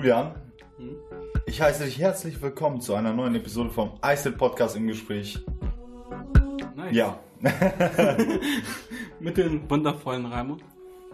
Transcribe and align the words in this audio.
Julian. 0.00 0.32
Hm? 0.78 0.96
Ich 1.44 1.60
heiße 1.60 1.84
dich 1.84 1.98
herzlich 1.98 2.40
willkommen 2.40 2.80
zu 2.80 2.94
einer 2.94 3.12
neuen 3.12 3.34
Episode 3.34 3.68
vom 3.68 3.90
Eisel 4.00 4.32
Podcast 4.32 4.74
im 4.74 4.86
Gespräch. 4.86 5.38
Nice. 6.74 6.94
Ja. 6.96 7.18
Mit 9.20 9.36
den 9.36 9.68
wundervollen 9.68 10.24
Raimund. 10.24 10.64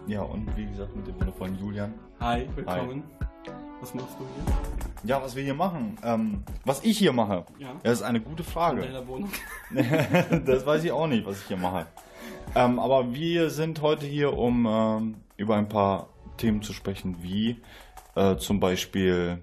Ja, 0.07 0.23
und 0.23 0.57
wie 0.57 0.67
gesagt 0.67 0.95
mit 0.95 1.05
dem 1.05 1.19
wundervollen 1.19 1.59
Julian. 1.59 1.95
Hi, 2.21 2.47
willkommen. 2.55 3.03
Was 3.81 3.93
machst 3.93 4.15
du 4.21 4.25
hier? 4.37 4.55
Ja, 5.11 5.21
was 5.21 5.35
wir 5.35 5.43
hier 5.43 5.55
machen. 5.55 5.99
Ähm, 6.05 6.45
was 6.65 6.85
ich 6.85 6.97
hier 6.97 7.13
mache, 7.13 7.45
Ja. 7.59 7.71
das 7.83 7.95
ist 7.95 8.03
eine 8.03 8.21
gute 8.21 8.45
In 8.45 8.49
Frage. 8.49 8.83
deiner 8.83 9.09
Wohnung. 9.09 9.31
das 10.47 10.65
weiß 10.65 10.85
ich 10.85 10.93
auch 10.93 11.09
nicht, 11.09 11.27
was 11.27 11.41
ich 11.41 11.49
hier 11.49 11.57
mache. 11.57 11.87
Ähm, 12.55 12.79
aber 12.79 13.13
wir 13.13 13.51
sind 13.51 13.83
heute 13.83 14.07
hier, 14.07 14.39
um 14.39 14.65
ähm, 14.65 15.15
über 15.37 15.57
ein 15.57 15.69
paar 15.69 16.11
Themen 16.37 16.63
zu 16.63 16.73
sprechen, 16.73 17.17
wie 17.23 17.61
äh, 18.17 18.37
zum 18.37 18.59
Beispiel, 18.59 19.43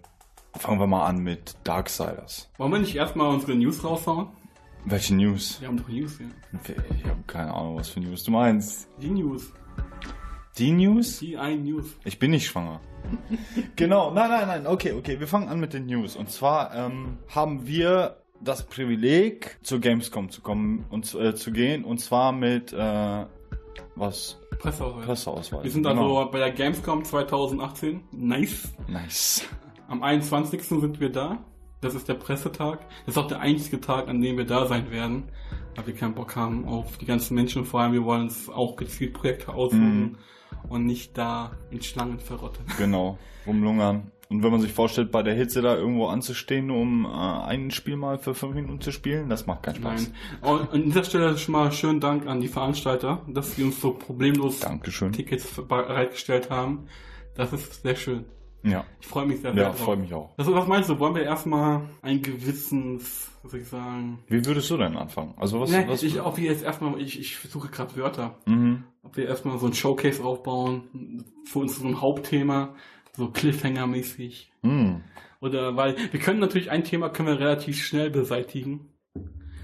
fangen 0.58 0.80
wir 0.80 0.88
mal 0.88 1.06
an 1.06 1.20
mit 1.20 1.56
Darksiders. 1.64 2.50
Wollen 2.58 2.72
wir 2.72 2.80
nicht 2.80 2.96
erstmal 2.96 3.34
unsere 3.34 3.56
News 3.56 3.84
raushauen? 3.84 4.28
Welche 4.86 5.16
News? 5.16 5.62
Wir 5.62 5.70
haben 5.70 5.78
doch 5.78 5.88
News 5.88 6.18
hier. 6.18 6.76
Ich 6.98 7.06
habe 7.06 7.24
keine 7.26 7.54
Ahnung, 7.54 7.78
was 7.78 7.90
für 7.90 8.02
News 8.02 8.24
du 8.24 8.32
meinst. 8.32 8.90
Die 9.02 9.10
News. 9.10 9.54
Die 10.58 10.72
News? 10.72 11.20
Die 11.20 11.38
ein 11.38 11.64
News. 11.64 11.86
Ich 12.04 12.20
bin 12.20 12.32
nicht 12.32 12.48
schwanger. 12.48 12.82
genau, 13.76 14.12
nein, 14.12 14.30
nein, 14.30 14.48
nein, 14.48 14.68
okay, 14.68 14.92
okay, 14.92 15.20
wir 15.20 15.28
fangen 15.28 15.48
an 15.48 15.60
mit 15.60 15.74
den 15.74 15.86
News. 15.86 16.16
Und 16.16 16.30
zwar 16.32 16.76
ähm, 16.76 17.18
haben 17.30 17.66
wir 17.66 18.18
das 18.42 18.64
Privileg, 18.64 19.58
zur 19.64 19.80
Gamescom 19.80 20.30
zu 20.30 20.42
kommen 20.42 20.86
und 20.90 21.14
äh, 21.16 21.34
zu 21.34 21.52
gehen. 21.52 21.86
Und 21.86 22.00
zwar 22.00 22.34
mit, 22.34 22.74
äh, 22.74 23.26
was? 23.96 24.38
Presseausweis. 24.64 25.06
Presseausweis. 25.06 25.64
Wir 25.66 25.72
sind 25.72 25.84
genau. 25.84 26.20
also 26.20 26.32
bei 26.32 26.40
der 26.40 26.52
Gamescom 26.52 27.04
2018. 27.04 28.02
Nice. 28.14 28.72
Nice. 28.88 29.46
Am 29.90 30.02
21. 30.02 30.64
sind 30.64 31.02
wir 31.02 31.12
da. 31.12 31.40
Das 31.82 31.96
ist 31.96 32.08
der 32.08 32.14
Pressetag. 32.14 32.80
Das 33.06 33.16
ist 33.16 33.22
auch 33.22 33.28
der 33.28 33.42
einzige 33.42 33.82
Tag, 33.82 34.08
an 34.08 34.22
dem 34.22 34.38
wir 34.38 34.46
da 34.46 34.66
sein 34.66 34.90
werden. 34.90 35.24
Weil 35.76 35.88
wir 35.88 35.96
keinen 35.96 36.16
Bock 36.16 36.38
haben 36.38 36.66
auf 36.66 36.98
die 36.98 37.06
ganzen 37.06 37.36
Menschen. 37.36 37.66
Vor 37.66 37.82
allem, 37.82 37.92
wir 37.92 38.06
wollen 38.06 38.22
uns 38.22 38.48
auch 38.48 38.78
gezielt 38.78 39.14
Projekte 39.14 39.54
aussuchen 39.54 40.18
und 40.70 40.86
nicht 40.86 41.18
da 41.18 41.52
in 41.70 41.82
Schlangen 41.82 42.20
verrotten. 42.20 42.64
Genau, 42.78 43.18
rumlungern. 43.46 44.13
Und 44.34 44.42
wenn 44.42 44.52
man 44.52 44.62
sich 44.62 44.74
vorstellt, 44.74 45.12
bei 45.12 45.22
der 45.22 45.36
Hitze 45.36 45.62
da 45.62 45.76
irgendwo 45.76 46.08
anzustehen, 46.08 46.72
um 46.72 47.06
äh, 47.06 47.10
ein 47.10 47.70
Spiel 47.70 47.98
mal 47.98 48.18
für 48.18 48.34
fünf 48.34 48.56
Minuten 48.56 48.82
zu 48.82 48.92
spielen, 48.92 49.30
das 49.30 49.46
macht 49.46 49.62
keinen 49.62 49.76
Spaß. 49.76 50.12
Nein. 50.42 50.52
Und 50.52 50.74
an 50.74 50.84
dieser 50.86 51.04
Stelle 51.04 51.38
schon 51.38 51.52
mal 51.52 51.72
schönen 51.72 52.00
Dank 52.00 52.26
an 52.26 52.42
die 52.42 52.48
Veranstalter, 52.48 53.22
dass 53.28 53.56
sie 53.56 53.64
uns 53.64 53.80
so 53.80 53.92
problemlos 53.92 54.60
Dankeschön. 54.60 55.14
Tickets 55.14 55.62
bereitgestellt 55.68 56.50
haben. 56.50 56.88
Das 57.36 57.54
ist 57.54 57.84
sehr 57.84 57.96
schön. 57.96 58.26
Ja, 58.64 58.86
Ich 59.02 59.08
freue 59.08 59.28
mich 59.28 59.42
sehr, 59.42 59.54
sehr 59.54 59.64
ja, 59.64 59.72
freue 59.72 59.98
mich 59.98 60.12
auch. 60.16 60.32
Also, 60.36 60.56
was 60.56 60.68
meinst 60.68 60.90
du? 60.90 60.98
Wollen 60.98 61.14
wir 61.14 61.24
erstmal 61.24 61.82
ein 62.02 62.24
gewissens, 62.24 63.30
was 63.44 63.52
soll 63.52 63.60
ich 63.60 63.68
sagen? 63.68 64.18
Wie 64.30 64.44
würdest 64.44 64.68
du 64.72 64.78
denn 64.78 64.98
anfangen? 64.98 65.36
Also 65.38 65.60
was? 65.60 65.72
Ja, 65.72 65.88
was 65.88 66.02
ich, 66.02 66.20
ob 66.20 66.38
wir 66.38 66.46
jetzt 66.50 66.64
erstmal, 66.64 67.00
ich, 67.00 67.20
ich 67.20 67.38
suche 67.38 67.68
gerade 67.68 67.96
Wörter, 67.98 68.40
mhm. 68.48 68.86
ob 69.04 69.16
wir 69.16 69.28
erstmal 69.28 69.60
so 69.60 69.68
ein 69.68 69.74
Showcase 69.74 70.24
aufbauen, 70.24 71.24
für 71.46 71.60
uns 71.60 71.78
so 71.78 71.86
ein 71.86 72.02
Hauptthema, 72.02 72.74
so 73.16 73.26
Cliffhanger-mäßig. 73.28 74.52
Mhm. 74.62 75.04
Oder, 75.40 75.76
weil, 75.76 75.96
wir 76.12 76.20
können 76.20 76.40
natürlich 76.40 76.72
ein 76.72 76.84
Thema 76.84 77.10
können 77.10 77.28
wir 77.28 77.40
relativ 77.40 77.84
schnell 77.84 78.10
beseitigen. 78.10 78.90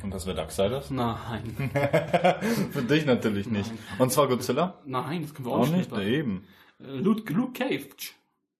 Und 0.04 0.14
das 0.14 0.26
wäre 0.26 0.36
Darksiders? 0.36 0.92
Nein. 0.92 1.56
Für 2.72 2.82
dich 2.84 3.06
natürlich 3.06 3.48
nicht. 3.50 3.72
Und 3.98 4.12
zwar 4.12 4.28
Godzilla? 4.28 4.80
Nein, 4.86 5.24
das 5.24 5.34
können 5.34 5.48
wir 5.48 5.54
auch, 5.54 5.60
Auch 5.68 5.70
nicht. 5.70 5.92
nicht, 5.92 6.08
eben. 6.08 6.46
Äh, 6.80 6.98
Luke, 6.98 7.32
Luke 7.34 7.52
Cage. 7.54 8.14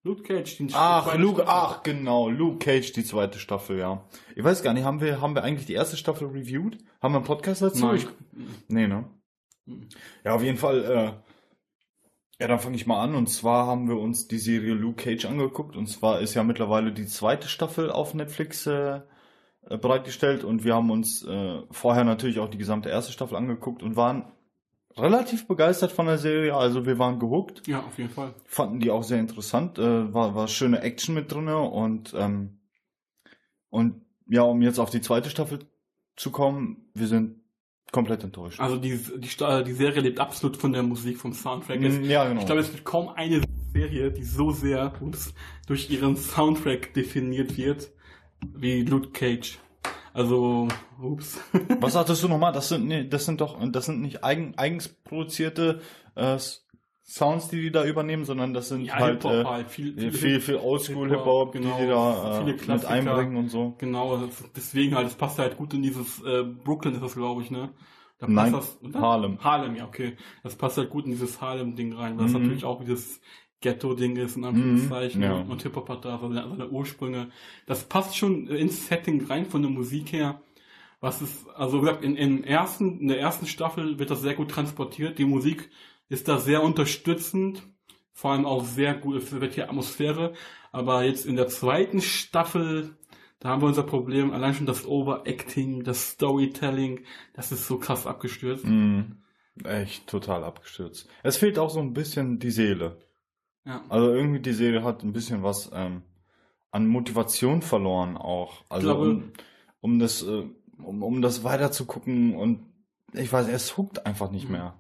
Luke 0.04 0.24
Cage, 0.24 0.58
den 0.58 0.70
Ach, 0.74 1.04
zweite 1.06 1.18
Luke, 1.22 1.42
Staffel. 1.44 1.54
ach, 1.54 1.84
genau, 1.84 2.30
Luke 2.30 2.60
Cage, 2.60 2.94
die 2.94 3.04
zweite 3.04 3.38
Staffel, 3.38 3.80
ja. 3.80 4.06
Ich 4.36 4.44
weiß 4.44 4.64
gar 4.64 4.74
nicht, 4.74 4.84
haben 4.86 5.02
wir, 5.02 5.20
haben 5.20 5.36
wir 5.36 5.44
eigentlich 5.44 5.66
die 5.66 5.74
erste 5.74 5.98
Staffel 5.98 6.28
reviewed? 6.30 6.78
Haben 7.02 7.14
wir 7.14 7.18
einen 7.18 7.26
Podcast 7.26 7.62
dazu? 7.62 7.86
Nein. 7.86 7.96
Ich, 7.98 8.08
nee, 8.70 8.88
ne? 8.88 9.10
Mhm. 9.66 9.90
Ja, 10.24 10.36
auf 10.36 10.44
jeden 10.44 10.58
Fall, 10.58 10.84
äh, 10.86 11.29
ja, 12.40 12.48
dann 12.48 12.60
fange 12.60 12.76
ich 12.76 12.88
mal 12.88 13.02
an. 13.02 13.16
Und 13.16 13.28
zwar 13.28 13.68
haben 13.68 13.90
wir 13.90 13.98
uns 13.98 14.28
die 14.28 14.38
Serie 14.38 14.74
Luke 14.74 15.04
Cage 15.04 15.26
angeguckt. 15.26 15.76
Und 15.76 15.88
zwar 15.88 16.22
ist 16.22 16.34
ja 16.34 16.44
mittlerweile 16.44 16.92
die 16.94 17.06
zweite 17.06 17.48
Staffel 17.48 17.92
auf 17.92 18.14
Netflix 18.14 18.66
äh, 18.66 19.02
äh, 19.68 19.78
bereitgestellt. 19.78 20.44
Und 20.44 20.64
wir 20.64 20.76
haben 20.76 20.90
uns 20.90 21.24
äh, 21.26 21.62
vorher 21.72 22.06
natürlich 22.06 22.40
auch 22.40 22.50
die 22.50 22.58
gesamte 22.58 22.90
erste 22.90 23.12
Staffel 23.12 23.36
angeguckt 23.36 23.84
und 23.84 23.96
waren 23.98 24.32
relativ 24.96 25.48
begeistert 25.48 25.92
von 25.92 26.06
der 26.06 26.18
Serie. 26.18 26.56
Also 26.56 26.86
wir 26.86 26.98
waren 26.98 27.20
gehuckt 27.20 27.68
Ja, 27.68 27.82
auf 27.82 27.98
jeden 27.98 28.10
Fall. 28.10 28.34
fanden 28.46 28.80
die 28.80 28.90
auch 28.90 29.04
sehr 29.04 29.20
interessant. 29.20 29.78
Äh, 29.78 30.14
war, 30.14 30.34
war 30.34 30.48
schöne 30.48 30.82
Action 30.82 31.14
mit 31.16 31.32
drinne 31.32 31.60
und 31.60 32.14
ähm, 32.18 32.60
und 33.70 34.02
ja, 34.28 34.42
um 34.42 34.62
jetzt 34.62 34.80
auf 34.80 34.90
die 34.90 35.02
zweite 35.02 35.30
Staffel 35.30 35.60
zu 36.16 36.32
kommen, 36.32 36.90
wir 36.94 37.08
sind 37.08 37.39
komplett 37.92 38.24
enttäuscht. 38.24 38.60
Also 38.60 38.78
die, 38.78 38.98
die, 38.98 39.30
die 39.66 39.74
Serie 39.74 40.02
lebt 40.02 40.20
absolut 40.20 40.58
von 40.58 40.74
der 40.74 40.84
Musik, 40.84 41.18
vom 41.18 41.34
Soundtrack. 41.34 41.82
Es, 41.82 42.00
Mm, 42.00 42.04
ja, 42.04 42.28
genau. 42.28 42.40
Ich 42.40 42.46
glaube, 42.46 42.62
es 42.62 42.72
gibt 42.72 42.86
kaum 42.86 43.10
eine 43.10 43.42
Serie, 43.74 44.12
die 44.12 44.24
so 44.24 44.52
sehr 44.52 44.94
durch 45.68 45.90
ihren 45.90 46.16
Soundtrack 46.16 46.94
definiert 46.94 47.58
wird, 47.58 47.92
wie 48.56 48.84
Luke 48.84 49.10
Cage. 49.10 49.60
Also, 50.14 50.68
ups. 51.02 51.40
Was 51.80 51.94
sagtest 51.94 52.24
du 52.24 52.28
nochmal? 52.28 52.52
Das 52.52 52.70
sind 52.70 52.88
nee, 52.88 53.08
das 53.08 53.26
sind 53.26 53.42
doch 53.42 53.58
das 53.72 53.86
sind 53.86 54.02
nicht 54.02 54.24
eigen, 54.24 54.58
eigens 54.58 54.88
produzierte 54.88 55.82
äh, 56.16 56.38
Sounds, 57.10 57.48
die 57.48 57.60
die 57.62 57.72
da 57.72 57.86
übernehmen, 57.86 58.24
sondern 58.24 58.54
das 58.54 58.70
sind 58.70 58.86
ja, 58.86 58.94
halt 58.94 59.24
Hip-Hop 59.24 59.32
äh, 59.34 59.44
halt. 59.46 59.70
Viel, 59.70 59.94
viel 59.98 60.12
viel, 60.12 60.40
viel 60.42 60.56
Oldschool 60.58 61.10
Hip-Hop, 61.10 61.26
Hip 61.26 61.26
Hop, 61.26 61.52
genau, 61.54 61.78
die 61.80 61.86
die 61.86 61.90
da 61.90 62.40
äh, 62.40 62.44
mit 62.72 62.86
einbringen 62.86 63.36
und 63.38 63.50
so. 63.50 63.76
Genau, 63.80 64.18
das- 64.18 64.44
deswegen 64.56 64.96
halt, 64.96 65.08
es 65.08 65.16
passt 65.16 65.40
halt 65.40 65.58
gut 65.58 65.74
in 65.74 65.82
dieses, 65.82 66.22
äh, 66.24 66.44
Brooklyn 66.44 66.94
ist 66.94 67.02
das, 67.04 67.16
glaube 67.16 67.42
ich, 67.42 67.50
ne? 67.52 67.70
Da 68.20 68.28
Nein, 68.28 68.52
das? 68.54 68.78
Harlem. 68.94 69.44
Harlem, 69.44 69.76
ja, 69.76 69.86
okay. 69.86 70.18
Das 70.44 70.56
passt 70.56 70.78
halt 70.78 70.90
gut 70.90 71.06
in 71.06 71.12
dieses 71.12 71.42
Harlem-Ding 71.42 71.94
rein, 71.94 72.18
weil 72.18 72.28
Mhm. 72.28 72.34
natürlich 72.34 72.66
auch 72.66 72.82
dieses 72.84 73.22
Ghetto-Ding 73.62 74.18
ist, 74.18 74.38
in 74.38 74.44
Anführungszeichen. 74.46 75.22
Mhm, 75.22 75.26
ja. 75.26 75.34
Und 75.42 75.64
Hip-Hop 75.64 75.90
hat 75.90 76.06
da 76.06 76.20
seine, 76.20 76.48
seine 76.50 76.70
Ursprünge. 76.70 77.30
Das 77.66 77.86
passt 77.86 78.18
schon 78.18 78.48
ins 78.48 78.88
Setting 78.88 79.26
rein 79.26 79.46
von 79.46 79.62
der 79.62 79.72
Musik 79.72 80.12
her. 80.14 80.42
Was 81.02 81.22
ist, 81.22 81.48
also 81.56 81.78
wie 81.78 81.86
gesagt, 81.86 82.04
in, 82.04 82.16
in, 82.18 82.44
ersten, 82.44 83.00
in 83.00 83.08
der 83.08 83.20
ersten 83.20 83.48
Staffel 83.48 84.00
wird 84.00 84.12
das 84.12 84.22
sehr 84.22 84.34
gut 84.36 84.52
transportiert. 84.52 85.18
Die 85.18 85.26
Musik 85.26 85.70
ist 86.10 86.28
da 86.28 86.40
sehr 86.40 86.64
unterstützend. 86.64 87.64
Vor 88.12 88.32
allem 88.32 88.46
auch 88.46 88.66
sehr 88.66 88.96
gut, 88.96 89.32
wird 89.32 89.54
hier 89.54 89.70
Atmosphäre. 89.70 90.34
Aber 90.72 91.04
jetzt 91.04 91.26
in 91.26 91.36
der 91.38 91.48
zweiten 91.48 92.02
Staffel, 92.02 92.98
da 93.40 93.50
haben 93.50 93.62
wir 93.62 93.68
unser 93.68 93.84
Problem, 93.84 94.32
allein 94.32 94.54
schon 94.54 94.66
das 94.66 94.86
Overacting, 94.86 95.84
das 95.84 96.10
Storytelling, 96.10 97.06
das 97.34 97.52
ist 97.52 97.68
so 97.68 97.78
krass 97.78 98.06
abgestürzt. 98.06 98.66
Mhm. 98.66 99.22
Echt 99.64 100.08
total 100.08 100.44
abgestürzt. 100.44 101.08
Es 101.24 101.38
fehlt 101.38 101.58
auch 101.60 101.70
so 101.70 101.80
ein 101.80 101.94
bisschen 101.94 102.40
die 102.40 102.52
Seele. 102.52 102.98
Ja. 103.66 103.84
Also 103.90 104.14
irgendwie 104.14 104.40
die 104.40 104.54
Serie 104.54 104.84
hat 104.84 105.04
ein 105.04 105.14
bisschen 105.14 105.44
was 105.44 105.70
ähm, 105.74 106.04
an 106.72 106.88
Motivation 106.88 107.62
verloren 107.62 108.18
auch. 108.18 108.64
Also 108.70 108.88
glaube- 108.88 109.10
um, 109.10 109.32
um 109.82 110.00
das 110.00 110.24
äh, 110.24 110.44
um, 110.82 111.04
um 111.04 111.22
das 111.22 111.44
weiter 111.44 111.72
zu 111.72 111.86
gucken 111.86 112.36
und 112.36 112.69
ich 113.14 113.32
weiß, 113.32 113.48
es 113.48 113.78
huckt 113.78 114.06
einfach 114.06 114.32
nicht 114.32 114.46
Mhm. 114.46 114.52
mehr. 114.54 114.74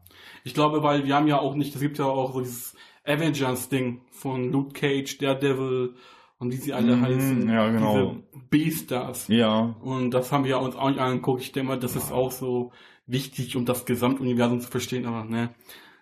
Ich 0.44 0.54
glaube, 0.54 0.84
weil 0.84 1.06
wir 1.06 1.16
haben 1.16 1.28
ja 1.28 1.40
auch 1.40 1.56
nicht, 1.56 1.76
es 1.76 1.82
gibt 1.82 1.98
ja 1.98 2.06
auch 2.06 2.34
so 2.34 2.40
dieses 2.42 2.76
Avengers-Ding 3.06 4.02
von 4.12 4.52
Luke 4.52 4.74
Cage, 4.74 5.18
Daredevil 5.18 5.96
und 6.38 6.52
wie 6.52 6.58
sie 6.58 6.74
alle 6.74 6.96
Mhm, 6.96 7.02
heißen. 7.02 7.50
ja, 7.50 7.70
genau. 7.70 7.94
Diese 7.94 8.48
B-Stars. 8.50 9.28
Ja, 9.28 9.76
Und 9.82 10.12
das 10.12 10.32
haben 10.32 10.46
wir 10.46 10.60
uns 10.60 10.76
auch 10.76 10.90
nicht 10.90 11.00
angeguckt. 11.00 11.42
Ich 11.42 11.52
denke 11.52 11.70
mal, 11.70 11.80
das 11.80 11.96
ist 11.96 12.12
auch 12.12 12.32
so 12.32 12.72
wichtig, 13.08 13.56
um 13.56 13.66
das 13.66 13.86
Gesamtuniversum 13.86 14.62
zu 14.62 14.70
verstehen, 14.70 15.06
aber 15.06 15.24
ne. 15.26 15.50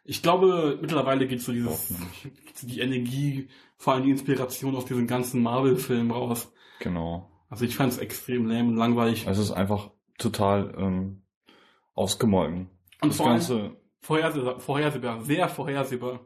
Ich 0.03 0.21
glaube, 0.21 0.77
mittlerweile 0.81 1.27
geht 1.27 1.41
so 1.41 1.51
dieses, 1.51 1.93
die 2.61 2.79
Energie, 2.79 3.49
vor 3.77 3.93
allem 3.93 4.03
die 4.03 4.11
Inspiration 4.11 4.75
aus 4.75 4.85
diesen 4.85 5.07
ganzen 5.07 5.41
Marvel-Filmen 5.41 6.11
raus. 6.11 6.51
genau. 6.79 7.29
Also 7.49 7.63
ich 7.63 7.77
fand 7.77 7.93
es 7.93 7.97
extrem 7.97 8.45
lame 8.45 8.67
und 8.69 8.75
langweilig. 8.75 9.25
Es 9.25 9.37
ist 9.37 9.51
einfach 9.51 9.91
total 10.17 10.73
ähm, 10.77 11.21
ausgemolken. 11.97 12.69
Und 13.01 13.09
das 13.09 13.17
vor 13.17 13.25
Ganze, 13.27 13.71
vorhersehbar, 14.01 14.59
vorhersehbar, 14.59 15.21
sehr 15.21 15.49
vorhersehbar. 15.49 16.19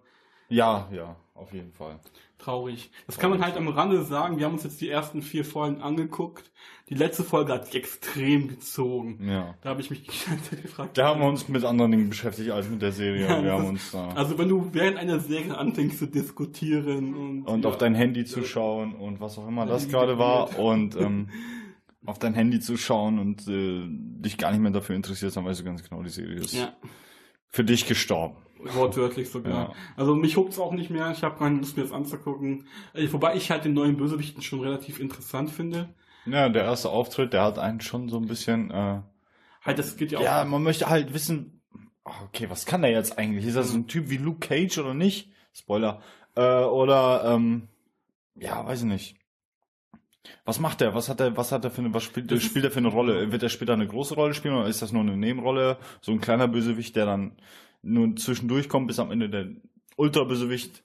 ja, 0.50 0.88
ja, 0.91 1.15
auf 1.33 1.53
jeden 1.53 1.73
Fall. 1.73 2.00
Traurig. 2.38 2.89
Das 3.06 3.19
kann 3.19 3.29
man 3.29 3.44
halt 3.45 3.56
am 3.56 3.68
Rande 3.68 4.01
sagen. 4.03 4.39
Wir 4.39 4.45
haben 4.45 4.53
uns 4.53 4.63
jetzt 4.63 4.81
die 4.81 4.89
ersten 4.89 5.21
vier 5.21 5.45
Folgen 5.45 5.79
angeguckt. 5.81 6.51
Die 6.89 6.95
letzte 6.95 7.23
Folge 7.23 7.53
hat 7.53 7.68
sich 7.68 7.75
extrem 7.75 8.47
gezogen. 8.47 9.19
Ja. 9.29 9.53
Da 9.62 9.69
habe 9.69 9.81
ich 9.81 9.91
mich 9.91 10.01
die 10.07 10.29
ganze 10.29 10.50
Zeit 10.50 10.62
gefragt. 10.63 10.97
Da 10.97 11.09
haben 11.09 11.21
wir 11.21 11.27
uns 11.27 11.47
mit 11.50 11.63
anderen 11.63 11.91
Dingen 11.91 12.09
beschäftigt 12.09 12.50
als 12.50 12.68
mit 12.68 12.81
der 12.81 12.94
Serie. 12.94 13.27
Ja, 13.27 13.44
wir 13.44 13.51
haben 13.53 13.63
ist- 13.65 13.69
uns 13.69 13.91
da 13.91 14.07
Also 14.15 14.39
wenn 14.39 14.50
du 14.50 14.69
während 14.71 14.97
einer 14.97 15.19
Serie 15.19 15.56
anfängst 15.56 16.00
zu 16.00 16.07
diskutieren 16.07 17.13
und, 17.13 17.44
und 17.44 17.63
ja, 17.63 17.69
auf 17.69 17.77
dein 17.77 17.94
Handy 17.94 18.25
zu 18.25 18.44
schauen 18.44 18.95
und 18.95 19.19
was 19.21 19.38
auch 19.38 19.47
immer 19.47 19.68
das 19.68 19.88
gerade 19.88 20.18
war 20.18 20.57
und 20.57 20.95
ähm, 20.95 21.29
auf 22.06 22.19
dein 22.19 22.33
Handy 22.33 22.59
zu 22.59 22.77
schauen 22.77 23.19
und 23.19 23.48
äh, 23.48 23.83
dich 23.88 24.38
gar 24.38 24.51
nicht 24.51 24.62
mehr 24.62 24.71
dafür 24.71 24.95
interessierst, 24.95 25.38
dann 25.38 25.45
weißt 25.45 25.59
du 25.59 25.63
ganz 25.63 25.88
genau, 25.88 26.01
die 26.01 26.09
Serie 26.09 26.39
ist 26.39 26.53
ja, 26.53 26.74
für 27.48 27.63
dich 27.63 27.86
gestorben. 27.86 28.38
Wortwörtlich 28.59 29.30
sogar. 29.30 29.69
Ja. 29.69 29.74
Also 29.98 30.15
mich 30.15 30.38
huckt's 30.38 30.59
auch 30.59 30.71
nicht 30.74 30.89
mehr. 30.89 31.12
Ich 31.12 31.24
habe 31.24 31.38
keine 31.38 31.57
Lust 31.57 31.77
mir 31.77 31.83
das 31.83 31.92
anzugucken. 31.92 32.68
Äh, 32.94 33.12
Wobei 33.12 33.36
ich 33.36 33.50
halt 33.50 33.65
den 33.65 33.74
neuen 33.74 33.98
Bösewichten 33.98 34.42
schon 34.44 34.62
relativ 34.62 35.00
interessant 35.00 35.50
finde. 35.50 35.94
Ja, 36.27 36.48
der 36.50 36.63
erste 36.63 36.89
Auftritt, 36.89 37.33
der 37.33 37.42
hat 37.44 37.57
einen 37.57 37.81
schon 37.81 38.07
so 38.09 38.18
ein 38.18 38.27
bisschen, 38.27 38.69
äh, 38.69 39.01
Halt, 39.63 39.80
das 39.80 39.97
geht 39.97 40.12
ja 40.12 40.19
auch. 40.19 40.24
ja, 40.24 40.44
man 40.45 40.62
möchte 40.63 40.89
halt 40.89 41.13
wissen, 41.13 41.62
ach, 42.04 42.24
okay, 42.24 42.50
was 42.50 42.65
kann 42.65 42.81
der 42.81 42.92
jetzt 42.92 43.18
eigentlich? 43.18 43.45
Ist 43.45 43.56
das 43.57 43.69
so 43.69 43.77
ein 43.77 43.88
Typ 43.88 44.09
wie 44.09 44.18
Luke 44.18 44.47
Cage 44.47 44.77
oder 44.80 44.94
nicht? 44.94 45.31
Spoiler. 45.54 46.01
Äh, 46.36 46.42
oder, 46.63 47.24
ähm, 47.25 47.68
ja, 48.36 48.65
weiß 48.65 48.81
ich 48.81 48.88
nicht. 48.88 49.15
Was 50.45 50.59
macht 50.59 50.81
er? 50.81 50.94
Was 50.94 51.09
hat 51.09 51.19
er, 51.19 51.35
was 51.35 51.51
hat 51.51 51.63
er 51.63 51.71
für 51.71 51.81
eine, 51.81 51.94
was 51.94 52.03
spielt, 52.03 52.31
Das 52.31 52.44
spielt 52.44 52.65
er 52.65 52.71
für 52.71 52.79
eine 52.79 52.89
Rolle? 52.89 53.31
Wird 53.31 53.44
er 53.44 53.50
später 53.50 53.73
eine 53.73 53.88
große 53.88 54.15
Rolle 54.15 54.33
spielen 54.33 54.56
oder 54.56 54.68
ist 54.68 54.81
das 54.81 54.91
nur 54.91 55.01
eine 55.01 55.18
Nebenrolle? 55.18 55.77
So 56.01 56.12
ein 56.12 56.21
kleiner 56.21 56.47
Bösewicht, 56.47 56.95
der 56.95 57.06
dann 57.06 57.38
nur 57.81 58.15
zwischendurch 58.15 58.69
kommt, 58.69 58.88
bis 58.88 59.00
am 59.00 59.12
Ende 59.12 59.29
der 59.29 59.47
Ultra-Bösewicht 59.97 60.83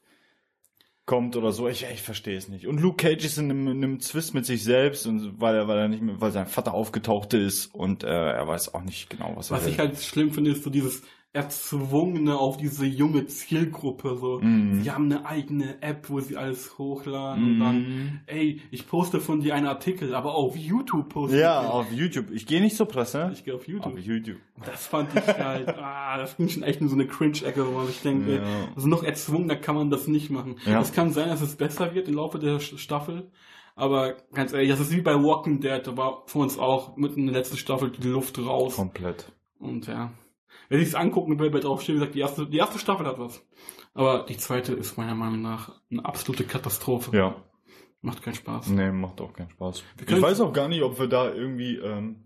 kommt 1.07 1.37
oder 1.37 1.53
so. 1.53 1.69
Ich, 1.69 1.85
ich 1.85 2.03
verstehe 2.03 2.37
es 2.37 2.49
nicht. 2.49 2.67
Und 2.67 2.81
Luke 2.81 2.97
Cage 2.97 3.25
ist 3.25 3.39
in 3.39 3.51
einem, 3.51 3.69
in 3.69 3.85
einem 3.85 4.01
Zwist 4.01 4.35
mit 4.35 4.45
sich 4.45 4.65
selbst 4.65 5.07
und 5.07 5.41
weil 5.41 5.55
er, 5.55 5.69
weil 5.69 5.79
er 5.79 5.89
nicht 5.89 6.03
mehr, 6.03 6.21
weil 6.21 6.33
sein 6.33 6.47
Vater 6.47 6.75
aufgetaucht 6.75 7.33
ist 7.33 7.67
und 7.75 8.03
äh, 8.03 8.09
er 8.09 8.47
weiß 8.47 8.75
auch 8.75 8.83
nicht 8.83 9.09
genau, 9.09 9.33
was, 9.37 9.51
Was 9.51 9.65
er 9.65 9.69
ich 9.69 9.79
halt 9.79 9.99
schlimm 9.99 10.33
finde, 10.33 10.51
ist 10.51 10.65
so 10.65 10.71
dieses 10.71 11.03
Erzwungene 11.37 12.39
auf 12.39 12.57
diese 12.57 12.87
junge 12.87 13.27
Zielgruppe. 13.27 14.17
So, 14.17 14.41
Mhm. 14.41 14.83
sie 14.83 14.91
haben 14.91 15.05
eine 15.07 15.27
eigene 15.27 15.83
App, 15.83 16.09
wo 16.11 16.21
sie 16.21 16.37
alles 16.37 16.79
hochladen 16.79 17.45
und 17.45 17.61
dann, 17.61 17.77
Mhm. 17.83 18.21
ey, 18.27 18.61
ich 18.71 18.87
poste 18.87 19.21
von 19.21 19.41
dir 19.41 19.55
einen 19.55 19.67
Artikel, 19.67 20.15
aber 20.15 20.35
auf 20.35 20.57
YouTube 20.57 21.09
poste 21.09 21.39
Ja, 21.39 21.63
ich. 21.63 21.69
auf 21.69 21.93
YouTube. 21.93 22.31
Ich 22.33 22.47
gehe 22.47 22.61
nicht 22.61 22.77
zur 22.77 22.87
Presse. 22.87 23.31
Ich 23.33 23.45
gehe 23.45 23.55
auf 23.55 23.67
YouTube. 23.69 23.93
Auf 23.95 23.99
YouTube. 23.99 24.39
Das 24.65 24.87
fand 24.87 25.11
ich 25.15 25.27
halt, 25.27 25.69
ah, 25.79 26.17
das 26.19 26.37
ging 26.37 26.49
schon 26.49 26.63
echt 26.63 26.81
in 26.81 26.89
so 26.89 26.95
eine 26.95 27.07
Cringe-Ecke, 27.07 27.67
wo 27.67 27.73
man 27.73 27.87
sich 27.87 28.01
denkt, 28.01 28.29
ey, 28.29 28.37
Ja. 28.37 28.43
also 28.75 28.89
noch 28.89 29.03
erzwungen, 29.03 29.49
kann 29.61 29.75
man 29.75 29.91
das 29.91 30.07
nicht 30.09 30.31
machen. 30.31 30.57
Ja. 30.65 30.81
Es 30.81 30.93
kann 30.93 31.13
sein, 31.13 31.29
dass 31.29 31.41
es 31.43 31.57
besser 31.57 31.95
wird 31.95 32.09
im 32.09 32.15
Laufe 32.15 32.39
der 32.39 32.59
Staffel, 32.61 33.31
aber 33.75 34.15
ganz 34.33 34.53
ehrlich, 34.53 34.71
das 34.71 34.81
ist 34.81 34.93
wie 34.97 35.03
bei 35.03 35.15
Walking 35.15 35.61
Dead, 35.61 35.83
da 35.87 35.97
war 35.97 36.23
für 36.27 36.39
uns 36.39 36.59
auch 36.59 36.97
mitten 36.97 37.21
in 37.21 37.27
der 37.27 37.37
letzten 37.37 37.57
Staffel 37.59 37.91
die 37.91 38.09
Luft 38.09 38.39
raus. 38.39 38.77
Komplett. 38.77 39.31
Und 39.59 39.87
ja, 39.87 40.13
wer 40.69 40.79
sich's 40.79 40.95
angucken 40.95 41.39
will, 41.39 41.53
wird 41.53 41.65
auch 41.65 41.81
stehen, 41.81 41.97
wie 41.97 41.99
gesagt, 42.01 42.15
die 42.15 42.21
erste, 42.21 42.47
die 42.47 42.59
erste 42.59 42.79
Staffel 42.79 43.07
hat 43.07 43.19
was. 43.19 43.45
Aber 43.95 44.25
die 44.29 44.37
zweite 44.37 44.75
ist 44.75 44.97
meiner 44.99 45.15
Meinung 45.15 45.43
nach 45.43 45.81
eine 45.91 46.05
absolute 46.05 46.45
Katastrophe. 46.45 47.17
Ja. 47.17 47.37
Macht 48.03 48.23
keinen 48.23 48.35
Spaß. 48.35 48.69
Nee, 48.69 48.93
macht 48.93 49.21
auch 49.21 49.33
keinen 49.33 49.51
Spaß. 49.51 49.83
Ich 50.07 50.23
weiß 50.23 50.41
auch 50.41 50.53
gar 50.53 50.69
nicht, 50.69 50.83
ob 50.83 50.99
wir 51.01 51.09
da 51.09 51.33
irgendwie 51.33 51.77
ähm, 51.77 52.25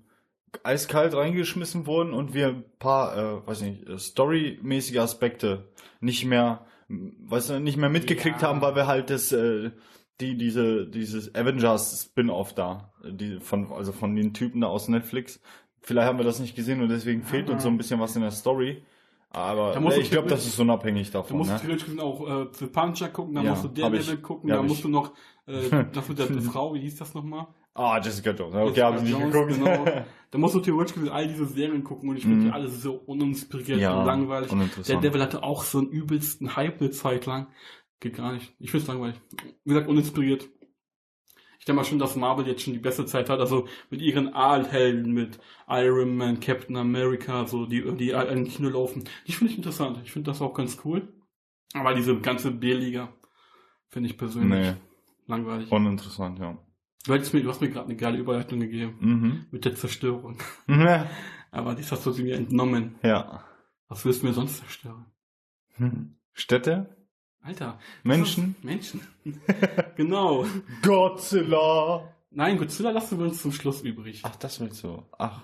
eiskalt 0.63 1.15
reingeschmissen 1.15 1.87
wurden 1.87 2.13
und 2.13 2.35
wir 2.35 2.49
ein 2.49 2.65
paar, 2.79 3.17
äh, 3.17 3.47
weiß 3.47 3.63
nicht, 3.63 3.89
äh, 3.89 3.99
storymäßige 3.99 4.99
Aspekte 4.99 5.71
nicht 6.01 6.25
mehr, 6.25 6.67
du, 6.89 7.61
nicht 7.61 7.77
mehr 7.77 7.89
mitgekriegt 7.89 8.43
Ja. 8.43 8.49
haben, 8.49 8.61
weil 8.61 8.75
wir 8.75 8.87
halt 8.87 9.11
das, 9.11 9.33
äh, 9.33 9.71
die, 10.21 10.37
diese, 10.37 10.87
dieses 10.87 11.35
Avengers 11.35 12.03
Spin-off 12.03 12.53
da, 12.55 12.93
die 13.05 13.41
von, 13.41 13.73
also 13.73 13.93
von 13.93 14.15
den 14.17 14.35
Typen 14.35 14.61
da 14.61 14.67
aus 14.67 14.89
Netflix. 14.89 15.41
Vielleicht 15.82 16.06
haben 16.09 16.19
wir 16.19 16.25
das 16.25 16.41
nicht 16.41 16.55
gesehen 16.55 16.82
und 16.82 16.88
deswegen 16.88 17.23
fehlt 17.23 17.49
uns 17.50 17.62
so 17.62 17.69
ein 17.69 17.77
bisschen 17.79 18.00
was 18.00 18.15
in 18.17 18.23
der 18.23 18.31
Story. 18.31 18.82
Aber 19.32 19.73
Da 19.73 19.79
äh, 19.81 19.82
du 19.82 20.00
ich 20.00 20.11
glaube, 20.11 20.29
das 20.29 20.41
theoretisch- 20.41 20.47
ist 20.49 20.59
unabhängig 20.61 21.06
Du 21.09 21.19
davon. 21.19 21.37
musst 21.38 21.50
Ne? 21.53 21.59
theoretisch 21.61 21.85
gesehen 21.85 22.00
auch 22.00 22.29
äh, 22.29 22.47
The 22.53 22.67
Punisher 22.67 23.09
gucken, 23.11 23.35
dann 23.35 23.44
Ja, 23.44 23.50
musst 23.53 23.65
du 23.65 23.69
Daredevil 23.69 24.17
gucken, 24.19 24.50
Ja, 24.50 24.56
hab 24.56 24.62
musst 24.65 24.77
ich. 24.77 24.82
du 24.82 24.88
noch 24.88 25.12
äh, 25.47 25.71
das 25.93 26.09
mit 26.09 26.19
der, 26.19 26.27
Frau, 26.43 26.75
wie 26.75 26.81
hieß 26.81 26.97
das 26.97 27.15
nochmal? 27.15 27.47
Ah, 27.75 28.00
Jessica 28.03 28.32
Jones. 28.32 28.55
Okay, 28.55 28.67
Jessica 28.67 28.87
habe 28.87 28.97
ich 28.97 29.03
nicht 29.05 29.19
geguckt. 29.32 29.55
Genau. 29.55 29.85
Da 30.32 30.38
musst 30.38 30.55
du 30.55 30.61
theoretisch 30.61 30.97
all 31.11 31.27
diese 31.27 31.44
Serien 31.47 31.83
gucken 31.83 32.09
und 32.09 32.17
ich 32.17 32.23
finde 32.23 32.37
Mhm. 32.37 32.44
die 32.44 32.50
alle 32.53 32.69
so 32.69 32.94
uninspiriert 32.94 33.81
Ja, 33.81 33.99
und 33.99 34.06
langweilig. 34.06 34.49
Der. 34.87 35.00
Devil 35.00 35.21
hatte 35.23 35.43
auch 35.43 35.65
so 35.65 35.79
einen 35.79 35.88
übelsten 35.88 36.55
Hype 36.55 36.81
eine 36.81 36.91
Zeit 36.93 37.26
lang. 37.26 37.49
Geht 37.99 38.15
gar 38.17 38.33
nicht. 38.35 38.55
Ich 38.61 38.71
finde 38.71 38.83
es 38.83 38.88
langweilig. 38.88 39.21
Wie 39.65 39.71
gesagt, 39.71 39.88
uninspiriert. 39.88 40.49
Denke 41.71 41.83
mal 41.83 41.85
schon, 41.89 42.01
dass 42.01 42.17
Marvel 42.17 42.49
jetzt 42.49 42.63
schon 42.63 42.73
die 42.73 42.81
beste 42.81 43.07
Zeit 43.07 43.31
hat, 43.31 43.39
also 43.39 43.69
mit 43.91 44.03
ihren 44.03 44.35
Aalhelden, 44.35 45.13
mit 45.13 45.39
Iron 45.69 46.17
Man, 46.17 46.41
Captain 46.41 46.77
America, 46.77 47.47
so 47.47 47.65
die, 47.65 47.83
die 47.97 48.11
im 48.11 48.49
Kino 48.49 48.71
laufen. 48.71 49.05
Die 49.29 49.33
finde 49.33 49.53
ich 49.53 49.57
interessant. 49.59 50.01
Ich 50.03 50.11
finde 50.11 50.33
das 50.33 50.43
auch 50.43 50.53
ganz 50.53 50.79
cool. 50.85 51.07
Aber 51.75 51.95
diese 51.95 52.19
ganze 52.19 52.51
B-Liga 52.51 53.13
finde 53.89 54.09
ich 54.09 54.19
persönlich 54.19 54.67
Nee, 54.67 54.75
langweilig. 55.29 55.71
uninteressant, 55.71 56.41
ja. 56.41 56.59
Du, 57.07 57.13
hättest 57.15 57.35
mir, 57.35 57.43
du 57.45 57.49
hast 57.51 57.61
mir 57.61 57.71
gerade 57.71 57.87
eine 57.87 57.95
geile 57.97 58.19
Überleitung 58.19 58.59
gegeben 58.59 58.97
Mhm. 58.99 59.47
mit 59.53 59.65
der 59.65 59.77
Zerstörung. 59.77 60.39
ja. 60.67 61.07
Aber 61.53 61.77
die 61.77 61.85
hast 61.85 62.05
du 62.05 62.11
sie 62.11 62.25
mir 62.25 62.35
entnommen. 62.35 62.97
Ja. 63.05 63.45
Was 63.87 64.05
willst 64.05 64.23
du 64.23 64.27
mir 64.27 64.33
sonst 64.33 64.59
zerstören? 64.59 65.07
Hm. 65.77 66.17
Städte? 66.33 66.97
Alter. 67.43 67.79
Menschen? 68.03 68.57
Menschen. 68.63 69.01
genau. 69.97 70.47
Godzilla! 70.83 72.15
Nein, 72.31 72.59
Godzilla 72.59 72.91
lassen 72.91 73.19
wir 73.19 73.27
uns 73.27 73.43
zum 73.43 73.53
Schluss 73.53 73.83
übrig. 73.83 74.21
Ach, 74.25 74.37
das 74.37 74.61
willst 74.61 74.85
du. 74.85 75.03
Ach, 75.19 75.41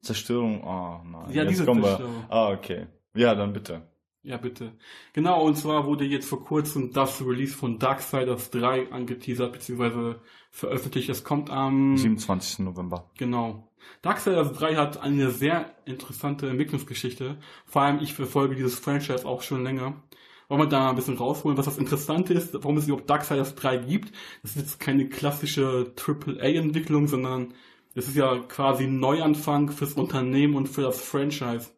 Zerstörung. 0.00 0.64
Ah, 0.64 1.02
nein. 1.04 1.30
Ja, 1.30 1.42
Jetzt 1.42 1.50
diese 1.50 1.64
kommen 1.64 1.82
Zerstörung. 1.82 2.14
Wir. 2.14 2.32
Ah, 2.32 2.50
okay. 2.50 2.86
Ja, 3.14 3.34
dann 3.34 3.52
bitte. 3.52 3.82
Ja, 4.24 4.38
bitte. 4.38 4.72
Genau, 5.12 5.44
und 5.44 5.56
zwar 5.56 5.86
wurde 5.86 6.04
jetzt 6.04 6.26
vor 6.26 6.42
kurzem 6.42 6.92
das 6.92 7.20
Release 7.20 7.54
von 7.54 7.78
Darksiders 7.78 8.50
3 8.50 8.90
angeteasert, 8.90 9.52
beziehungsweise 9.52 10.20
veröffentlicht. 10.50 11.10
Es 11.10 11.24
kommt 11.24 11.50
am... 11.50 11.98
27. 11.98 12.60
November. 12.60 13.10
Genau. 13.18 13.68
Darksiders 14.00 14.52
3 14.52 14.76
hat 14.76 15.02
eine 15.02 15.30
sehr 15.30 15.74
interessante 15.84 16.48
Entwicklungsgeschichte. 16.48 17.36
Vor 17.66 17.82
allem, 17.82 18.00
ich 18.00 18.14
verfolge 18.14 18.54
dieses 18.54 18.78
Franchise 18.78 19.26
auch 19.26 19.42
schon 19.42 19.62
länger. 19.62 20.02
Wollen 20.48 20.60
wir 20.60 20.66
da 20.66 20.80
mal 20.80 20.90
ein 20.90 20.96
bisschen 20.96 21.16
rausholen, 21.16 21.56
was 21.56 21.64
das 21.64 21.78
Interessante 21.78 22.34
ist, 22.34 22.54
warum 22.54 22.76
es 22.76 22.86
überhaupt 22.86 23.08
Darksiders 23.08 23.54
3 23.54 23.78
gibt. 23.78 24.12
Das 24.42 24.52
ist 24.52 24.56
jetzt 24.58 24.80
keine 24.80 25.08
klassische 25.08 25.92
AAA-Entwicklung, 25.96 27.06
sondern 27.08 27.54
es 27.94 28.08
ist 28.08 28.16
ja 28.16 28.36
quasi 28.48 28.84
ein 28.84 28.98
Neuanfang 29.00 29.70
fürs 29.70 29.94
Unternehmen 29.94 30.54
und 30.56 30.68
für 30.68 30.82
das 30.82 31.00
Franchise. 31.00 31.70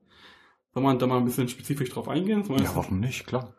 Soll 0.75 0.83
man 0.83 0.99
da 0.99 1.07
mal 1.07 1.19
ein 1.19 1.25
bisschen 1.25 1.49
spezifisch 1.49 1.91
drauf 1.91 2.09
eingehen? 2.09 2.45
Ja, 2.49 2.57
das- 2.57 2.75
warum 2.77 3.01
nicht? 3.01 3.27
Klar. 3.27 3.55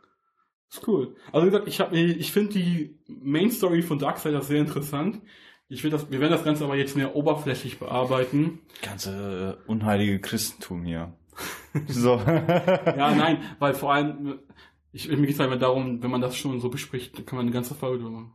ist 0.69 0.85
cool. 0.87 1.15
Also 1.31 1.47
wie 1.47 1.51
gesagt, 1.51 1.67
ich, 1.67 1.79
hab- 1.79 1.93
ich 1.93 2.31
finde 2.31 2.53
die 2.53 2.99
Main 3.07 3.49
Story 3.51 3.81
von 3.81 3.99
Darksiders 3.99 4.47
sehr 4.47 4.59
interessant. 4.59 5.21
Ich 5.69 5.83
will 5.83 5.91
das, 5.91 6.11
wir 6.11 6.19
werden 6.19 6.31
das 6.31 6.43
Ganze 6.43 6.63
aber 6.65 6.75
jetzt 6.75 6.95
mehr 6.95 7.15
oberflächlich 7.15 7.79
bearbeiten. 7.79 8.59
Ganze 8.81 9.57
äh, 9.65 9.69
unheilige 9.69 10.19
Christentum 10.19 10.83
hier. 10.83 11.13
so. 11.87 12.15
Ja, 12.25 13.13
nein, 13.15 13.37
weil 13.59 13.73
vor 13.75 13.93
allem, 13.93 14.39
ich, 14.97 15.07
mir 15.09 15.27
geht 15.27 15.35
es 15.35 15.39
einfach 15.39 15.59
darum, 15.59 16.01
wenn 16.01 16.09
man 16.09 16.21
das 16.21 16.35
schon 16.35 16.59
so 16.59 16.69
bespricht, 16.69 17.17
dann 17.17 17.25
kann 17.25 17.37
man 17.37 17.45
eine 17.45 17.53
ganze 17.53 17.75
Folge 17.75 18.03
machen. 18.05 18.31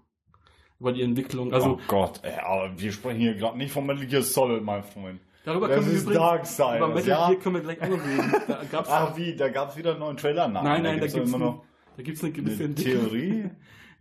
Über 0.78 0.92
die 0.92 1.02
Entwicklung. 1.02 1.52
Also 1.52 1.72
oh 1.72 1.80
Gott, 1.88 2.20
ey, 2.22 2.34
aber 2.40 2.72
wir 2.76 2.92
sprechen 2.92 3.20
hier 3.20 3.34
gerade 3.34 3.58
nicht 3.58 3.72
von 3.72 3.86
Metal 3.86 4.06
Gear 4.06 4.22
Solid, 4.22 4.62
mein 4.62 4.82
Freund. 4.82 5.20
darüber 5.44 5.68
Das 5.68 5.76
können 5.76 5.90
wir 5.90 5.96
ist 5.96 6.02
übrigens, 6.02 6.20
Darksiders, 6.20 6.76
über 6.76 6.88
Metal 6.88 7.08
ja? 7.08 7.28
Gear 7.28 7.40
können 7.40 7.54
wir 7.56 7.62
gleich 7.62 7.82
auch 7.82 7.88
noch 7.88 8.04
reden. 8.04 8.34
Da 8.48 8.62
gab's, 8.70 8.88
Ach 8.90 9.16
wie, 9.16 9.36
da 9.36 9.48
gab's 9.48 9.76
wieder 9.76 9.90
einen 9.90 10.00
neuen 10.00 10.16
Trailer? 10.16 10.48
Nein, 10.48 10.64
nein, 10.64 10.82
nein, 10.82 11.00
da 11.00 11.06
immer 11.06 11.34
ein, 11.34 11.40
noch 11.40 11.64
da 11.96 12.02
gibt's 12.02 12.22
eine 12.22 12.32
gewisse 12.32 12.64
eine. 12.64 12.74
Theorie. 12.74 13.42
Da 13.42 13.50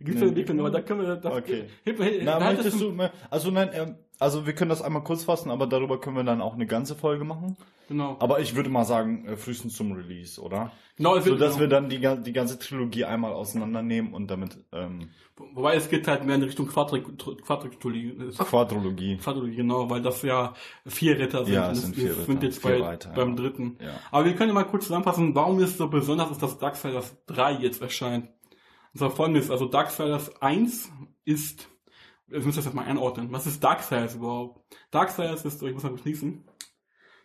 gibt's 0.04 0.20
eine 0.20 0.30
Entwicklung, 0.30 0.60
aber 0.60 0.70
da 0.70 0.80
können 0.80 1.02
wir, 1.02 1.16
da, 1.16 1.36
Okay. 1.36 1.64
Hip, 1.84 2.02
hip, 2.02 2.22
Na, 2.24 2.40
hattest 2.40 2.64
möchtest 2.64 2.80
du, 2.80 3.10
also 3.30 3.50
nein, 3.50 3.70
ähm, 3.74 3.96
also 4.22 4.46
wir 4.46 4.54
können 4.54 4.70
das 4.70 4.80
einmal 4.82 5.02
kurz 5.02 5.24
fassen, 5.24 5.50
aber 5.50 5.66
darüber 5.66 6.00
können 6.00 6.16
wir 6.16 6.24
dann 6.24 6.40
auch 6.40 6.54
eine 6.54 6.66
ganze 6.66 6.94
Folge 6.94 7.24
machen. 7.24 7.56
Genau. 7.88 8.16
Aber 8.20 8.40
ich 8.40 8.54
würde 8.54 8.70
mal 8.70 8.84
sagen, 8.84 9.26
äh, 9.26 9.36
frühestens 9.36 9.74
zum 9.76 9.92
Release, 9.92 10.40
oder? 10.40 10.72
genau, 10.96 11.16
es 11.16 11.24
So 11.24 11.36
dass 11.36 11.56
genau. 11.56 11.60
wir 11.60 11.68
dann 11.68 11.88
die, 11.88 11.98
die 12.22 12.32
ganze 12.32 12.58
Trilogie 12.58 13.04
einmal 13.04 13.32
auseinandernehmen 13.32 14.14
und 14.14 14.30
damit 14.30 14.58
ähm, 14.72 15.10
Wobei 15.54 15.74
es 15.74 15.88
geht 15.88 16.06
halt 16.06 16.24
mehr 16.24 16.36
in 16.36 16.42
Richtung 16.42 16.68
Quadriktologie. 16.68 18.30
Quadrologie. 18.38 19.16
Quadrilogie, 19.16 19.56
genau, 19.56 19.88
weil 19.90 20.02
das 20.02 20.22
ja 20.22 20.54
vier 20.86 21.18
Ritter 21.18 21.44
sind. 21.44 21.54
Ja, 21.54 21.70
es 21.70 21.82
sind 21.82 21.96
vier 21.96 22.10
Ritter, 22.10 22.24
sind 22.24 22.42
jetzt 22.42 22.62
bei, 22.62 22.80
Reiter, 22.80 23.10
beim 23.10 23.30
ja. 23.30 23.34
dritten. 23.36 23.78
Ja. 23.80 23.90
Aber 24.10 24.26
wir 24.26 24.36
können 24.36 24.52
mal 24.52 24.64
kurz 24.64 24.84
zusammenfassen, 24.84 25.34
warum 25.34 25.58
es 25.60 25.76
so 25.78 25.88
besonders 25.88 26.30
ist, 26.30 26.42
dass 26.42 26.58
Darksiders 26.58 27.16
3 27.26 27.54
jetzt 27.54 27.82
erscheint. 27.82 28.28
Zwar 28.94 29.10
folgendes, 29.10 29.50
also 29.50 29.66
Darksiders 29.66 30.40
1 30.42 30.92
ist, 31.24 31.68
wir 32.32 32.40
müssen 32.40 32.56
das 32.56 32.64
jetzt 32.64 32.74
mal 32.74 32.86
einordnen. 32.86 33.30
Was 33.30 33.46
ist 33.46 33.62
Darksiders 33.62 34.14
überhaupt? 34.14 34.60
Darksiders 34.90 35.44
ist, 35.44 35.62
oh, 35.62 35.66
ich 35.66 35.74
muss 35.74 35.82
mal 35.82 35.92
beschließen. 35.92 36.42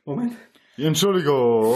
Moment. 0.06 0.34
Entschuldigung. 0.76 1.76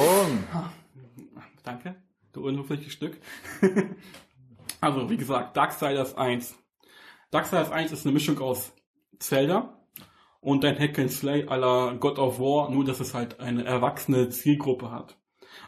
Danke, 1.64 1.96
du 2.34 2.46
unhöfliches 2.46 2.94
Stück. 2.94 3.18
also, 4.82 5.10
wie 5.10 5.18
gesagt, 5.18 5.56
Darksiders 5.56 6.16
1. 6.16 6.56
Darksiders 7.32 7.72
1 7.72 7.92
ist 7.94 8.06
eine 8.06 8.14
Mischung 8.14 8.38
aus 8.40 8.74
Zelda 9.20 9.80
und 10.42 10.66
ein 10.66 10.78
Hack 10.78 11.00
and 11.00 11.12
Slay 11.12 11.48
à 11.48 11.56
la 11.56 11.94
God 11.94 12.20
of 12.20 12.40
War, 12.40 12.70
nur 12.70 12.84
dass 12.84 13.00
es 13.00 13.14
halt 13.14 13.40
eine 13.40 13.64
erwachsene 13.64 14.30
Zielgruppe 14.30 14.92
hat. 14.92 15.18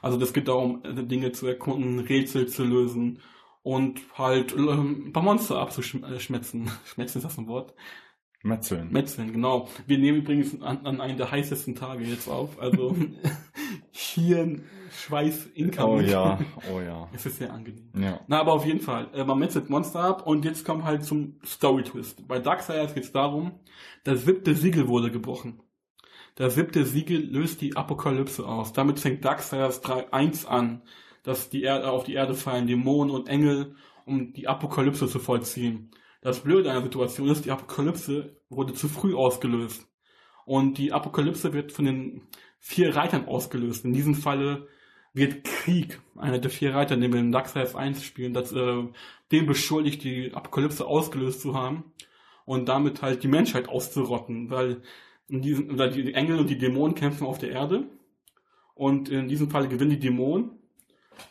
Also 0.02 0.18
das 0.18 0.34
geht 0.34 0.48
darum, 0.48 0.82
Dinge 1.08 1.32
zu 1.32 1.48
erkunden, 1.48 2.00
Rätsel 2.00 2.48
zu 2.48 2.64
lösen 2.64 3.20
und 3.64 4.02
halt 4.18 4.54
ähm, 4.54 5.08
ein 5.08 5.14
paar 5.14 5.24
Monster 5.24 5.58
abzuschmetzen. 5.60 6.70
Schmetzen 6.86 7.18
ist 7.18 7.26
das 7.26 7.38
ein 7.38 7.48
Wort? 7.48 7.74
Metzeln. 8.46 8.92
Metzeln, 8.92 9.32
genau. 9.32 9.70
Wir 9.88 9.98
nehmen 9.98 10.20
übrigens 10.20 10.62
an, 10.62 10.86
an 10.86 11.00
einem 11.00 11.18
der 11.18 11.32
heißesten 11.32 11.76
Tage 11.76 12.04
jetzt 12.04 12.28
auf. 12.28 12.60
Also 12.60 12.94
Hirn, 13.92 14.66
Schweiß, 14.92 15.48
Inka. 15.54 15.86
Oh 15.86 16.02
ja, 16.02 16.40
oh 16.74 16.82
ja. 16.82 17.08
Es 17.14 17.26
ist 17.26 17.38
sehr 17.38 17.54
angenehm. 17.54 17.90
Ja. 17.98 18.20
Na, 18.28 18.42
aber 18.42 18.52
auf 18.52 18.66
jeden 18.66 18.82
Fall. 18.82 19.10
Äh, 19.14 19.24
man 19.24 19.40
metzelt 19.40 19.70
Monster 19.70 20.02
ab 20.02 20.28
und 20.28 20.44
jetzt 20.44 20.66
kommen 20.66 20.84
halt 20.84 21.06
zum 21.06 21.40
Story-Twist. 21.46 22.28
Bei 22.28 22.40
Darksiders 22.40 22.94
geht 22.94 23.06
es 23.06 23.14
darum, 23.14 23.60
das 24.04 24.26
siebte 24.26 24.56
Siegel 24.56 24.90
wurde 24.90 25.10
gebrochen. 25.10 25.62
Das 26.36 26.56
siebte 26.56 26.84
Siegel 26.84 27.22
löst 27.22 27.62
die 27.62 27.78
Apokalypse 27.78 28.46
aus. 28.46 28.74
Damit 28.74 29.00
fängt 29.00 29.24
Darksiders 29.24 29.82
3.1 29.84 30.48
an, 30.48 30.82
dass 31.24 31.50
die 31.50 31.64
Erde, 31.64 31.90
auf 31.90 32.04
die 32.04 32.14
Erde 32.14 32.36
fallen 32.36 32.68
Dämonen 32.68 33.14
und 33.14 33.28
Engel, 33.28 33.76
um 34.06 34.34
die 34.34 34.48
Apokalypse 34.48 35.08
zu 35.08 35.20
vollziehen. 35.20 35.92
Das 36.22 36.42
Blöde 36.42 36.70
an 36.70 36.76
der 36.76 36.84
Situation 36.84 37.30
ist, 37.30 37.46
die 37.46 37.52
Apokalypse 37.52 38.38
wurde 38.50 38.74
zu 38.74 38.88
früh 38.88 39.16
ausgelöst. 39.16 39.88
Und 40.46 40.78
die 40.78 40.92
Apokalypse 40.92 41.54
wird 41.54 41.72
von 41.72 41.86
den 41.86 42.22
vier 42.60 42.96
Reitern 42.96 43.28
ausgelöst. 43.28 43.86
In 43.86 43.94
diesem 43.94 44.16
Falle 44.16 44.68
wird 45.14 45.44
Krieg, 45.44 46.02
einer 46.16 46.40
der 46.40 46.50
vier 46.50 46.74
Reiter, 46.74 46.98
den 46.98 47.14
wir 47.14 47.20
in 47.20 47.32
Darksiders 47.32 47.76
1 47.76 48.04
spielen, 48.04 48.34
das, 48.34 48.52
äh, 48.52 48.84
dem 49.32 49.46
beschuldigt, 49.46 50.04
die 50.04 50.34
Apokalypse 50.34 50.86
ausgelöst 50.86 51.42
zu 51.42 51.54
haben 51.54 51.94
und 52.46 52.68
damit 52.68 53.02
halt 53.02 53.24
die 53.24 53.28
Menschheit 53.28 53.70
auszurotten, 53.70 54.50
weil 54.50 54.82
in 55.30 55.42
diesem, 55.42 55.78
weil 55.78 55.92
die 55.92 56.14
Engel 56.14 56.40
und 56.40 56.50
die 56.50 56.58
Dämonen 56.58 56.96
kämpfen 56.96 57.28
auf 57.28 57.38
der 57.38 57.52
Erde 57.52 57.88
und 58.74 59.10
in 59.10 59.28
diesem 59.28 59.50
Fall 59.50 59.68
gewinnen 59.68 59.92
die 59.92 60.00
Dämonen 60.00 60.63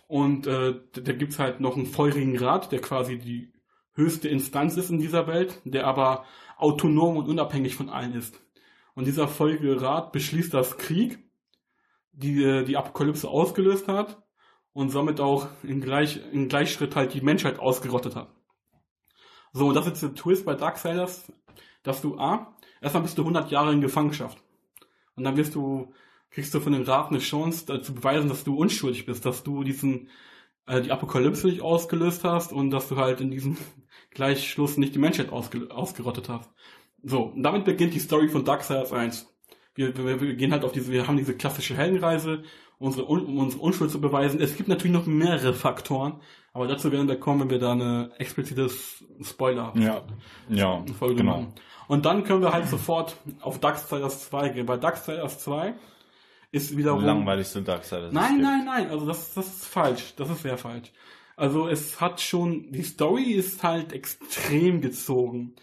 und 0.08 0.46
äh, 0.46 0.74
da 0.92 1.12
gibt's 1.12 1.38
halt 1.38 1.60
noch 1.60 1.76
einen 1.76 1.86
feurigen 1.86 2.36
Rat, 2.38 2.72
der 2.72 2.80
quasi 2.80 3.18
die 3.18 3.52
höchste 3.94 4.28
Instanz 4.28 4.76
ist 4.76 4.90
in 4.90 4.98
dieser 4.98 5.26
Welt, 5.26 5.60
der 5.64 5.86
aber 5.86 6.24
autonom 6.56 7.16
und 7.16 7.28
unabhängig 7.28 7.74
von 7.74 7.88
allen 7.88 8.14
ist. 8.14 8.40
Und 8.94 9.06
dieser 9.06 9.28
feurige 9.28 9.80
Rat 9.80 10.12
beschließt, 10.12 10.52
dass 10.52 10.78
Krieg 10.78 11.18
die 12.12 12.42
äh, 12.44 12.64
die 12.64 12.76
Apokalypse 12.76 13.28
ausgelöst 13.28 13.88
hat 13.88 14.22
und 14.72 14.90
somit 14.90 15.20
auch 15.20 15.48
in, 15.62 15.80
gleich, 15.80 16.20
in 16.32 16.48
Gleichschritt 16.48 16.96
halt 16.96 17.14
die 17.14 17.20
Menschheit 17.20 17.58
ausgerottet 17.58 18.16
hat. 18.16 18.28
So, 19.52 19.72
das 19.72 19.86
ist 19.86 20.02
der 20.02 20.14
Twist 20.14 20.44
bei 20.44 20.54
Darksiders, 20.54 21.30
dass 21.82 22.00
du 22.00 22.18
A, 22.18 22.56
erstmal 22.80 23.02
bist 23.02 23.18
du 23.18 23.22
100 23.22 23.50
Jahre 23.50 23.72
in 23.72 23.80
Gefangenschaft. 23.80 24.42
Und 25.14 25.24
dann 25.24 25.36
wirst 25.36 25.54
du, 25.54 25.92
kriegst 26.32 26.52
du 26.54 26.60
von 26.60 26.72
den 26.72 26.82
Rat 26.82 27.10
eine 27.10 27.18
Chance, 27.18 27.82
zu 27.82 27.94
beweisen, 27.94 28.28
dass 28.28 28.44
du 28.44 28.56
unschuldig 28.56 29.06
bist, 29.06 29.24
dass 29.24 29.42
du 29.42 29.62
diesen, 29.62 30.08
äh, 30.66 30.80
die 30.80 30.90
Apokalypse 30.90 31.46
nicht 31.46 31.60
ausgelöst 31.60 32.24
hast 32.24 32.52
und 32.52 32.70
dass 32.70 32.88
du 32.88 32.96
halt 32.96 33.20
in 33.20 33.30
diesem 33.30 33.56
Gleichschluss 34.10 34.76
nicht 34.76 34.94
die 34.94 34.98
Menschheit 34.98 35.30
ausge, 35.30 35.70
ausgerottet 35.70 36.28
hast. 36.28 36.50
So, 37.02 37.22
und 37.24 37.42
damit 37.42 37.64
beginnt 37.64 37.94
die 37.94 38.00
Story 38.00 38.28
von 38.28 38.44
Darksiders 38.44 38.92
1. 38.92 39.28
Wir, 39.74 39.96
wir, 39.96 40.20
wir 40.20 40.34
gehen 40.34 40.52
halt 40.52 40.64
auf 40.64 40.72
diese, 40.72 40.92
wir 40.92 41.06
haben 41.06 41.16
diese 41.16 41.34
klassische 41.34 41.76
Heldenreise, 41.76 42.42
unsere, 42.78 43.06
um 43.06 43.38
unsere 43.38 43.62
Unschuld 43.62 43.90
zu 43.90 44.00
beweisen. 44.00 44.40
Es 44.40 44.56
gibt 44.56 44.68
natürlich 44.68 44.92
noch 44.92 45.06
mehrere 45.06 45.54
Faktoren, 45.54 46.20
aber 46.52 46.66
dazu 46.66 46.92
werden 46.92 47.08
wir 47.08 47.18
kommen, 47.18 47.40
wenn 47.40 47.50
wir 47.50 47.58
da 47.58 47.72
eine 47.72 48.10
explizite 48.18 48.68
Spoiler 49.22 49.72
Ja, 49.76 50.02
ja, 50.48 50.84
Folge 50.98 51.16
genau. 51.16 51.32
machen. 51.32 51.54
Und 51.88 52.06
dann 52.06 52.24
können 52.24 52.42
wir 52.42 52.52
halt 52.52 52.68
sofort 52.68 53.16
auf 53.40 53.58
Darksiders 53.60 54.28
2 54.28 54.50
gehen. 54.50 54.66
Bei 54.66 54.76
Darksiders 54.76 55.38
2 55.40 55.74
ist 56.52 56.76
wiederum... 56.76 57.02
Langweiligste 57.04 57.60
Darksiders. 57.62 58.08
es 58.08 58.12
Nein, 58.12 58.40
nein, 58.40 58.64
nein, 58.64 58.90
also 58.90 59.04
das, 59.06 59.34
das 59.34 59.46
ist 59.46 59.66
falsch. 59.66 60.14
Das 60.16 60.30
ist 60.30 60.42
sehr 60.42 60.56
falsch. 60.58 60.92
Also 61.36 61.66
es 61.66 62.00
hat 62.00 62.20
schon, 62.20 62.70
die 62.70 62.82
Story 62.82 63.32
ist 63.32 63.62
halt 63.64 63.92
extrem 63.92 64.80
gezogen. 64.80 65.54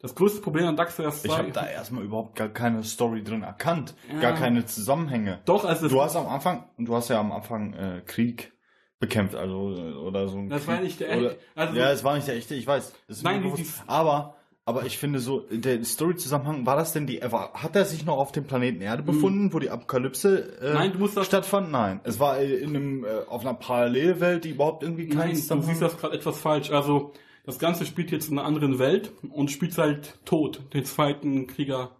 Das 0.00 0.14
größte 0.14 0.40
Problem 0.40 0.66
an 0.66 0.76
Darksiders 0.76 1.22
2... 1.22 1.28
Ich 1.28 1.38
habe 1.38 1.50
da 1.52 1.66
erstmal 1.66 2.02
überhaupt 2.04 2.34
gar 2.36 2.48
keine 2.48 2.82
Story 2.82 3.22
drin 3.22 3.42
erkannt. 3.42 3.94
Ja. 4.12 4.20
Gar 4.20 4.34
keine 4.34 4.64
Zusammenhänge. 4.64 5.40
Doch, 5.44 5.64
also 5.64 5.88
Du 5.88 6.00
hast 6.02 6.16
am 6.16 6.26
Anfang, 6.26 6.64
du 6.78 6.94
hast 6.94 7.08
ja 7.08 7.20
am 7.20 7.30
Anfang 7.32 7.74
äh, 7.74 8.02
Krieg 8.06 8.52
bekämpft, 9.00 9.34
also 9.34 9.56
oder 10.02 10.28
so. 10.28 10.38
ein 10.38 10.48
Das 10.48 10.64
Krieg, 10.64 10.74
war 10.74 10.80
nicht 10.80 11.00
der 11.00 11.10
echte- 11.12 11.38
also- 11.54 11.76
ja, 11.76 11.90
es 11.92 12.02
war 12.04 12.14
nicht 12.16 12.26
der 12.26 12.36
echte, 12.36 12.54
ich 12.54 12.66
weiß. 12.66 12.94
Ist 13.08 13.22
Nein, 13.22 13.42
die- 13.42 13.48
bewusst. 13.50 13.82
aber 13.86 14.34
aber 14.68 14.84
ich 14.86 14.98
finde 14.98 15.18
so 15.18 15.40
der 15.50 15.82
Story-Zusammenhang 15.84 16.66
war 16.66 16.76
das 16.76 16.92
denn 16.92 17.06
die? 17.06 17.20
war- 17.30 17.52
Hat 17.54 17.74
er 17.74 17.84
sich 17.84 18.04
noch 18.04 18.18
auf 18.18 18.32
dem 18.32 18.44
Planeten 18.44 18.80
Erde 18.82 19.02
befunden, 19.02 19.52
wo 19.52 19.58
die 19.58 19.70
Apokalypse 19.70 20.58
äh, 20.60 20.68
Hm. 20.68 20.74
Nein, 20.74 20.92
du 20.92 20.98
musst 20.98 21.16
das- 21.16 21.26
stattfand? 21.26 21.70
Nein, 21.72 22.00
es 22.04 22.20
war 22.20 22.38
in 22.40 22.68
einem 22.76 23.04
äh, 23.04 23.08
auf 23.26 23.40
einer 23.42 23.54
Parallelwelt, 23.54 24.44
die 24.44 24.50
überhaupt 24.50 24.82
irgendwie 24.82 25.08
keinen 25.08 25.18
Nein, 25.18 25.30
du 25.30 25.36
Zusammenhang- 25.40 25.68
siehst 25.70 25.82
das 25.82 25.96
gerade 25.96 26.14
etwas 26.16 26.38
falsch. 26.38 26.70
Also, 26.70 27.12
das 27.44 27.58
Ganze 27.58 27.86
spielt 27.86 28.10
jetzt 28.10 28.30
in 28.30 28.38
einer 28.38 28.46
anderen 28.46 28.78
Welt 28.78 29.10
und 29.30 29.50
spielt 29.50 29.76
halt 29.78 30.18
Tod, 30.26 30.60
den 30.74 30.84
zweiten 30.84 31.46
Krieger. 31.46 31.92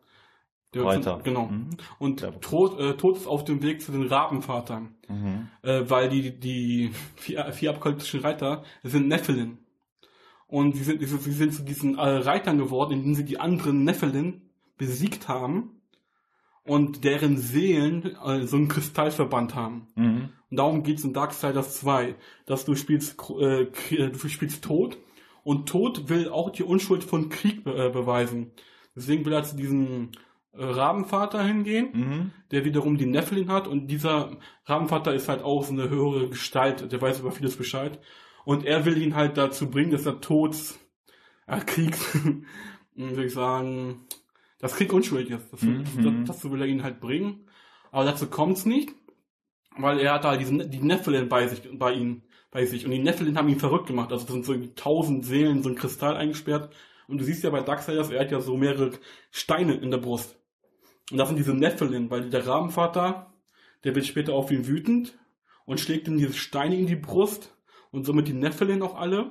Der 0.75 0.85
Reiter. 0.85 1.21
Genau. 1.25 1.47
Mhm. 1.47 1.71
Und 1.99 2.21
Ja. 2.21 2.31
Tod, 2.31 2.79
äh, 2.79 2.93
Tod 2.99 3.17
ist 3.17 3.27
auf 3.27 3.45
dem 3.45 3.63
Weg 3.63 3.81
zu 3.81 3.91
den 3.91 4.07
Rabenvatern. 4.07 4.95
Mhm. 5.09 5.49
Äh, 5.63 5.89
weil 5.89 6.11
die, 6.11 6.39
die 6.39 6.91
vier, 7.17 7.51
vier 7.53 7.71
apokalyptischen 7.71 8.21
Reiter 8.21 8.63
sind 8.83 9.09
Nephilim. 9.09 9.57
Und 10.49 10.75
sie 10.77 10.83
sind, 10.83 11.01
sie 11.07 11.33
sind 11.33 11.53
zu 11.55 11.63
diesen 11.63 11.97
äh, 11.99 12.01
Reitern 12.03 12.59
geworden, 12.59 12.93
indem 12.95 13.15
sie 13.15 13.25
die 13.25 13.39
anderen 13.39 13.85
Nephilim 13.85 14.43
besiegt 14.79 15.29
haben 15.29 15.83
und 16.65 17.05
deren 17.05 17.37
Seelen 17.37 18.17
äh, 18.25 18.47
so 18.47 18.57
einen 18.57 18.69
Kristallverband 18.69 19.55
haben. 19.55 19.89
Mhm. 19.95 20.29
Und 20.51 20.57
darum 20.59 20.83
geht's 20.83 21.05
in 21.05 21.13
Darksiders 21.13 21.79
2, 21.81 22.15
dass 22.47 22.65
du 22.65 22.75
spielst, 22.75 23.19
äh, 23.39 23.67
Krie- 23.67 24.09
du 24.09 24.29
spielst 24.29 24.65
Tod 24.65 24.97
und 25.45 25.69
Tod 25.69 26.09
will 26.09 26.29
auch 26.31 26.51
die 26.51 26.63
Unschuld 26.63 27.05
von 27.05 27.29
Krieg 27.29 27.65
be 27.65 27.75
äh, 27.75 27.91
beweisen. 27.91 28.53
Deswegen 28.97 29.25
will 29.27 29.35
er 29.35 29.45
zu 29.45 29.55
diesem 29.57 30.11
äh, 30.55 30.65
Rabenvater 30.65 31.45
hingehen, 31.45 31.89
Mhm. 31.93 32.31
der 32.53 32.65
wiederum 32.65 32.97
die 32.97 33.05
Nephilim 33.07 33.51
hat 33.53 33.69
und 33.69 33.89
dieser 33.89 34.39
Rabenvater 34.65 35.15
ist 35.15 35.29
halt 35.29 35.43
auch 35.43 35.63
so 35.65 35.73
eine 35.75 35.91
höhere 35.91 36.29
Gestalt, 36.31 36.91
der 36.91 37.03
weiß 37.03 37.21
über 37.21 37.33
vieles 37.33 37.57
Bescheid 37.57 37.99
und 38.49 38.65
er 38.65 38.87
will 38.87 38.97
ihn 38.97 39.15
halt 39.15 39.37
dazu 39.37 39.69
bringen, 39.69 39.91
dass 39.91 40.07
er 40.07 40.23
Tods, 40.23 40.79
äh, 41.47 41.61
Kriegs, 41.61 42.01
würde 42.95 43.27
ich 43.27 43.35
sagen, 43.35 44.07
dass 44.59 44.75
Krieg 44.75 44.91
unschuldig 44.91 45.33
ist. 45.33 45.53
Das, 45.53 45.61
Mhm. 45.61 45.85
das, 46.03 46.15
dazu 46.25 46.51
will 46.51 46.63
er 46.63 46.67
ihn 46.67 46.83
halt 46.83 46.99
bringen, 46.99 47.47
aber 47.91 48.07
dazu 48.07 48.27
kommt's 48.27 48.65
nicht, 48.65 48.89
weil 49.77 50.01
er 50.01 50.15
hat 50.15 50.25
halt 50.25 50.41
diesen, 50.41 50.71
die 50.71 50.81
Nephilim 50.81 51.29
bei 51.29 51.47
sich, 51.47 51.61
bei 51.79 51.93
ihm, 51.93 52.23
bei 52.51 52.65
sich 52.65 52.87
und 52.87 52.91
die 52.91 53.01
Nephilim 53.01 53.37
haben 53.37 53.51
ihn 53.51 53.61
verrückt 53.61 53.89
gemacht, 53.89 54.13
also 54.13 54.25
das 54.25 54.33
sind 54.33 54.47
so 54.47 54.57
tausend 54.77 55.27
Seelen, 55.27 55.63
so 55.63 55.69
ein 55.69 55.75
Kristall 55.75 56.17
eingesperrt 56.17 56.75
und 57.07 57.19
du 57.19 57.25
siehst 57.25 57.45
ja 57.45 57.51
bei 57.51 57.61
Darksiders, 57.61 58.09
er 58.09 58.21
hat 58.21 58.33
ja 58.33 58.41
so 58.41 58.57
mehrere 58.57 58.93
Steine 59.31 59.75
in 59.75 59.91
der 59.91 59.99
Brust. 59.99 60.39
Und 61.11 61.19
das 61.19 61.29
sind 61.29 61.37
diese 61.37 61.53
Nephilim, 61.53 62.11
weil 62.11 62.31
der 62.31 62.47
Rabenvater, 62.47 63.31
der 63.85 63.95
wird 63.95 64.07
später 64.07 64.33
auf 64.33 64.51
ihn 64.51 64.67
wütend 64.67 65.19
und 65.67 65.81
schlägt 65.81 66.09
ihm 66.09 66.17
diese 66.17 66.33
Steine 66.33 66.79
in 66.79 66.87
die 66.87 66.97
Brust 66.97 67.55
und 67.91 68.05
somit 68.05 68.29
die 68.29 68.35
Nephilim 68.35 68.83
auch 68.83 68.97
alle. 68.97 69.31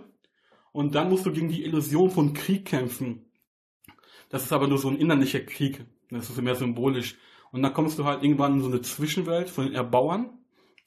Und 0.71 0.95
dann 0.95 1.09
musst 1.09 1.25
du 1.25 1.31
gegen 1.31 1.49
die 1.49 1.63
Illusion 1.63 2.11
von 2.11 2.33
Krieg 2.33 2.65
kämpfen. 2.65 3.25
Das 4.29 4.43
ist 4.43 4.53
aber 4.53 4.67
nur 4.67 4.77
so 4.77 4.89
ein 4.89 4.97
innerlicher 4.97 5.39
Krieg. 5.39 5.85
Das 6.09 6.29
ist 6.29 6.41
mehr 6.41 6.55
symbolisch. 6.55 7.17
Und 7.51 7.61
dann 7.63 7.73
kommst 7.73 7.97
du 7.97 8.05
halt 8.05 8.23
irgendwann 8.23 8.55
in 8.55 8.61
so 8.61 8.67
eine 8.67 8.81
Zwischenwelt 8.81 9.49
von 9.49 9.65
den 9.65 9.73
Erbauern, 9.73 10.29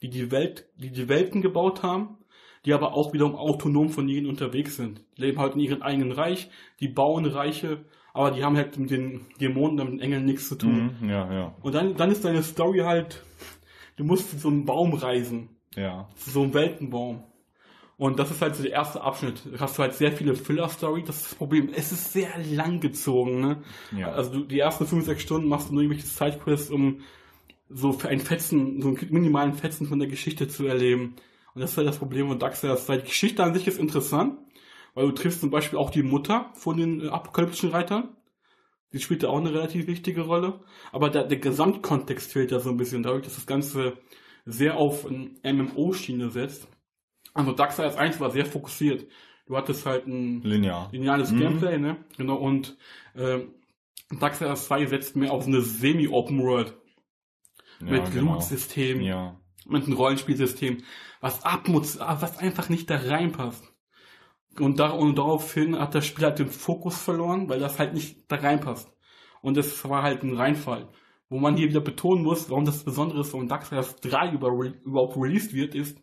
die 0.01 0.09
die 0.09 0.31
Welt, 0.31 0.69
die 0.75 0.91
die 0.91 1.09
Welten 1.09 1.41
gebaut 1.41 1.83
haben, 1.83 2.17
die 2.65 2.73
aber 2.73 2.93
auch 2.93 3.13
wiederum 3.13 3.35
autonom 3.35 3.89
von 3.89 4.07
ihnen 4.07 4.27
unterwegs 4.27 4.75
sind. 4.75 5.03
Die 5.17 5.21
leben 5.21 5.39
halt 5.39 5.55
in 5.55 5.61
ihrem 5.61 5.81
eigenen 5.81 6.11
Reich, 6.11 6.49
die 6.79 6.87
bauen 6.87 7.25
Reiche, 7.25 7.85
aber 8.13 8.31
die 8.31 8.43
haben 8.43 8.57
halt 8.57 8.77
mit 8.77 8.91
den 8.91 9.25
Dämonen 9.39 9.79
und 9.79 9.91
mit 9.91 9.99
den 9.99 10.05
Engeln 10.05 10.25
nichts 10.25 10.47
zu 10.47 10.55
tun. 10.55 10.95
Mhm. 11.01 11.09
Ja, 11.09 11.33
ja, 11.33 11.55
Und 11.61 11.73
dann, 11.73 11.95
dann 11.95 12.11
ist 12.11 12.25
deine 12.25 12.43
Story 12.43 12.79
halt, 12.79 13.23
du 13.95 14.03
musst 14.03 14.29
zu 14.29 14.37
so 14.37 14.49
einem 14.49 14.65
Baum 14.65 14.93
reisen, 14.93 15.49
ja. 15.75 16.07
zu 16.15 16.29
so 16.29 16.43
einem 16.43 16.53
Weltenbaum. 16.53 17.23
Und 18.01 18.17
das 18.17 18.31
ist 18.31 18.41
halt 18.41 18.55
so 18.55 18.63
der 18.63 18.71
erste 18.71 18.99
Abschnitt. 19.03 19.43
Da 19.53 19.59
hast 19.59 19.77
du 19.77 19.83
halt 19.83 19.93
sehr 19.93 20.11
viele 20.11 20.33
Filler-Story, 20.33 21.03
das 21.05 21.17
ist 21.17 21.25
das 21.25 21.35
Problem. 21.35 21.69
Es 21.71 21.91
ist 21.91 22.11
sehr 22.11 22.31
lang 22.51 22.79
gezogen, 22.79 23.41
ne? 23.41 23.61
Ja. 23.95 24.11
Also 24.11 24.31
du, 24.31 24.43
die 24.43 24.57
ersten 24.57 24.87
5, 24.87 25.05
6 25.05 25.21
Stunden 25.21 25.47
machst 25.47 25.69
du 25.69 25.73
nur 25.75 25.83
irgendwelche 25.83 26.07
Sidequests, 26.07 26.71
um 26.71 27.01
so 27.69 27.93
für 27.93 28.09
ein 28.09 28.19
Fetzen, 28.19 28.81
so 28.81 28.87
einen 28.87 28.97
minimalen 29.11 29.53
Fetzen 29.53 29.85
von 29.85 29.99
der 29.99 30.07
Geschichte 30.07 30.47
zu 30.47 30.65
erleben. 30.65 31.13
Und 31.53 31.61
das 31.61 31.73
ist 31.73 31.77
halt 31.77 31.87
das 31.87 31.99
Problem 31.99 32.27
von 32.27 32.39
Darksiders 32.39 32.87
2. 32.87 32.97
Die 32.97 33.07
Geschichte 33.07 33.43
an 33.43 33.53
sich 33.53 33.67
ist 33.67 33.77
interessant, 33.77 34.39
weil 34.95 35.05
du 35.05 35.11
triffst 35.11 35.41
zum 35.41 35.51
Beispiel 35.51 35.77
auch 35.77 35.91
die 35.91 36.01
Mutter 36.01 36.49
von 36.55 36.77
den 36.77 37.01
äh, 37.01 37.09
apokalyptischen 37.09 37.69
Reitern. 37.69 38.17
Die 38.93 38.99
spielt 38.99 39.21
da 39.21 39.27
auch 39.27 39.37
eine 39.37 39.53
relativ 39.53 39.85
wichtige 39.85 40.21
Rolle. 40.21 40.61
Aber 40.91 41.11
der, 41.11 41.25
der 41.25 41.37
Gesamtkontext 41.37 42.33
fehlt 42.33 42.51
da 42.51 42.59
so 42.59 42.71
ein 42.71 42.77
bisschen 42.77 43.03
dadurch, 43.03 43.25
dass 43.25 43.35
das 43.35 43.45
Ganze 43.45 43.93
sehr 44.47 44.77
auf 44.77 45.05
ein 45.05 45.37
MMO-Schiene 45.43 46.31
setzt. 46.31 46.67
Also 47.33 47.51
Darksiders 47.53 47.95
1 47.97 48.19
war 48.19 48.31
sehr 48.31 48.45
fokussiert. 48.45 49.07
Du 49.45 49.57
hattest 49.57 49.85
halt 49.85 50.07
ein 50.07 50.41
Linear. 50.43 50.89
lineales 50.91 51.31
Mhm. 51.31 51.39
Gameplay, 51.39 51.77
ne? 51.77 51.97
Genau, 52.17 52.35
und 52.35 52.77
äh, 53.15 53.39
Darksiders 54.19 54.65
2 54.65 54.85
setzt 54.87 55.15
mehr 55.15 55.31
auf 55.31 55.47
eine 55.47 55.61
Semi-Open 55.61 56.39
World 56.39 56.75
Ja, 57.79 57.91
mit 57.91 58.11
genau. 58.11 58.33
Loot-System, 58.33 59.01
Ja. 59.01 59.39
mit 59.65 59.85
einem 59.85 59.95
Rollenspielsystem, 59.97 60.83
was 61.21 61.43
abmutz, 61.43 61.97
was 61.99 62.37
einfach 62.37 62.69
nicht 62.69 62.89
da 62.89 62.97
reinpasst. 62.97 63.63
Und, 64.59 64.79
da, 64.79 64.89
und 64.89 65.17
daraufhin 65.17 65.79
hat 65.79 65.95
das 65.95 66.05
Spiel 66.05 66.25
halt 66.25 66.39
den 66.39 66.49
Fokus 66.49 67.01
verloren, 67.01 67.47
weil 67.47 67.59
das 67.59 67.79
halt 67.79 67.93
nicht 67.93 68.29
da 68.29 68.35
reinpasst. 68.37 68.91
Und 69.41 69.57
es 69.57 69.87
war 69.87 70.03
halt 70.03 70.23
ein 70.23 70.35
Reinfall. 70.35 70.89
wo 71.29 71.39
man 71.39 71.55
hier 71.55 71.69
wieder 71.69 71.79
betonen 71.79 72.23
muss, 72.23 72.49
warum 72.49 72.65
das 72.65 72.83
Besondere 72.83 73.21
ist, 73.21 73.31
warum 73.31 73.47
Darksiders 73.47 73.95
3 74.01 74.31
über, 74.33 74.49
überhaupt 74.83 75.15
released 75.15 75.53
wird, 75.53 75.73
ist, 75.75 75.97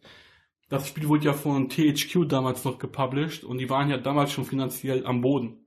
das 0.68 0.88
Spiel 0.88 1.08
wurde 1.08 1.24
ja 1.26 1.32
von 1.32 1.68
THQ 1.68 2.26
damals 2.28 2.64
noch 2.64 2.78
gepublished 2.78 3.44
und 3.44 3.58
die 3.58 3.70
waren 3.70 3.88
ja 3.90 3.96
damals 3.98 4.32
schon 4.32 4.44
finanziell 4.44 5.06
am 5.06 5.20
Boden. 5.22 5.66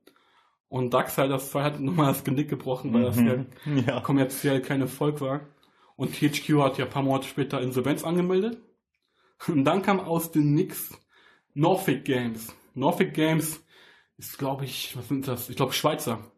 Und 0.70 0.94
Darksiders 0.94 1.52
2 1.52 1.64
hat 1.64 1.80
nochmal 1.82 2.08
das 2.08 2.24
Genick 2.24 2.50
gebrochen, 2.50 2.94
weil 2.94 3.04
das 3.04 3.18
ja 3.18 3.38
Mhm. 3.66 3.84
Ja. 3.88 4.00
kommerziell 4.02 4.62
kein 4.62 4.82
Erfolg 4.82 5.22
war. 5.22 5.42
Und 5.96 6.14
THQ 6.16 6.60
hat 6.62 6.78
ja 6.78 6.86
ein 6.86 6.92
paar 6.92 7.04
Monate 7.04 7.28
später 7.28 7.62
Insolvenz 7.62 8.04
angemeldet. 8.04 8.58
Und 9.48 9.66
dann 9.66 9.82
kam 9.82 10.00
aus 10.00 10.32
den 10.32 10.54
Nix 10.54 10.92
Norfolk 11.54 12.06
Games. 12.06 12.56
Norfolk 12.74 13.14
Games 13.14 13.64
ist, 14.18 14.38
glaube 14.38 14.66
ich, 14.66 14.96
was 14.96 15.08
sind 15.08 15.28
das? 15.28 15.50
Ich 15.50 15.56
glaube 15.58 15.74
Schweizer. 15.74 16.32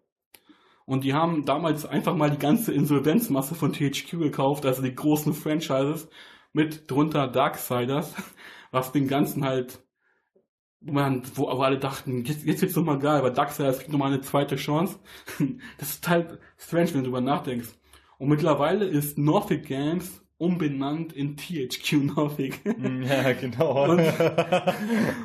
Und 0.86 1.03
die 1.03 1.13
haben 1.13 1.46
damals 1.46 1.86
einfach 1.86 2.15
mal 2.15 2.29
die 2.32 2.38
ganze 2.39 2.74
Insolvenzmasse 2.74 3.55
von 3.55 3.72
THQ 3.72 4.17
gekauft, 4.20 4.65
also 4.65 4.82
die 4.82 4.93
großen 4.96 5.34
Franchises, 5.34 6.10
mit 6.53 6.89
drunter 6.89 7.27
Darksiders, 7.27 8.13
was 8.72 8.91
den 8.91 9.07
ganzen 9.07 9.43
halt, 9.43 9.83
wo 10.79 10.93
man, 10.93 11.24
wo 11.36 11.50
aber 11.50 11.65
alle 11.65 11.79
dachten, 11.79 12.24
jetzt, 12.24 12.45
jetzt 12.45 12.62
wird's 12.62 12.75
nochmal 12.75 13.00
geil, 13.00 13.24
weil 13.24 13.33
Darksiders 13.33 13.79
kriegt 13.79 13.91
nochmal 13.91 14.13
eine 14.13 14.22
zweite 14.22 14.55
Chance. 14.55 15.00
Das 15.77 15.89
ist 15.89 16.07
halt 16.07 16.39
strange, 16.57 16.93
wenn 16.93 17.00
du 17.00 17.05
drüber 17.05 17.22
nachdenkst. 17.22 17.69
Und 18.17 18.29
mittlerweile 18.29 18.86
ist 18.86 19.17
Norfolk 19.17 19.65
Games 19.65 20.24
umbenannt 20.38 21.13
in 21.13 21.38
THQ 21.38 22.15
Norfolk. 22.15 22.53
Ja, 23.03 23.31
genau. 23.33 23.91
Und 23.91 24.01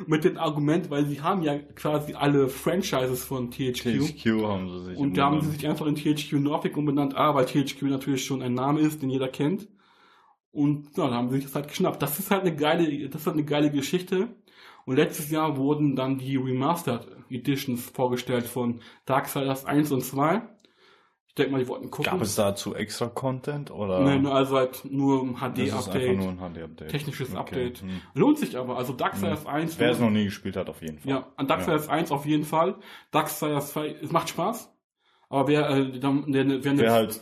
mit 0.07 0.23
dem 0.23 0.37
Argument, 0.37 0.89
weil 0.89 1.05
sie 1.05 1.21
haben 1.21 1.43
ja 1.43 1.59
quasi 1.75 2.13
alle 2.13 2.47
Franchises 2.47 3.23
von 3.23 3.51
THQ. 3.51 3.83
THQ 3.83 4.25
haben 4.43 4.69
sie 4.69 4.85
sich. 4.85 4.97
Und 4.97 5.17
da 5.17 5.25
haben 5.25 5.41
sie 5.41 5.51
sich 5.51 5.67
einfach 5.67 5.87
in 5.87 5.95
THQ 5.95 6.33
Norfolk 6.33 6.77
umbenannt. 6.77 7.15
A, 7.15 7.35
weil 7.35 7.45
THQ 7.45 7.81
natürlich 7.83 8.25
schon 8.25 8.41
ein 8.41 8.53
Name 8.53 8.79
ist, 8.79 9.01
den 9.01 9.09
jeder 9.09 9.27
kennt. 9.27 9.67
Und 10.51 10.97
ja, 10.97 11.07
da 11.07 11.13
haben 11.15 11.29
sie 11.29 11.35
sich 11.37 11.45
das 11.45 11.55
halt 11.55 11.67
geschnappt. 11.67 12.01
Das 12.01 12.17
ist 12.19 12.31
halt 12.31 12.41
eine 12.41 12.55
geile, 12.55 13.07
das 13.09 13.21
ist 13.21 13.27
halt 13.27 13.35
eine 13.35 13.45
geile 13.45 13.71
Geschichte. 13.71 14.29
Und 14.85 14.95
letztes 14.95 15.29
Jahr 15.29 15.57
wurden 15.57 15.95
dann 15.95 16.17
die 16.17 16.37
Remastered 16.37 17.07
Editions 17.29 17.89
vorgestellt 17.91 18.45
von 18.45 18.81
Darksiders 19.05 19.65
1 19.65 19.91
und 19.91 20.01
2. 20.03 20.41
Ich 21.27 21.35
denke 21.35 21.51
mal, 21.51 21.59
die 21.59 21.67
wollten 21.67 21.91
gucken. 21.91 22.11
Gab 22.11 22.21
es 22.21 22.33
dazu 22.35 22.73
extra 22.73 23.05
Content 23.07 23.69
oder? 23.69 23.99
Nein, 23.99 24.23
nur- 24.23 24.33
also 24.33 24.57
halt 24.57 24.83
nur 24.89 25.21
ein 25.21 25.35
HD-Update. 25.35 26.17
nur 26.17 26.29
ein 26.29 26.37
HD-Update. 26.39 26.89
Technisches 26.89 27.35
Update. 27.35 27.81
Hm. 27.81 28.01
Lohnt 28.15 28.39
sich 28.39 28.57
aber. 28.57 28.77
Also 28.77 28.93
Darksiders 28.93 29.45
1. 29.45 29.79
Wer 29.79 29.91
es 29.91 29.99
noch 29.99 30.09
nie 30.09 30.25
gespielt 30.25 30.57
hat, 30.57 30.67
auf 30.69 30.81
jeden 30.81 30.97
Fall. 30.97 31.11
Ja, 31.11 31.27
an 31.35 31.45
Darksiders 31.47 31.87
1 31.87 32.11
auf 32.11 32.25
jeden 32.25 32.45
Fall. 32.45 32.75
Darksiders 33.11 33.71
2, 33.73 33.95
es 34.01 34.11
macht 34.11 34.29
Spaß. 34.29 34.73
Aber 35.29 35.47
wer, 35.47 35.69
äh, 35.69 35.91
der, 35.91 36.11
der, 36.11 36.63
wer, 36.63 36.77
Wer 36.77 36.91
halt, 36.91 37.21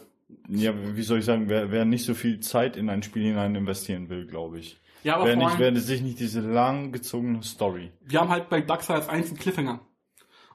ja, 0.49 0.73
wie 0.95 1.01
soll 1.03 1.19
ich 1.19 1.25
sagen, 1.25 1.49
wer, 1.49 1.71
wer 1.71 1.85
nicht 1.85 2.05
so 2.05 2.13
viel 2.13 2.39
Zeit 2.39 2.75
in 2.77 2.89
ein 2.89 3.03
Spiel 3.03 3.23
hinein 3.23 3.55
investieren 3.55 4.09
will, 4.09 4.25
glaube 4.27 4.59
ich. 4.59 4.79
ja, 5.03 5.15
aber 5.15 5.25
Wer 5.25 5.35
nicht, 5.35 5.59
wer 5.59 5.75
sich 5.77 6.01
nicht 6.01 6.19
diese 6.19 6.41
lang 6.41 6.91
gezogene 6.91 7.43
Story. 7.43 7.91
wir 8.01 8.19
haben 8.19 8.29
halt 8.29 8.49
bei 8.49 8.61
Darksiders 8.61 9.09
1 9.09 9.27
einen 9.29 9.37
Cliffhanger. 9.37 9.81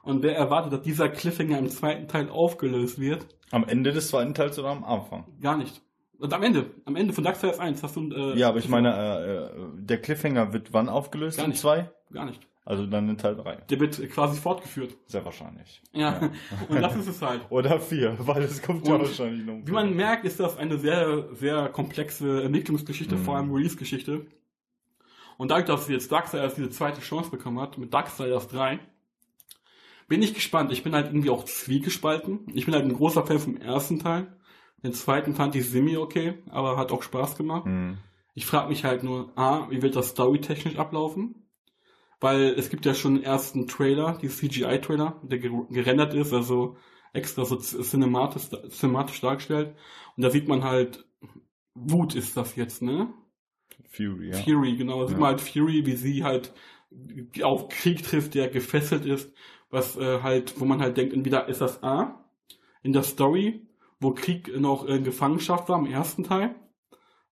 Und 0.03 0.21
wer 0.21 0.35
erwartet, 0.35 0.73
dass 0.73 0.81
dieser 0.81 1.07
Cliffhanger 1.09 1.57
im 1.59 1.69
zweiten 1.69 2.07
Teil 2.07 2.29
aufgelöst 2.29 2.99
wird? 2.99 3.25
Am 3.51 3.63
Ende 3.67 3.93
des 3.93 4.09
zweiten 4.09 4.33
Teils 4.33 4.59
oder 4.59 4.69
am 4.69 4.83
Anfang? 4.83 5.25
Gar 5.41 5.57
nicht. 5.57 5.81
Und 6.19 6.33
am 6.33 6.43
Ende, 6.43 6.65
am 6.85 6.95
Ende 6.95 7.13
von 7.13 7.23
Darksiders 7.23 7.59
1 7.59 7.81
hast 7.83 7.95
du, 7.95 8.09
äh, 8.11 8.37
Ja, 8.37 8.49
aber 8.49 8.59
ich 8.59 8.67
meine, 8.69 8.93
äh, 8.95 9.35
äh, 9.35 9.49
der 9.77 9.99
Cliffhanger 10.01 10.51
wird 10.53 10.73
wann 10.73 10.89
aufgelöst? 10.89 11.37
Gar 11.37 11.45
in 11.45 11.51
nicht. 11.51 11.61
zwei? 11.61 11.89
Gar 12.11 12.25
nicht. 12.25 12.41
Also 12.65 12.85
dann 12.85 13.09
in 13.09 13.17
Teil 13.17 13.35
drei. 13.35 13.57
Der 13.69 13.79
wird 13.79 14.09
quasi 14.11 14.39
fortgeführt. 14.39 14.95
Sehr 15.07 15.25
wahrscheinlich. 15.25 15.81
Ja. 15.91 16.31
Und 16.69 16.81
das 16.81 16.95
ist 16.95 17.07
es 17.07 17.21
halt. 17.21 17.41
Oder 17.49 17.79
vier, 17.79 18.15
weil 18.19 18.43
es 18.43 18.61
kommt 18.61 18.87
ja 18.87 18.97
wahrscheinlich 18.97 19.45
noch. 19.45 19.59
Wie 19.65 19.71
man 19.71 19.93
merkt, 19.95 20.23
ist 20.23 20.39
das 20.39 20.57
eine 20.57 20.77
sehr, 20.77 21.27
sehr 21.35 21.67
komplexe 21.69 22.41
Entwicklungsgeschichte, 22.43 23.15
Mhm. 23.15 23.23
vor 23.23 23.35
allem 23.35 23.51
Release-Geschichte. 23.51 24.25
Und 25.37 25.51
dadurch, 25.51 25.65
dass 25.65 25.89
jetzt 25.89 26.09
Darksiders 26.11 26.55
diese 26.55 26.69
zweite 26.69 27.01
Chance 27.01 27.31
bekommen 27.31 27.59
hat, 27.59 27.77
mit 27.77 27.93
Darksiders 27.93 28.47
3, 28.47 28.79
bin 30.07 30.21
ich 30.21 30.33
gespannt. 30.33 30.71
Ich 30.71 30.83
bin 30.83 30.93
halt 30.93 31.07
irgendwie 31.07 31.31
auch 31.31 31.43
zwiegespalten. 31.45 32.45
Ich 32.53 32.65
bin 32.65 32.73
halt 32.73 32.85
ein 32.85 32.93
großer 32.93 33.25
Fan 33.25 33.39
vom 33.39 33.57
ersten 33.57 33.99
Teil. 33.99 34.27
Den 34.83 34.93
zweiten 34.93 35.33
fand 35.33 35.55
ich 35.55 35.69
semi 35.69 35.97
okay, 35.97 36.35
aber 36.49 36.77
hat 36.77 36.91
auch 36.91 37.03
Spaß 37.03 37.35
gemacht. 37.35 37.65
Hm. 37.65 37.97
Ich 38.35 38.45
frage 38.45 38.69
mich 38.69 38.83
halt 38.83 39.03
nur, 39.03 39.31
A, 39.37 39.69
wie 39.69 39.81
wird 39.81 39.95
das 39.95 40.09
storytechnisch 40.09 40.77
ablaufen? 40.77 41.42
Weil 42.23 42.53
es 42.57 42.69
gibt 42.69 42.85
ja 42.85 42.93
schon 42.93 43.15
einen 43.15 43.23
ersten 43.25 43.67
Trailer, 43.67 44.17
die 44.21 44.29
CGI-Trailer, 44.29 45.19
der 45.23 45.41
ger- 45.41 45.67
gerendert 45.69 46.13
ist, 46.13 46.31
also 46.31 46.77
extra 47.11 47.43
so 47.43 47.57
cinematisch, 47.57 48.43
cinematisch 48.69 49.19
dargestellt. 49.19 49.75
Und 50.15 50.23
da 50.23 50.29
sieht 50.29 50.47
man 50.47 50.63
halt, 50.63 51.05
Wut 51.73 52.15
ist 52.15 52.37
das 52.37 52.55
jetzt, 52.55 52.81
ne? 52.81 53.13
Fury, 53.89 54.29
ja. 54.29 54.37
Fury, 54.37 54.77
genau. 54.77 55.01
Da 55.01 55.07
sieht 55.07 55.17
Ja. 55.17 55.19
man 55.19 55.29
halt 55.31 55.41
Fury, 55.41 55.85
wie 55.85 55.97
sie 55.97 56.23
halt 56.23 56.53
auf 57.41 57.67
Krieg 57.67 58.03
trifft, 58.03 58.35
der 58.35 58.47
gefesselt 58.47 59.05
ist, 59.05 59.33
was 59.69 59.97
äh, 59.97 60.21
halt, 60.21 60.61
wo 60.61 60.63
man 60.63 60.79
halt 60.79 60.95
denkt, 60.95 61.13
entweder 61.13 61.49
ist 61.49 61.59
das 61.59 61.83
A, 61.83 62.23
in 62.83 62.93
der 62.93 63.03
Story, 63.03 63.67
wo 63.99 64.11
Krieg 64.11 64.49
noch 64.57 64.85
in 64.85 65.03
Gefangenschaft 65.03 65.67
war 65.67 65.77
im 65.77 65.87
ersten 65.87 66.23
Teil, 66.23 66.55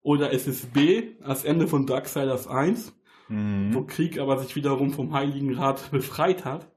oder 0.01 0.31
ist 0.31 0.47
es 0.49 0.65
B, 0.65 1.13
als 1.21 1.45
Ende 1.45 1.69
von 1.69 1.85
Darksiders 1.87 2.47
1, 2.47 2.93
Mhm. 3.31 3.73
wo 3.73 3.83
Krieg 3.83 4.19
aber 4.19 4.37
sich 4.39 4.55
wiederum 4.55 4.91
vom 4.91 5.13
Heiligen 5.13 5.55
Rat 5.55 5.89
befreit 5.91 6.43
hat. 6.43 6.67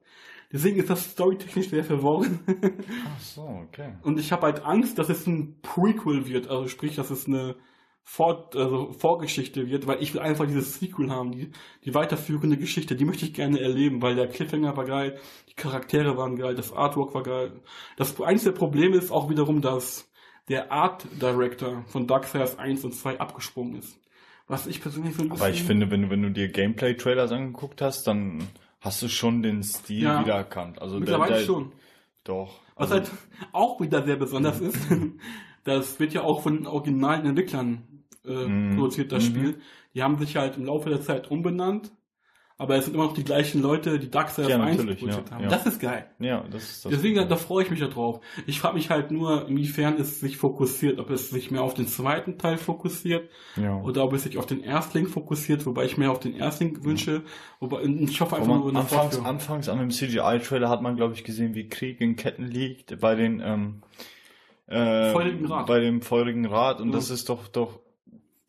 Deswegen 0.53 0.79
ist 0.79 0.89
das 0.89 1.11
storytechnisch 1.11 1.71
sehr 1.71 1.83
verworren. 1.83 2.39
Ach 2.47 3.21
so, 3.21 3.43
okay. 3.43 3.95
Und 4.03 4.21
ich 4.21 4.31
habe 4.31 4.43
halt 4.43 4.65
Angst, 4.65 4.99
dass 4.99 5.09
es 5.09 5.27
ein 5.27 5.61
Prequel 5.63 6.29
wird, 6.29 6.49
also 6.49 6.69
sprich, 6.69 6.95
dass 6.95 7.11
es 7.11 7.27
eine 7.27 7.57
Fort, 8.05 8.55
also 8.55 8.93
Vorgeschichte 8.93 9.67
wird, 9.69 9.89
weil 9.89 10.01
ich 10.01 10.15
will 10.15 10.21
einfach 10.21 10.47
dieses 10.47 10.79
Sequel 10.79 11.11
haben, 11.11 11.33
die, 11.33 11.51
die 11.85 11.95
weiterführende 11.95 12.57
Geschichte, 12.57 12.95
die 12.95 13.05
möchte 13.05 13.25
ich 13.25 13.35
gerne 13.35 13.59
erleben, 13.59 14.01
weil 14.01 14.15
der 14.15 14.29
Cliffhanger 14.29 14.77
war 14.77 14.85
geil, 14.85 15.19
die 15.49 15.55
Charaktere 15.55 16.17
waren 16.17 16.37
geil, 16.37 16.55
das 16.55 16.73
Artwork 16.73 17.15
war 17.15 17.25
geil. 17.25 17.63
Das 17.97 18.21
einzige 18.21 18.53
Problem 18.53 18.93
ist 18.93 19.11
auch 19.11 19.31
wiederum, 19.31 19.61
dass 19.61 20.09
der 20.49 20.71
Art 20.71 21.07
Director 21.21 21.83
von 21.89 22.07
Darksiders 22.07 22.59
1 22.59 22.85
und 22.85 22.93
2 22.93 23.19
abgesprungen 23.19 23.77
ist. 23.79 23.99
Was 24.47 24.67
ich 24.67 24.81
persönlich 24.83 25.17
so 25.17 25.23
ein 25.23 25.31
Aber 25.33 25.49
ich 25.51 25.63
finde, 25.63 25.91
wenn 25.91 26.03
du, 26.03 26.11
wenn 26.11 26.23
du 26.23 26.31
dir 26.31 26.49
Gameplay-Trailers 26.49 27.33
angeguckt 27.33 27.81
hast, 27.81 28.07
dann 28.07 28.47
hast 28.81 29.01
du 29.03 29.09
schon 29.09 29.43
den 29.43 29.63
Stil 29.63 30.03
Ja. 30.05 30.21
wiedererkannt. 30.21 30.81
Also 30.83 30.99
mittlerweile 30.99 31.31
der, 31.31 31.39
der, 31.39 31.47
schon. 31.47 31.73
Doch. 32.25 32.61
Was 32.77 32.93
Also, 32.93 32.95
halt 32.95 33.11
auch 33.53 33.81
wieder 33.81 34.03
sehr 34.05 34.17
besonders 34.17 34.61
ist, 34.61 34.77
das 35.65 35.99
wird 35.99 36.13
ja 36.13 36.23
auch 36.23 36.43
von 36.43 36.57
den 36.59 36.67
originalen 36.67 37.25
Entwicklern 37.27 37.83
äh, 38.27 38.47
Mhm. 38.49 38.75
produziert, 38.77 39.13
das 39.13 39.23
Mhm. 39.25 39.29
Spiel. 39.29 39.61
Die 39.95 40.03
haben 40.03 40.19
sich 40.19 40.37
halt 40.37 40.57
im 40.57 40.65
Laufe 40.67 40.89
der 40.91 41.01
Zeit 41.01 41.31
umbenannt, 41.31 41.93
aber 42.57 42.77
es 42.77 42.85
sind 42.85 42.95
immer 42.95 43.05
noch 43.05 43.15
die 43.15 43.25
gleichen 43.25 43.61
Leute, 43.63 43.99
die 43.99 44.11
Darksiders 44.11 44.49
Ja, 44.51 44.63
1 44.63 44.77
natürlich, 44.79 45.01
produziert 45.01 45.29
ja, 45.29 45.35
haben. 45.35 45.45
ja. 45.45 45.51
Das 45.51 45.67
ist 45.67 45.81
geil. 45.81 46.07
ja, 46.21 46.45
das 46.51 46.63
ist 46.63 46.85
das. 46.85 46.93
Deswegen, 46.93 47.17
da, 47.17 47.25
da 47.25 47.35
freue 47.37 47.65
ich 47.65 47.71
mich 47.71 47.81
ja 47.81 47.89
drauf. 47.89 48.21
Ich 48.47 48.61
frage 48.61 48.77
mich 48.77 48.91
halt 48.91 49.11
nur, 49.11 49.49
inwiefern 49.49 49.97
es 49.99 50.21
sich 50.21 50.37
fokussiert, 50.37 51.01
ob 51.01 51.11
es 51.11 51.31
sich 51.31 51.51
mehr 51.51 51.63
auf 51.63 51.75
den 51.75 51.89
zweiten 51.89 52.39
Teil 52.39 52.57
fokussiert 52.57 53.29
ja. 53.57 53.77
oder 53.81 54.05
ob 54.05 54.13
es 54.13 54.23
sich 54.23 54.39
auf 54.39 54.47
den 54.47 54.63
Erstling 54.63 55.07
fokussiert, 55.09 55.67
wobei 55.67 55.85
ich 55.85 55.99
mehr 55.99 56.13
auf 56.13 56.21
den 56.21 56.37
Erstling 56.37 56.85
wünsche, 56.85 57.23
wobei 57.59 57.83
ich 57.83 58.21
hoffe 58.21 58.37
einfach 58.37 58.47
nur 58.47 58.69
eine 58.69 58.79
anfangs, 58.79 59.01
Fortführung. 59.01 59.27
anfangs 59.27 59.69
an 59.69 59.79
dem 59.81 59.91
CGI-Trailer 59.91 60.69
hat 60.69 60.81
man, 60.81 60.95
glaube 60.95 61.15
ich, 61.15 61.25
gesehen, 61.25 61.55
wie 61.55 61.69
Krieg 61.69 62.01
in 62.01 62.15
Ketten 62.15 62.45
liegt 62.47 63.01
bei 63.01 63.17
den 63.17 63.41
ähm, 63.45 63.83
äh, 64.69 65.11
Feurigen 65.13 65.47
Rat. 65.47 65.67
bei 65.67 65.81
dem 65.81 66.03
feurigen 66.03 66.47
Rat 66.47 66.81
und 66.81 66.93
das 66.93 67.11
ist 67.11 67.29
doch 67.29 67.49
doch 67.49 67.81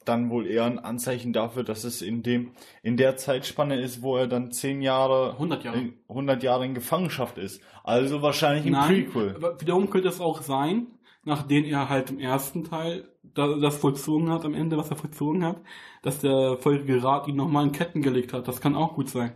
dann 0.06 0.30
wohl 0.30 0.48
eher 0.48 0.66
ein 0.66 0.80
Anzeichen 0.80 1.34
dafür, 1.34 1.64
dass 1.64 1.84
es 1.84 2.02
in 2.02 2.24
dem 2.24 2.52
in 2.84 2.98
der 2.98 3.18
Zeitspanne 3.18 3.80
ist, 3.80 4.02
wo 4.02 4.18
er 4.18 4.28
dann 4.28 4.52
zehn 4.52 4.82
Jahre 4.82 5.32
100 5.34 5.64
Jahre. 5.64 5.78
in, 5.78 5.94
100 6.08 6.44
Jahre 6.44 6.66
in 6.66 6.74
Gefangenschaft 6.74 7.38
ist. 7.38 7.62
Also 7.84 8.22
wahrscheinlich 8.22 8.66
im 8.66 8.74
Nein, 8.74 8.88
Prequel. 9.06 9.36
aber 9.36 9.60
wiederum 9.62 9.90
könnte 9.90 10.08
es 10.08 10.20
auch 10.22 10.42
sein, 10.42 10.88
nachdem 11.24 11.66
er 11.66 11.90
halt 11.90 12.10
im 12.12 12.20
ersten 12.20 12.64
Teil 12.64 13.10
da- 13.34 13.58
das 13.58 13.76
vollzogen 13.78 14.30
hat, 14.32 14.46
am 14.46 14.54
Ende, 14.54 14.78
was 14.78 14.90
er 14.92 14.96
vollzogen 14.96 15.44
hat, 15.44 15.58
dass 16.04 16.20
der 16.20 16.58
feurige 16.60 17.04
Rat 17.04 17.28
ihn 17.28 17.36
nochmal 17.36 17.66
in 17.66 17.72
Ketten 17.72 18.02
gelegt 18.02 18.32
hat. 18.34 18.48
Das 18.48 18.62
kann 18.62 18.76
auch 18.76 18.94
gut 18.96 19.10
sein. 19.10 19.34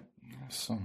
Ach 0.48 0.52
so. 0.52 0.78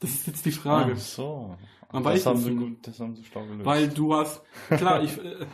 Das 0.00 0.10
ist 0.10 0.26
jetzt 0.26 0.46
die 0.46 0.52
Frage. 0.52 0.92
Ach 0.96 0.98
so. 1.00 1.56
Man 1.92 2.04
das 2.04 2.24
haben 2.24 2.38
sie 2.38 2.54
gut, 2.54 2.86
das 2.86 2.98
haben 3.00 3.14
sie 3.14 3.22
schlau 3.22 3.42
gelöst. 3.44 3.66
Weil 3.66 3.88
du 3.88 4.14
hast, 4.14 4.40
klar, 4.70 5.02
ich, 5.02 5.18
äh, 5.18 5.44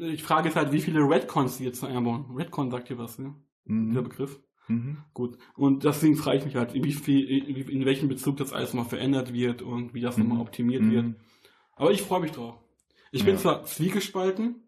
ich 0.00 0.22
frage 0.22 0.48
jetzt 0.48 0.56
halt, 0.56 0.72
wie 0.72 0.80
viele 0.80 1.00
Redcons 1.00 1.58
sie 1.58 1.64
jetzt 1.64 1.84
einbauen. 1.84 2.26
Redcon 2.36 2.70
sagt 2.70 2.88
dir 2.88 2.98
was, 2.98 3.18
ne? 3.18 3.34
Der 3.64 3.74
mhm. 3.74 4.04
Begriff. 4.04 4.40
Mhm. 4.68 4.98
Gut. 5.12 5.38
Und 5.54 5.84
deswegen 5.84 6.16
frage 6.16 6.38
ich 6.38 6.44
mich 6.44 6.56
halt, 6.56 6.74
in, 6.74 6.84
wie 6.84 6.92
viel, 6.92 7.68
in, 7.68 7.84
welchem 7.84 8.08
Bezug 8.08 8.36
das 8.36 8.52
alles 8.52 8.74
mal 8.74 8.84
verändert 8.84 9.32
wird 9.32 9.62
und 9.62 9.94
wie 9.94 10.00
das 10.00 10.18
nochmal 10.18 10.40
optimiert 10.40 10.88
wird. 10.90 11.06
Mhm. 11.06 11.16
Aber 11.76 11.90
ich 11.92 12.02
freue 12.02 12.20
mich 12.20 12.32
drauf. 12.32 12.56
Ich 13.12 13.24
bin 13.24 13.34
Ja. 13.34 13.40
zwar 13.40 13.64
zwiegespalten. 13.64 14.62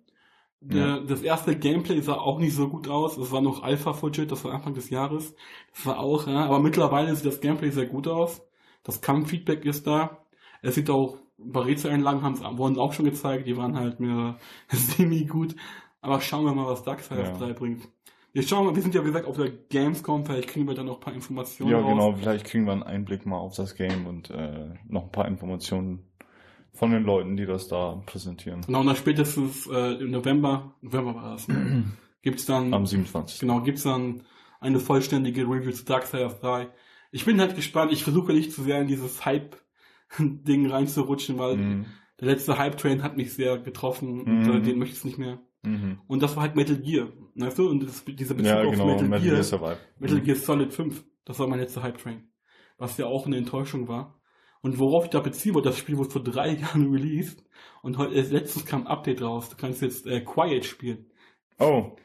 Der, 0.61 0.87
Ja. 0.87 1.01
Das 1.01 1.23
erste 1.23 1.57
Gameplay 1.57 2.01
sah 2.01 2.15
auch 2.15 2.39
nicht 2.39 2.55
so 2.55 2.69
gut 2.69 2.89
aus. 2.89 3.17
Es 3.17 3.31
war 3.31 3.41
noch 3.41 3.63
Alpha-Footage, 3.63 4.27
das 4.27 4.45
war 4.45 4.53
Anfang 4.53 4.75
des 4.75 4.91
Jahres. 4.91 5.35
Das 5.73 5.87
war 5.87 5.99
auch, 6.01 6.27
ja. 6.27 6.45
Aber 6.45 6.61
mittlerweile 6.61 7.15
sieht 7.15 7.27
das 7.27 7.41
Gameplay 7.41 7.71
sehr 7.71 7.87
gut 7.87 8.09
aus. 8.09 8.43
Das 8.83 9.01
Kampffeedback 9.01 9.65
ist 9.65 9.87
da. 9.87 10.25
Es 10.63 10.75
sieht 10.75 10.91
auch, 10.91 11.19
haben, 11.39 12.59
wurden 12.59 12.79
auch 12.79 12.93
schon 12.93 13.05
gezeigt. 13.05 13.47
Die 13.47 13.57
waren 13.57 13.77
halt 13.77 14.01
mir 14.01 14.37
semi 14.69 15.25
gut. 15.25 15.55
Aber 16.01 16.21
schauen 16.21 16.45
wir 16.45 16.55
mal, 16.55 16.67
was 16.67 16.83
Darksiders 16.85 17.29
Ja. 17.41 17.47
3 17.47 17.53
bringt. 17.55 17.89
Wir 18.33 18.43
schauen 18.43 18.67
mal, 18.67 18.75
wir 18.77 18.83
sind 18.83 18.95
ja 18.95 19.03
wie 19.03 19.07
gesagt 19.07 19.27
auf 19.27 19.37
der 19.37 19.51
Gamescom, 19.51 20.25
vielleicht 20.25 20.49
kriegen 20.49 20.69
wir 20.69 20.75
da 20.75 20.85
noch 20.85 20.95
ein 20.97 21.01
paar 21.01 21.15
Informationen 21.15 21.71
Ja, 21.73 21.79
raus. 21.81 21.89
genau, 21.91 22.13
vielleicht 22.15 22.45
kriegen 22.47 22.67
wir 22.67 22.73
einen 22.73 22.83
Einblick 22.83 23.25
mal 23.27 23.39
auf 23.39 23.57
das 23.57 23.75
Game 23.75 24.07
und 24.07 24.31
äh, 24.31 24.75
noch 24.87 25.05
ein 25.05 25.13
paar 25.13 25.27
Informationen 25.27 26.05
von 26.75 26.91
den 26.93 27.03
Leuten, 27.05 27.37
die 27.37 27.47
das 27.47 27.67
da 27.69 28.03
präsentieren. 28.07 28.61
Genau, 28.67 28.81
und 28.81 28.87
dann 28.87 28.97
spätestens 28.97 29.67
äh, 29.67 29.95
im 29.95 30.11
November, 30.11 30.75
November 30.83 31.15
war 31.17 31.31
das, 31.33 31.49
ne? 31.49 31.85
gibt's 32.23 32.45
dann, 32.47 32.73
Am 32.75 32.85
27. 32.87 33.41
genau, 33.41 33.63
gibt's 33.63 33.83
dann 33.83 34.23
eine 34.61 34.79
vollständige 34.79 35.43
Review 35.43 35.73
zu 35.73 35.85
Darksiders 35.85 36.39
3. 36.41 36.69
Ich 37.11 37.25
bin 37.25 37.41
halt 37.41 37.57
gespannt, 37.57 37.93
ich 37.93 38.05
versuche 38.05 38.33
nicht 38.35 38.53
zu 38.53 38.63
sehr 38.63 38.81
in 38.81 38.87
dieses 38.89 39.25
Hype-Ding 40.19 40.71
reinzurutschen, 40.71 41.39
weil 41.39 41.57
Mhm. 41.57 41.87
der 42.21 42.29
letzte 42.29 42.59
Hype-Train 42.59 43.03
hat 43.03 43.17
mich 43.17 43.33
sehr 43.35 43.59
getroffen 43.59 44.21
und 44.21 44.47
Mhm. 44.47 44.63
den 44.63 44.79
möchte 44.79 44.97
ich 44.97 45.05
nicht 45.05 45.19
mehr. 45.19 45.41
Mhm. 45.63 46.01
Und 46.07 46.23
das 46.23 46.37
war 46.37 46.43
halt 46.45 46.57
Metal 46.57 46.77
Gear, 46.79 47.09
weißt 47.35 47.59
du? 47.59 47.69
Und 47.69 47.83
das, 47.85 48.05
dieser 48.05 48.35
Bezug 48.35 48.47
Ja, 48.47 48.63
auf 48.63 48.71
genau, 48.73 48.87
Metal, 48.87 49.09
Metal 49.09 49.21
Gear, 49.21 49.35
Gear 49.35 49.45
Survive. 49.45 49.79
Metal 49.99 50.19
Mhm. 50.19 50.25
Gear 50.25 50.37
Solid 50.37 50.73
5, 50.73 51.05
das 51.25 51.39
war 51.39 51.47
mein 51.49 51.59
letzter 51.61 51.83
Hype-Train. 51.83 52.29
Was 52.79 52.97
ja 52.97 53.07
auch 53.07 53.27
eine 53.27 53.37
Enttäuschung 53.37 53.89
war. 53.89 54.21
Und 54.61 54.79
worauf 54.79 55.05
ich 55.05 55.11
da 55.11 55.21
beziehen 55.21 55.55
wollte, 55.55 55.69
das 55.69 55.79
Spiel 55.79 55.97
wurde 55.99 56.11
vor 56.11 56.23
drei 56.23 56.49
Jahren 56.57 56.91
released 56.93 57.45
und 57.83 57.99
heute, 57.99 58.15
äh, 58.15 58.23
letztens 58.23 58.65
kam 58.67 58.83
ein 58.83 58.87
Update 58.89 59.21
raus. 59.23 59.51
Du 59.51 59.57
kannst 59.57 59.83
jetzt 59.83 60.07
äh, 60.07 60.21
Quiet 60.21 60.65
spielen. 60.65 61.07
Oh. 61.59 61.97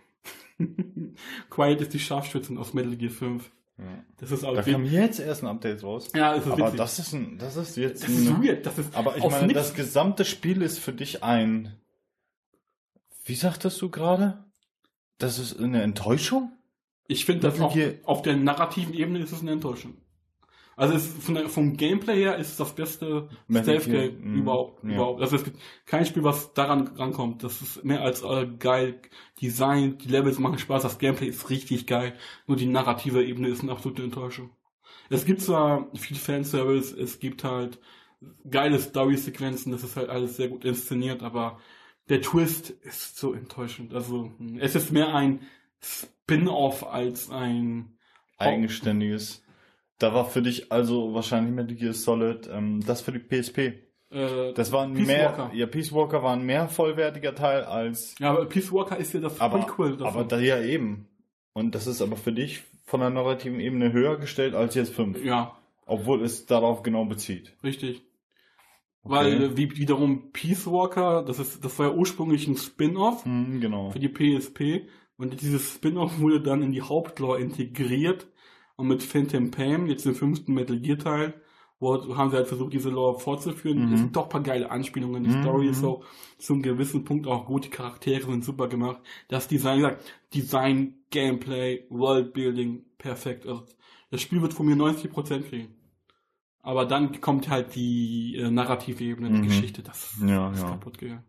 Quiet 1.49 1.81
ist 1.81 1.93
die 1.93 1.99
Scharfschützin 1.99 2.57
aus 2.57 2.73
Metal 2.73 2.95
Gear 2.95 3.11
5. 3.11 3.51
Ja. 3.77 4.03
Das 4.17 4.31
ist 4.31 4.43
Da 4.43 4.49
auch 4.49 4.63
kam 4.65 4.85
jetzt 4.85 5.19
erst 5.19 5.41
ein 5.43 5.47
Update 5.47 5.83
raus. 5.83 6.09
Ja, 6.15 6.35
das 6.35 6.45
ist 6.45 6.51
Aber 6.51 6.65
witzig. 6.65 6.77
das 6.77 6.99
ist 6.99 7.13
ein, 7.13 7.37
das 7.39 7.55
ist 7.57 7.75
jetzt 7.75 8.03
das 8.03 8.09
ist 8.11 8.27
ein, 8.29 8.43
weird. 8.43 8.65
Das 8.65 8.77
ist 8.77 8.95
Aber 8.95 9.17
ich 9.17 9.23
meine, 9.23 9.47
nix- 9.47 9.53
das 9.59 9.73
gesamte 9.73 10.25
Spiel 10.25 10.61
ist 10.61 10.77
für 10.79 10.93
dich 10.93 11.23
ein. 11.23 11.75
Wie 13.25 13.35
sagtest 13.35 13.81
du 13.81 13.89
gerade? 13.89 14.43
Das 15.17 15.39
ist 15.39 15.59
eine 15.59 15.81
Enttäuschung? 15.81 16.51
Ich 17.07 17.25
finde, 17.25 17.47
auf, 17.49 17.73
Gear- 17.73 17.95
auf 18.03 18.21
der 18.21 18.35
narrativen 18.35 18.93
Ebene 18.93 19.19
ist 19.19 19.31
es 19.31 19.41
eine 19.41 19.51
Enttäuschung. 19.51 19.95
Also 20.75 20.95
es, 20.95 21.07
von 21.07 21.35
der, 21.35 21.49
vom 21.49 21.77
Gameplay 21.77 22.17
her 22.17 22.37
ist 22.37 22.49
es 22.49 22.57
das 22.57 22.73
beste 22.73 23.29
Stealth-Game 23.49 24.19
mhm, 24.19 24.35
überhaupt, 24.39 24.83
ja. 24.83 24.91
überhaupt. 24.91 25.21
Also 25.21 25.35
es 25.35 25.43
gibt 25.43 25.57
kein 25.85 26.05
Spiel, 26.05 26.23
was 26.23 26.53
daran 26.53 26.87
rankommt. 26.95 27.43
Das 27.43 27.61
ist 27.61 27.83
mehr 27.83 28.01
als 28.01 28.23
äh, 28.23 28.47
geil. 28.59 28.99
Design, 29.41 29.97
die 29.97 30.09
Levels 30.09 30.39
machen 30.39 30.57
Spaß, 30.57 30.83
das 30.83 30.97
Gameplay 30.97 31.27
ist 31.27 31.49
richtig 31.49 31.85
geil. 31.85 32.13
Nur 32.47 32.57
die 32.57 32.65
narrative 32.65 33.23
Ebene 33.23 33.49
ist 33.49 33.61
eine 33.61 33.71
absolute 33.71 34.03
Enttäuschung. 34.03 34.49
Es 35.09 35.25
gibt 35.25 35.41
zwar 35.41 35.89
viel 35.95 36.17
Fanservice, 36.17 36.95
es 36.95 37.19
gibt 37.19 37.43
halt 37.43 37.79
geile 38.49 38.79
Story-Sequenzen, 38.79 39.71
das 39.71 39.83
ist 39.83 39.95
halt 39.97 40.09
alles 40.09 40.37
sehr 40.37 40.47
gut 40.47 40.65
inszeniert, 40.65 41.23
aber 41.23 41.59
der 42.09 42.21
Twist 42.21 42.69
ist 42.69 43.17
so 43.17 43.33
enttäuschend. 43.33 43.93
Also 43.93 44.31
mh, 44.37 44.59
es 44.61 44.75
ist 44.75 44.91
mehr 44.91 45.13
ein 45.13 45.41
Spin-off 45.81 46.85
als 46.85 47.29
ein 47.29 47.97
Eigenständiges. 48.37 49.42
Da 50.03 50.13
war 50.13 50.25
für 50.25 50.41
dich 50.41 50.71
also 50.71 51.13
wahrscheinlich 51.13 51.53
Metal 51.53 51.75
Gear 51.75 51.93
Solid, 51.93 52.49
ähm, 52.51 52.81
das 52.85 53.01
für 53.01 53.11
die 53.13 53.19
PSP. 53.19 53.57
äh, 54.11 54.53
Das 54.53 54.71
war 54.71 54.83
ein 54.83 54.93
Peace 54.95 55.07
mehr, 55.07 55.29
Walker. 55.37 55.51
ja, 55.55 55.65
Peace 55.65 55.93
Walker 55.93 56.21
war 56.21 56.33
ein 56.33 56.43
mehr 56.45 56.67
vollwertiger 56.67 57.33
Teil 57.33 57.63
als, 57.63 58.15
Ja, 58.19 58.31
aber 58.31 58.45
Peace 58.45 58.71
Walker 58.71 58.97
ist 58.97 59.13
ja 59.13 59.21
das 59.21 59.39
aber, 59.39 59.59
Prequel 59.59 59.91
davon. 59.97 60.07
aber 60.07 60.23
da 60.25 60.39
ja 60.39 60.61
eben. 60.61 61.07
Und 61.53 61.73
das 61.75 61.87
ist 61.87 62.01
aber 62.01 62.17
für 62.17 62.33
dich 62.33 62.63
von 62.85 62.99
der 62.99 63.11
narrativen 63.11 63.59
Ebene 63.61 63.93
höher 63.93 64.17
gestellt 64.17 64.55
als 64.55 64.75
jetzt 64.75 64.93
5. 64.93 65.23
ja, 65.23 65.55
Obwohl 65.85 66.21
es 66.23 66.45
darauf 66.47 66.83
genau 66.83 67.05
bezieht. 67.05 67.55
richtig. 67.63 68.01
Okay. 69.05 69.15
Weil 69.15 69.43
äh, 69.43 69.57
wie 69.57 69.75
wiederum 69.77 70.31
Peace 70.31 70.65
Walker, 70.67 71.23
das 71.23 71.39
ist, 71.39 71.63
das 71.63 71.77
war 71.79 71.87
ja 71.87 71.93
ursprünglich 71.93 72.47
ein 72.47 72.55
Spin-off 72.57 73.23
Hm, 73.25 73.59
genau. 73.61 73.91
für 73.91 73.99
die 73.99 74.09
PSP 74.09 74.87
und 75.17 75.41
dieses 75.41 75.75
Spin-off 75.75 76.19
wurde 76.19 76.41
dann 76.41 76.61
in 76.61 76.71
die 76.71 76.81
Hauptlore 76.81 77.39
integriert 77.39 78.27
und 78.83 78.89
mit 78.89 79.03
Phantom 79.03 79.49
Pain, 79.51 79.87
jetzt 79.87 80.05
im 80.05 80.15
fünften 80.15 80.53
Metal 80.53 80.79
Gear 80.79 80.97
Teil, 80.99 81.33
wo 81.79 82.15
haben 82.15 82.29
sie 82.31 82.37
halt 82.37 82.47
versucht, 82.47 82.71
diese 82.73 82.89
Lore 82.89 83.19
fortzuführen. 83.19 83.87
Mhm. 83.87 83.93
Es 83.93 83.99
sind 83.99 84.15
doch 84.15 84.23
ein 84.23 84.29
paar 84.29 84.43
geile 84.43 84.71
Anspielungen. 84.71 85.23
Die 85.23 85.31
Mhm. 85.31 85.41
Story 85.41 85.67
ist 85.69 85.83
auch 85.83 86.03
zum 86.37 86.61
gewissen 86.61 87.03
Punkt 87.03 87.27
auch 87.27 87.45
gut. 87.45 87.65
Die 87.65 87.69
Charaktere 87.69 88.25
sind 88.29 88.45
super 88.45 88.67
gemacht. 88.69 89.01
Das 89.27 89.47
Design, 89.47 89.77
gesagt, 89.79 90.03
Design, 90.33 90.95
Gameplay, 91.09 91.85
Worldbuilding, 91.89 92.85
perfekt. 92.97 93.45
Also, 93.47 93.65
das 94.11 94.21
Spiel 94.21 94.41
wird 94.41 94.53
von 94.53 94.65
mir 94.65 94.75
90% 94.75 95.41
kriegen. 95.49 95.75
Aber 96.61 96.85
dann 96.85 97.19
kommt 97.19 97.49
halt 97.49 97.75
die 97.75 98.37
äh, 98.37 98.49
narrative 98.49 99.03
Ebene, 99.03 99.29
die 99.31 99.39
Mhm. 99.39 99.43
Geschichte. 99.43 99.83
Das 99.83 100.15
Ja, 100.25 100.51
ist 100.51 100.61
ja. 100.61 100.69
kaputt 100.69 100.97
gegangen. 100.97 101.23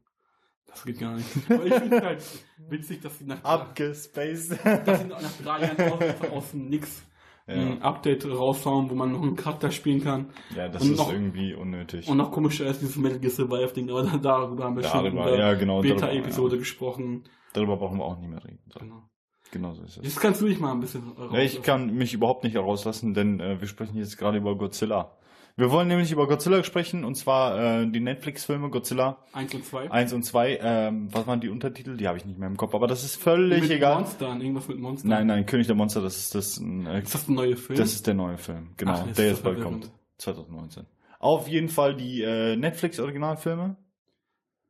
Das 0.67 0.85
geht 0.85 0.99
gar 1.01 1.14
nicht. 1.17 1.27
Aber 1.49 1.64
ich 1.67 1.75
finde 1.75 2.01
halt 2.03 2.23
witzig, 2.69 3.01
dass 3.01 3.19
sie 3.19 3.25
nach, 3.25 3.43
Abgespaced. 3.43 4.51
dass 4.87 5.01
sie 5.01 5.07
nach 5.09 5.21
drei 5.43 5.62
Jahren 5.67 5.93
aus, 5.93 6.31
aus 6.31 6.51
dem 6.53 6.69
Nix 6.69 7.03
ein 7.46 7.83
Update 7.83 8.26
raushauen, 8.26 8.88
wo 8.88 8.94
man 8.94 9.12
noch 9.12 9.22
einen 9.22 9.37
Charakter 9.37 9.70
spielen 9.70 10.02
kann. 10.02 10.30
Ja, 10.57 10.68
das 10.68 10.83
Und 10.83 10.92
ist 10.92 10.98
noch- 10.98 11.12
irgendwie 11.12 11.54
unnötig. 11.54 12.09
Und 12.09 12.16
noch 12.16 12.30
komischer 12.33 12.66
ist 12.66 12.80
dieses 12.80 12.96
Metal 12.96 13.18
Gear 13.18 13.30
Survive 13.33 13.72
Ding, 13.74 13.90
aber 13.90 14.02
da- 14.04 14.16
darüber 14.22 14.64
haben 14.64 14.76
wir 14.76 14.85
schon 14.85 15.04
in 15.07 15.14
Darüber, 15.16 15.30
der 15.37 15.38
ja, 15.40 15.54
genau. 15.54 15.80
Beta-Episode 15.83 16.48
Darüber, 16.48 16.57
gesprochen. 16.59 17.22
ja. 17.24 17.30
darüber 17.52 17.76
brauchen 17.76 17.98
wir 17.98 18.04
auch 18.04 18.18
nicht 18.18 18.30
mehr 18.30 18.42
reden. 18.44 18.61
So. 18.72 18.80
Genau. 18.80 19.02
Genau 19.50 19.72
so 19.74 19.83
ist 19.85 19.98
es. 19.98 20.04
Jetzt 20.04 20.20
kannst 20.20 20.40
du 20.40 20.46
dich 20.46 20.59
mal 20.59 20.72
ein 20.72 20.80
bisschen 20.80 21.02
Ja, 21.33 21.38
ich 21.38 21.62
kann 21.62 21.94
mich 21.94 22.14
überhaupt 22.14 22.44
nicht 22.44 22.54
herauslassen, 22.54 23.14
denn 23.14 23.38
äh, 23.40 23.61
wir 23.61 23.68
sprechen 23.68 23.96
jetzt 23.98 24.16
gerade 24.18 24.38
über 24.38 24.57
Godzilla. 24.57 25.16
Wir 25.57 25.71
wollen 25.71 25.87
nämlich 25.87 26.11
über 26.11 26.27
Godzilla 26.27 26.64
sprechen, 26.64 27.05
und 27.05 27.14
zwar 27.14 27.83
äh, 27.83 27.87
die 27.87 28.01
Netflix-Filme 28.01 28.71
Godzilla 28.71 29.19
Eins 29.33 29.55
und 29.55 29.64
zwei. 29.64 29.88
1 29.88 30.12
und 30.12 30.25
2. 30.25 30.59
Ähm, 30.61 31.09
was 31.12 31.29
waren 31.29 31.40
die 31.40 31.49
Untertitel? 31.49 31.97
Die 31.97 32.09
habe 32.09 32.19
ich 32.19 32.25
nicht 32.25 32.38
mehr 32.40 32.49
im 32.49 32.57
Kopf, 32.57 32.75
aber 32.75 32.88
das 32.88 33.05
ist 33.05 33.23
völlig 33.23 33.62
mit 33.62 33.71
egal. 33.71 34.01
Monstern, 34.01 34.40
irgendwas 34.40 34.67
mit 34.67 34.81
Monstern. 34.81 35.11
Nein, 35.11 35.29
nein, 35.29 35.47
König 35.47 35.69
der 35.69 35.77
Monster, 35.77 36.03
das 36.03 36.17
ist 36.17 36.35
das, 36.35 36.61
äh, 36.61 37.01
Ist 37.03 37.14
das 37.14 37.29
ein 37.29 37.35
neuer 37.35 37.57
Film? 37.57 37.79
das 37.79 37.93
ist 37.93 38.05
der 38.07 38.14
neue 38.14 38.37
Film. 38.37 38.71
Genau, 38.77 39.05
Ach, 39.09 39.12
der 39.12 39.29
jetzt 39.29 39.45
bald 39.45 39.61
kommt. 39.61 39.90
2019. 40.19 40.87
Auf 41.21 41.47
jeden 41.47 41.69
Fall 41.69 41.95
die 41.95 42.23
äh, 42.23 42.57
Netflix-Originalfilme. 42.57 43.77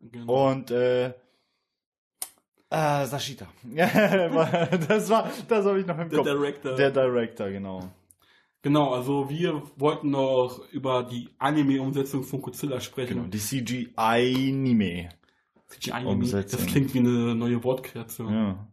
genau. 0.00 0.50
Und 0.50 0.70
äh, 0.70 1.06
äh, 1.06 1.12
Sashita. 3.06 3.46
das 4.88 5.08
war, 5.08 5.30
das 5.48 5.64
habe 5.64 5.80
ich 5.80 5.86
noch 5.86 5.98
im 5.98 6.10
der 6.10 6.18
Kopf. 6.18 6.28
Director. 6.28 6.76
Der 6.76 6.90
Director, 6.90 7.48
genau. 7.50 7.90
Genau, 8.64 8.92
also 8.92 9.30
wir 9.30 9.62
wollten 9.76 10.10
noch 10.10 10.60
über 10.72 11.04
die 11.04 11.28
Anime-Umsetzung 11.38 12.24
von 12.24 12.42
Godzilla 12.42 12.80
sprechen. 12.80 13.14
Genau, 13.14 13.28
die 13.28 13.38
CGI-Anime. 13.38 15.10
CGI 15.68 16.04
Umsetzung. 16.04 16.60
Das 16.60 16.66
klingt 16.66 16.92
wie 16.94 16.98
eine 16.98 17.34
neue 17.36 17.62
Wortkreation. 17.62 18.32
Ja, 18.32 18.68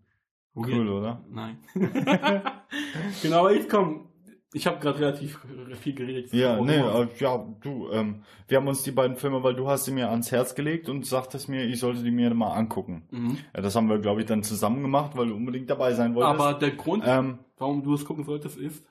Weird. 0.56 0.70
cool, 0.74 0.90
oder? 0.90 1.24
Nein. 1.30 1.60
genau, 3.22 3.40
aber 3.42 3.54
jetzt 3.54 3.70
komm. 3.70 4.08
Ich 4.54 4.68
habe 4.68 4.80
gerade 4.80 5.00
relativ 5.00 5.40
viel 5.80 5.94
geredet. 5.96 6.34
Ja, 6.34 6.58
Oh, 6.60 6.66
nee, 6.66 6.76
äh, 6.76 7.08
ja, 7.20 7.38
du, 7.62 7.90
ähm, 7.90 8.24
wir 8.50 8.58
haben 8.58 8.68
uns 8.68 8.84
die 8.84 8.92
beiden 8.92 9.16
Filme, 9.16 9.42
weil 9.44 9.56
du 9.56 9.70
hast 9.70 9.86
sie 9.86 9.94
mir 9.94 10.10
ans 10.10 10.30
Herz 10.34 10.56
gelegt 10.56 10.90
und 10.90 11.06
sagtest 11.06 11.48
mir, 11.48 11.64
ich 11.64 11.80
sollte 11.80 12.04
die 12.04 12.12
mir 12.12 12.34
mal 12.34 12.52
angucken. 12.52 13.04
Mhm. 13.12 13.38
Ja, 13.56 13.62
das 13.62 13.78
haben 13.78 13.88
wir, 13.88 14.00
glaube 14.00 14.20
ich, 14.20 14.26
dann 14.28 14.44
zusammen 14.44 14.82
gemacht, 14.82 15.12
weil 15.16 15.28
du 15.28 15.36
unbedingt 15.36 15.70
dabei 15.70 15.94
sein 15.94 16.16
wolltest. 16.16 16.34
Aber 16.42 16.60
der 16.60 16.72
Grund, 16.72 17.06
ähm, 17.08 17.40
warum 17.58 17.82
du 17.82 17.94
es 17.94 18.04
gucken 18.04 18.26
solltest, 18.26 18.58
ist, 18.58 18.84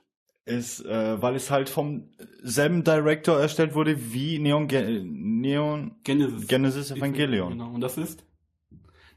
ist, 0.44 0.84
äh, 0.84 1.20
weil 1.20 1.36
es 1.36 1.50
halt 1.50 1.68
vom 1.68 2.10
selben 2.42 2.84
Director 2.84 3.38
erstellt 3.40 3.74
wurde 3.74 4.12
wie 4.12 4.38
Neon, 4.38 4.68
Ge 4.68 5.02
Neon 5.04 5.96
Genesis. 6.04 6.46
Genesis 6.48 6.90
Evangelion. 6.90 7.50
Genau, 7.50 7.70
und 7.70 7.80
das 7.80 7.98
ist, 7.98 8.24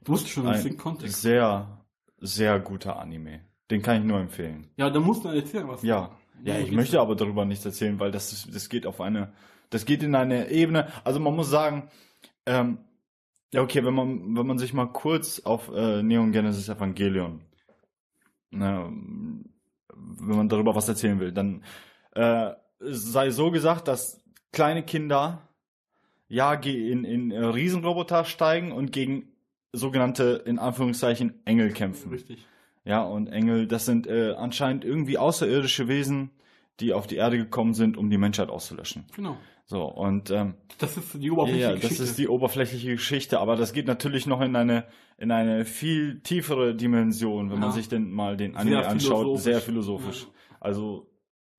du 0.03 0.11
musst 0.11 0.29
schon 0.29 0.47
ein 0.47 0.53
bisschen 0.53 0.77
Kontext. 0.77 1.21
sehr, 1.21 1.85
sehr 2.19 2.59
guter 2.59 2.99
Anime. 2.99 3.41
Den 3.71 3.81
kann 3.81 4.01
ich 4.01 4.03
nur 4.03 4.19
empfehlen. 4.19 4.67
Ja, 4.77 4.89
da 4.89 4.99
musst 4.99 5.23
du 5.23 5.29
erzählen, 5.29 5.67
was. 5.67 5.81
Ja, 5.83 6.11
ja, 6.43 6.59
ich 6.59 6.71
möchte 6.71 6.99
aber 6.99 7.15
darüber 7.15 7.45
nichts 7.45 7.65
erzählen, 7.65 7.99
weil 7.99 8.11
das 8.11 8.33
ist, 8.33 8.53
das 8.53 8.67
geht 8.69 8.85
auf 8.85 8.99
eine, 8.99 9.33
das 9.69 9.85
geht 9.85 10.03
in 10.03 10.13
eine 10.13 10.49
Ebene. 10.49 10.87
Also 11.05 11.19
man 11.19 11.35
muss 11.35 11.49
sagen, 11.49 11.89
ähm, 12.45 12.79
ja 13.53 13.61
okay, 13.61 13.85
wenn 13.85 13.93
man, 13.93 14.35
wenn 14.35 14.45
man 14.45 14.57
sich 14.57 14.73
mal 14.73 14.87
kurz 14.87 15.39
auf 15.39 15.71
äh, 15.73 16.03
Neon 16.03 16.33
Genesis 16.33 16.67
Evangelion, 16.67 17.41
ne, 18.51 18.91
wenn 19.95 20.37
man 20.37 20.49
darüber 20.49 20.75
was 20.75 20.87
erzählen 20.87 21.19
will, 21.19 21.31
dann 21.31 21.63
äh, 22.13 22.51
sei 22.79 23.31
so 23.31 23.51
gesagt, 23.51 23.87
dass 23.87 24.21
kleine 24.51 24.83
Kinder 24.83 25.47
ja 26.27 26.53
in, 26.53 27.03
in 27.03 27.31
äh, 27.31 27.39
Riesenroboter 27.43 28.25
steigen 28.25 28.71
und 28.71 28.91
gegen 28.91 29.29
sogenannte 29.71 30.43
in 30.45 30.59
Anführungszeichen 30.59 31.41
Engel 31.45 31.71
kämpfen. 31.71 32.11
Richtig. 32.11 32.45
Ja, 32.85 33.01
und 33.03 33.27
Engel, 33.27 33.67
das 33.67 33.85
sind 33.85 34.07
äh, 34.07 34.33
anscheinend 34.37 34.83
irgendwie 34.83 35.17
außerirdische 35.17 35.87
Wesen, 35.87 36.31
die 36.79 36.93
auf 36.93 37.07
die 37.07 37.15
Erde 37.15 37.37
gekommen 37.37 37.73
sind, 37.73 37.97
um 37.97 38.09
die 38.09 38.17
Menschheit 38.17 38.49
auszulöschen. 38.49 39.05
Genau. 39.15 39.37
So, 39.65 39.85
und 39.85 40.29
ähm, 40.31 40.55
Das 40.79 40.97
ist 40.97 41.13
die 41.13 41.31
oberflächliche 41.31 41.67
ja, 41.67 41.71
das 41.73 41.81
Geschichte. 41.81 42.03
ist 42.03 42.17
die 42.17 42.27
oberflächliche 42.27 42.91
Geschichte, 42.91 43.39
aber 43.39 43.55
das 43.55 43.71
geht 43.71 43.87
natürlich 43.87 44.25
noch 44.27 44.41
in 44.41 44.55
eine 44.55 44.85
in 45.23 45.31
eine 45.31 45.65
viel 45.65 46.19
tiefere 46.21 46.75
Dimension, 46.75 47.49
wenn 47.49 47.59
man 47.59 47.69
Ja. 47.69 47.75
sich 47.75 47.87
denn 47.89 48.11
mal 48.11 48.35
den 48.37 48.51
Sehr 48.51 48.59
Anime 48.61 48.85
anschaut, 48.87 49.19
philosophisch. 49.21 49.43
sehr 49.43 49.59
philosophisch. 49.61 50.21
Ja. 50.23 50.57
Also 50.59 51.07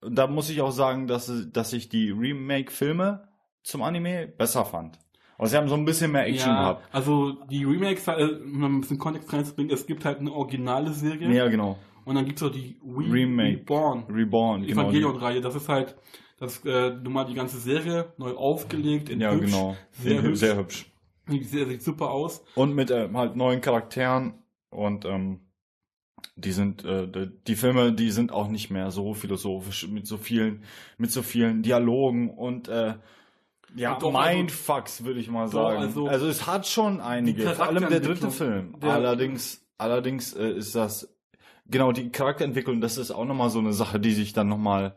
da 0.06 0.26
muss 0.26 0.50
ich 0.50 0.60
auch 0.60 0.70
sagen, 0.70 1.06
dass 1.06 1.32
dass 1.52 1.72
ich 1.72 1.88
die 1.88 2.10
Remake 2.10 2.70
Filme 2.70 3.26
zum 3.62 3.82
Anime 3.82 4.26
besser 4.28 4.64
fand. 4.64 4.98
Aber 5.38 5.48
sie 5.48 5.56
haben 5.56 5.68
so 5.68 5.74
ein 5.74 5.84
bisschen 5.84 6.12
mehr 6.12 6.26
Action 6.26 6.50
ja, 6.50 6.60
gehabt. 6.60 6.94
also 6.94 7.32
die 7.50 7.64
Remakes, 7.64 8.06
äh, 8.06 8.12
um 8.44 8.60
mal 8.60 8.68
ein 8.68 8.80
bisschen 8.82 8.98
Kontext 8.98 9.32
reinzubringen, 9.32 9.72
es 9.72 9.86
gibt 9.86 10.04
halt 10.04 10.18
eine 10.20 10.30
originale 10.32 10.92
Serie 10.92 11.32
Ja, 11.34 11.48
genau. 11.48 11.76
und 12.04 12.14
dann 12.14 12.24
gibt's 12.26 12.42
auch 12.42 12.52
die 12.52 12.76
Re 12.86 13.12
Remake. 13.12 13.58
Reborn, 13.60 14.04
Reborn, 14.10 14.62
genau. 14.66 14.82
Evangelion-Reihe. 14.82 15.40
Das 15.40 15.54
ist 15.56 15.68
halt, 15.68 15.96
das 16.38 16.64
äh, 16.64 16.90
nun 17.02 17.12
mal 17.14 17.24
die 17.24 17.34
ganze 17.34 17.58
Serie 17.58 18.12
neu 18.18 18.32
aufgelegt, 18.34 19.08
in 19.08 19.20
Ja, 19.20 19.32
hübsch, 19.32 19.46
genau. 19.50 19.76
sehr 19.92 20.22
hübsch, 20.22 20.38
Sehr 20.38 20.56
hübsch. 20.56 20.86
Sieht, 21.26 21.48
sieht 21.48 21.82
super 21.82 22.10
aus. 22.10 22.42
Und 22.54 22.74
mit 22.74 22.90
äh, 22.90 23.08
halt 23.14 23.36
neuen 23.36 23.60
Charakteren 23.60 24.34
und 24.70 25.04
ähm, 25.04 25.40
die 26.36 26.52
sind 26.52 26.84
äh, 26.84 27.08
die- 27.46 27.56
Filme, 27.56 27.92
die 27.92 28.10
sind 28.10 28.32
auch 28.32 28.48
nicht 28.48 28.70
mehr 28.70 28.90
so 28.90 29.14
philosophisch 29.14 29.86
mit 29.88 30.06
so 30.06 30.16
vielen 30.16 30.64
mit 30.98 31.10
so 31.10 31.22
vielen 31.22 31.62
Dialogen 31.62 32.30
und 32.30 32.68
äh, 32.68 32.94
ja, 33.76 33.98
Doch, 33.98 34.14
also- 34.14 34.36
Mindfucks 34.36 35.04
würde 35.04 35.20
ich 35.20 35.28
mal 35.30 35.46
Doch, 35.46 35.52
sagen. 35.52 35.78
also- 35.78 36.06
Also, 36.08 36.26
es 36.28 36.46
hat 36.46 36.66
schon 36.66 37.00
einige, 37.00 37.48
vor 37.50 37.66
allem 37.66 37.88
der 37.88 38.00
dritte 38.00 38.30
Film. 38.30 38.76
der- 38.80 38.92
allerdings 38.92 39.64
allerdings 39.78 40.32
äh, 40.34 40.50
ist 40.52 40.74
das 40.74 41.14
genau 41.66 41.92
die 41.92 42.10
Charakterentwicklung, 42.10 42.80
das 42.80 42.98
ist 42.98 43.10
auch 43.10 43.24
nochmal 43.24 43.50
so 43.50 43.58
eine 43.58 43.72
Sache, 43.72 43.98
die 43.98 44.12
sich 44.12 44.32
dann 44.32 44.48
nochmal 44.48 44.94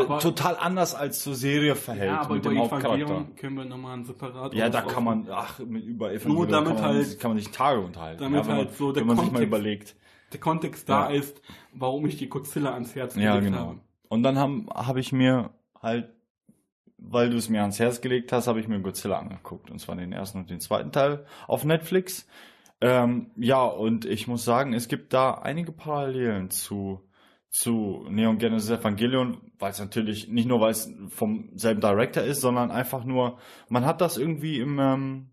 Aber- 0.00 0.18
total 0.18 0.56
anders 0.56 0.94
als 0.94 1.20
zur 1.22 1.34
Serie 1.34 1.74
verhält 1.74 2.10
Ja, 2.10 2.20
aber 2.22 2.34
mit 2.34 2.44
über 2.44 2.54
dem. 2.54 2.62
Evangelion 2.62 3.36
können 3.36 3.56
wir 3.56 3.64
nochmal 3.64 3.98
ein 3.98 4.04
separat 4.04 4.54
Ja, 4.54 4.68
da 4.68 4.82
kann 4.82 5.04
man, 5.04 5.28
ach, 5.30 5.58
über 5.60 6.12
Evangelion 6.12 6.48
damit 6.48 6.76
kann, 6.76 6.82
man, 6.82 6.94
halt- 6.96 7.20
kann 7.20 7.30
man 7.32 7.38
sich 7.38 7.50
Tage 7.50 7.80
unterhalten. 7.80 8.22
damit 8.22 8.40
ja, 8.42 8.46
wenn 8.48 8.56
halt 8.56 8.68
man, 8.68 8.76
so 8.76 8.92
der 8.92 9.00
wenn 9.02 9.06
man 9.08 9.16
sich 9.16 9.24
mal 9.26 9.38
Kontext- 9.40 9.46
überlegt. 9.48 9.96
der 10.32 10.40
Kontext 10.40 10.88
da 10.88 11.10
Ja. 11.10 11.16
ist, 11.18 11.40
warum 11.72 12.06
ich 12.06 12.16
die 12.16 12.28
Godzilla 12.28 12.72
ans 12.74 12.94
Herz 12.94 13.14
Ja, 13.16 13.34
gelegt 13.36 13.52
genau. 13.52 13.66
habe. 13.68 13.80
Und 14.08 14.22
dann 14.22 14.38
habe 14.38 14.64
hab 14.74 14.96
ich 14.96 15.12
mir 15.12 15.50
halt, 15.80 16.10
weil 16.98 17.30
du 17.30 17.36
es 17.36 17.48
mir 17.48 17.60
ans 17.62 17.78
Herz 17.78 18.00
gelegt 18.00 18.32
hast, 18.32 18.46
habe 18.46 18.60
ich 18.60 18.68
mir 18.68 18.78
Godzilla 18.80 19.18
angeguckt. 19.18 19.70
Und 19.70 19.78
zwar 19.80 19.96
den 19.96 20.12
ersten 20.12 20.38
und 20.38 20.50
den 20.50 20.60
zweiten 20.60 20.92
Teil 20.92 21.24
auf 21.46 21.64
Netflix. 21.64 22.26
Ähm, 22.82 23.30
ja, 23.36 23.62
und 23.64 24.04
ich 24.04 24.26
muss 24.26 24.44
sagen, 24.44 24.72
es 24.72 24.88
gibt 24.88 25.12
da 25.12 25.32
einige 25.34 25.70
Parallelen 25.72 26.50
zu, 26.50 27.00
zu 27.50 28.06
Neon 28.08 28.38
Genesis 28.38 28.70
Evangelion, 28.70 29.38
weil 29.58 29.72
es 29.72 29.80
natürlich 29.80 30.28
nicht 30.28 30.46
nur, 30.46 30.60
weil 30.60 30.70
es 30.70 30.92
vom 31.08 31.50
selben 31.54 31.80
Director 31.80 32.22
ist, 32.22 32.40
sondern 32.40 32.70
einfach 32.70 33.04
nur, 33.04 33.38
man 33.68 33.84
hat 33.84 34.00
das 34.00 34.16
irgendwie 34.16 34.60
im, 34.60 34.78
ähm, 34.78 35.30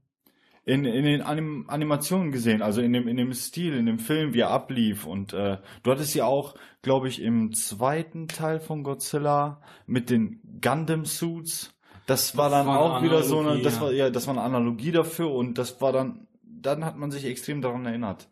in, 0.66 0.84
in 0.84 1.06
den 1.06 1.22
Anim 1.22 1.66
Animationen 1.70 2.32
gesehen, 2.32 2.62
also 2.62 2.82
in 2.82 2.92
dem, 2.92 3.08
in 3.08 3.18
dem 3.18 3.34
Stil, 3.34 3.74
in 3.74 3.86
dem 3.86 4.00
Film, 4.00 4.34
wie 4.34 4.42
er 4.42 4.50
ablief. 4.50 5.06
Und 5.06 5.32
äh, 5.34 5.60
du 5.84 5.92
hattest 5.92 6.16
ja 6.16 6.26
auch, 6.26 6.56
glaube 6.82 7.08
ich, 7.08 7.22
im 7.22 7.54
zweiten 7.54 8.28
Teil 8.28 8.60
von 8.60 8.84
Godzilla 8.84 9.62
mit 9.86 10.10
den 10.10 10.42
Gundam-Suits. 10.62 11.74
Das 12.08 12.36
war 12.36 12.50
dann 12.50 12.68
war 12.68 12.80
auch 12.80 13.04
wieder 13.04 13.22
so 13.22 13.40
eine, 13.40 13.50
Analogie, 13.50 13.64
das 13.64 13.76
ja. 13.76 13.82
war 13.82 13.92
ja, 13.92 14.10
das 14.10 14.28
war 14.28 14.34
eine 14.34 14.44
Analogie 14.44 14.92
dafür 14.92 15.32
und 15.32 15.58
das 15.58 15.80
war 15.82 15.94
dann, 15.94 16.28
dann 16.44 16.84
hat 16.84 16.98
man 16.98 17.12
sich 17.12 17.26
extrem 17.26 17.62
daran 17.62 17.86
erinnert. 17.86 18.28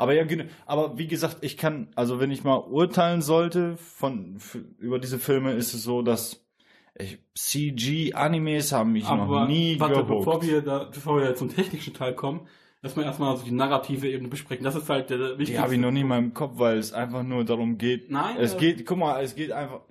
Aber 0.00 0.14
ja. 0.14 0.24
Aber 0.66 0.96
wie 0.96 1.06
gesagt, 1.06 1.38
ich 1.42 1.56
kann, 1.58 1.88
also 1.94 2.20
wenn 2.20 2.30
ich 2.30 2.42
mal 2.42 2.56
urteilen 2.56 3.20
sollte 3.20 3.76
von 3.76 4.38
über 4.78 4.98
diese 4.98 5.18
Filme, 5.18 5.52
ist 5.52 5.74
es 5.74 5.82
so, 5.82 6.00
dass 6.00 6.46
CG-Animes 7.34 8.72
haben 8.72 8.92
mich 8.92 9.04
Aber 9.06 9.40
noch 9.42 9.46
nie 9.48 9.78
warte, 9.78 9.94
gehuckt. 9.94 10.08
bevor 10.24 10.42
wir 10.42 10.62
da, 10.62 10.84
bevor 10.84 11.20
wir 11.20 11.34
zum 11.34 11.54
technischen 11.54 11.92
Teil 11.94 12.14
kommen, 12.14 12.46
erstmal 12.82 13.04
erstmal 13.04 13.36
so 13.36 13.44
die 13.44 13.52
narrative 13.52 14.08
Ebene 14.08 14.28
besprechen. 14.28 14.64
Das 14.64 14.74
ist 14.74 14.88
halt 14.88 15.10
der 15.10 15.18
Die 15.18 15.38
wichtigste. 15.38 15.62
habe 15.62 15.74
ich 15.74 15.80
noch 15.80 15.90
nie 15.90 16.00
in 16.00 16.08
meinem 16.08 16.32
Kopf, 16.32 16.52
weil 16.56 16.78
es 16.78 16.92
einfach 16.92 17.22
nur 17.22 17.44
darum 17.44 17.76
geht. 17.76 18.10
Nein, 18.10 18.36
Es 18.38 18.54
äh, 18.54 18.58
geht, 18.58 18.86
guck 18.86 18.98
mal, 18.98 19.22
es 19.22 19.34
geht 19.34 19.52
einfach. 19.52 19.82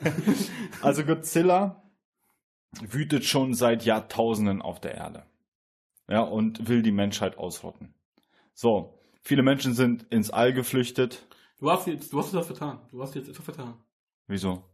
also 0.82 1.04
Godzilla 1.04 1.82
wütet 2.82 3.24
schon 3.24 3.54
seit 3.54 3.84
Jahrtausenden 3.84 4.60
auf 4.62 4.80
der 4.80 4.94
Erde. 4.94 5.24
Ja, 6.08 6.20
und 6.22 6.68
will 6.68 6.82
die 6.82 6.92
Menschheit 6.92 7.38
ausrotten. 7.38 7.94
So, 8.52 8.99
viele 9.22 9.42
Menschen 9.42 9.74
sind 9.74 10.04
ins 10.10 10.30
All 10.30 10.52
geflüchtet. 10.52 11.26
Du 11.58 11.70
hast 11.70 11.86
jetzt, 11.86 12.12
du 12.12 12.18
hast 12.18 12.32
das 12.32 12.46
vertan. 12.46 12.78
Du 12.90 13.02
hast 13.02 13.14
jetzt 13.14 13.28
etwas 13.28 13.44
vertan. 13.44 13.74
Wieso? 14.26 14.64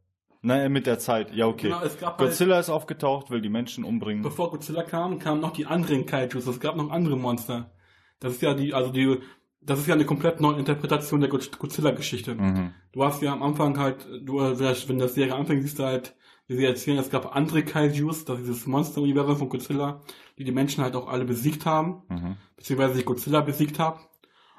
Nein, 0.42 0.70
mit 0.70 0.86
der 0.86 0.98
Zeit. 0.98 1.34
Ja, 1.34 1.46
okay. 1.46 1.68
Genau, 1.68 1.82
es 1.82 2.00
halt, 2.00 2.18
Godzilla 2.18 2.60
ist 2.60 2.70
aufgetaucht, 2.70 3.30
will 3.30 3.40
die 3.40 3.48
Menschen 3.48 3.82
umbringen. 3.84 4.22
bevor 4.22 4.50
Godzilla 4.50 4.82
kam, 4.82 5.18
kamen 5.18 5.40
noch 5.40 5.52
die 5.52 5.66
anderen 5.66 6.06
Kaijus. 6.06 6.46
Es 6.46 6.60
gab 6.60 6.76
noch 6.76 6.90
andere 6.90 7.16
Monster. 7.16 7.72
Das 8.20 8.32
ist 8.34 8.42
ja 8.42 8.54
die, 8.54 8.72
also 8.72 8.92
die, 8.92 9.18
das 9.60 9.80
ist 9.80 9.88
ja 9.88 9.94
eine 9.94 10.04
komplett 10.04 10.40
neue 10.40 10.58
Interpretation 10.58 11.20
der 11.20 11.28
Go- 11.30 11.38
Godzilla-Geschichte. 11.58 12.34
Mhm. 12.36 12.72
Du 12.92 13.02
hast 13.02 13.20
ja 13.22 13.32
am 13.32 13.42
Anfang 13.42 13.78
halt, 13.78 14.06
du, 14.22 14.40
äh, 14.40 14.58
wenn 14.88 14.98
das 15.00 15.14
Serie 15.14 15.34
anfängt, 15.34 15.62
siehst 15.62 15.80
du 15.80 15.84
halt, 15.84 16.14
wie 16.46 16.56
sie 16.56 16.64
erzählen, 16.64 16.98
es 16.98 17.10
gab 17.10 17.34
andere 17.34 17.64
Kaijus, 17.64 18.24
das 18.24 18.38
ist 18.38 18.46
dieses 18.46 18.66
Monster-Universum 18.68 19.36
von 19.38 19.48
Godzilla, 19.48 20.02
die 20.38 20.44
die 20.44 20.52
Menschen 20.52 20.84
halt 20.84 20.94
auch 20.94 21.08
alle 21.08 21.24
besiegt 21.24 21.66
haben, 21.66 22.02
Mhm. 22.08 22.36
beziehungsweise 22.56 22.94
sich 22.94 23.04
Godzilla 23.04 23.40
besiegt 23.40 23.80
haben. 23.80 23.98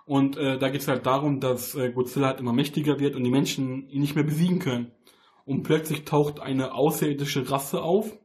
Und 0.08 0.38
äh, 0.38 0.58
da 0.58 0.70
geht 0.70 0.82
es 0.82 0.88
halt 0.88 1.06
darum, 1.06 1.42
dass 1.42 1.76
äh, 1.76 1.92
Godzilla 1.92 2.28
halt 2.28 2.40
immer 2.40 2.54
mächtiger 2.54 2.98
wird 2.98 3.18
und 3.18 3.26
die 3.26 3.30
Menschen 3.30 3.90
ihn 3.90 4.00
nicht 4.00 4.16
mehr 4.16 4.24
besiegen 4.24 4.60
können. 4.60 4.92
Und 5.44 5.64
plötzlich 5.64 6.06
taucht 6.06 6.40
eine 6.40 6.74
außerirdische 6.74 7.52
Rasse 7.52 7.82
auf 7.82 8.18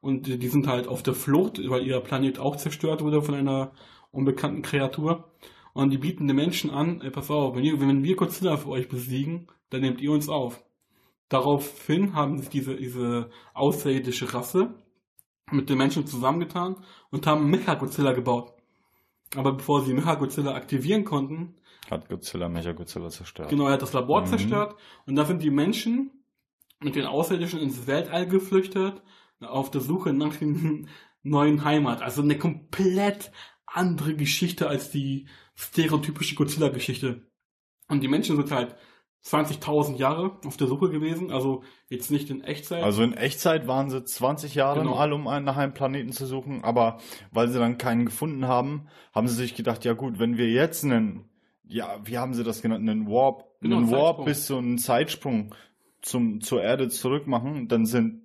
und 0.00 0.26
äh, 0.26 0.38
die 0.38 0.48
sind 0.48 0.66
halt 0.66 0.88
auf 0.88 1.02
der 1.02 1.12
Flucht, 1.12 1.60
weil 1.68 1.86
ihr 1.86 2.00
Planet 2.00 2.38
auch 2.38 2.56
zerstört 2.56 3.02
wurde 3.02 3.20
von 3.20 3.34
einer 3.34 3.72
unbekannten 4.10 4.62
Kreatur. 4.62 5.30
Und 5.74 5.90
die 5.90 5.98
bieten 5.98 6.26
den 6.28 6.36
Menschen 6.36 6.70
an, 6.70 7.02
ey, 7.02 7.10
pass 7.10 7.30
auf, 7.30 7.54
wenn, 7.54 7.62
ihr, 7.62 7.78
wenn 7.78 8.02
wir 8.02 8.16
Godzilla 8.16 8.56
für 8.56 8.70
euch 8.70 8.88
besiegen, 8.88 9.48
dann 9.68 9.82
nehmt 9.82 10.00
ihr 10.00 10.12
uns 10.12 10.30
auf. 10.30 10.64
Daraufhin 11.28 12.14
haben 12.14 12.38
sich 12.38 12.48
diese, 12.48 12.76
diese 12.76 13.28
außerirdische 13.52 14.32
Rasse 14.32 14.74
mit 15.50 15.68
den 15.68 15.76
Menschen 15.76 16.06
zusammengetan 16.06 16.76
und 17.10 17.26
haben 17.26 17.50
Mecha-Godzilla 17.50 18.12
gebaut. 18.12 18.54
Aber 19.36 19.52
bevor 19.52 19.84
sie 19.84 19.92
Mecha-Godzilla 19.94 20.54
aktivieren 20.54 21.04
konnten, 21.04 21.54
Hat 21.90 22.08
Godzilla 22.08 22.48
Mecha-Godzilla 22.48 23.08
zerstört. 23.10 23.48
genau, 23.50 23.66
er 23.66 23.72
hat 23.74 23.82
das 23.82 23.92
Labor 23.92 24.22
Mhm. 24.22 24.26
zerstört 24.26 24.76
und 25.06 25.16
da 25.16 25.24
sind 25.24 25.42
die 25.42 25.50
Menschen 25.50 26.10
mit 26.80 26.94
den 26.96 27.06
Außerirdischen 27.06 27.60
ins 27.60 27.86
Weltall 27.86 28.26
geflüchtet, 28.26 29.02
auf 29.40 29.70
der 29.70 29.80
Suche 29.80 30.12
nach 30.12 30.40
einer 30.40 30.80
neuen 31.22 31.64
Heimat. 31.64 32.02
Also 32.02 32.22
eine 32.22 32.38
komplett 32.38 33.32
andere 33.66 34.14
Geschichte 34.16 34.68
als 34.68 34.90
die 34.90 35.28
stereotypische 35.54 36.34
Godzilla-Geschichte. 36.34 37.26
Und 37.88 38.02
die 38.02 38.08
Menschen 38.08 38.36
sind 38.36 38.50
halt 38.50 38.76
20.000 39.24 39.96
Jahre 39.96 40.38
auf 40.46 40.56
der 40.56 40.66
Suche 40.68 40.88
gewesen, 40.90 41.30
also 41.30 41.62
jetzt 41.88 42.10
nicht 42.10 42.30
in 42.30 42.42
Echtzeit. 42.42 42.82
Also 42.82 43.02
in 43.02 43.14
Echtzeit 43.14 43.66
waren 43.66 43.90
sie 43.90 44.02
20 44.04 44.54
Jahre 44.54 44.80
Genau. 44.80 44.92
im 44.92 44.98
All, 44.98 45.12
um 45.12 45.26
einen, 45.28 45.44
nach 45.44 45.56
einem 45.56 45.74
Planeten 45.74 46.12
zu 46.12 46.24
suchen, 46.26 46.64
aber 46.64 46.98
weil 47.32 47.48
sie 47.48 47.58
dann 47.58 47.78
keinen 47.78 48.06
gefunden 48.06 48.46
haben, 48.46 48.86
haben 49.12 49.28
sie 49.28 49.34
sich 49.34 49.54
gedacht, 49.54 49.84
ja 49.84 49.92
gut, 49.92 50.18
wenn 50.18 50.38
wir 50.38 50.48
jetzt 50.48 50.84
einen, 50.84 51.28
ja, 51.66 51.98
wie 52.04 52.16
haben 52.18 52.32
sie 52.34 52.44
das 52.44 52.62
genannt, 52.62 52.88
einen 52.88 53.06
Warp, 53.08 53.44
Genau, 53.60 53.78
einen 53.78 53.90
Warp 53.90 54.24
bis 54.24 54.46
zu 54.46 54.56
einem 54.56 54.78
Zeitsprung 54.78 55.54
zum, 56.00 56.40
zur 56.40 56.62
Erde 56.62 56.88
zurück 56.88 57.26
machen, 57.26 57.66
dann 57.68 57.86
sind 57.86 58.22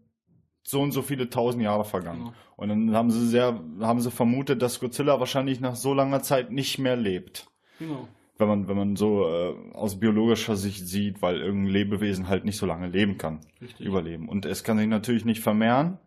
so 0.63 0.79
und 0.79 0.91
so 0.91 1.01
viele 1.01 1.29
tausend 1.29 1.63
Jahre 1.63 1.83
vergangen. 1.85 2.19
Genau. 2.25 2.33
Und 2.55 2.69
dann 2.69 2.95
haben 2.95 3.09
sie 3.11 3.27
sehr, 3.27 3.59
haben 3.81 3.99
sie 3.99 4.11
vermutet, 4.11 4.61
dass 4.61 4.79
Godzilla 4.79 5.19
wahrscheinlich 5.19 5.59
nach 5.59 5.75
so 5.75 5.93
langer 5.93 6.21
Zeit 6.21 6.51
nicht 6.51 6.77
mehr 6.77 6.95
lebt. 6.95 7.47
genau. 7.79 8.07
Wenn 8.37 8.47
man, 8.47 8.67
wenn 8.67 8.77
man 8.77 8.95
so 8.95 9.27
äh, 9.27 9.53
aus 9.73 9.99
biologischer 9.99 10.55
Sicht 10.55 10.87
sieht, 10.87 11.21
weil 11.21 11.39
irgendein 11.39 11.71
Lebewesen 11.71 12.27
halt 12.27 12.45
nicht 12.45 12.57
so 12.57 12.65
lange 12.65 12.87
leben 12.87 13.17
kann 13.17 13.41
Richtig. 13.61 13.85
überleben. 13.85 14.27
Und 14.27 14.45
es 14.45 14.63
kann 14.63 14.77
sich 14.79 14.87
natürlich 14.87 15.23
nicht 15.23 15.41
vermehren, 15.41 15.99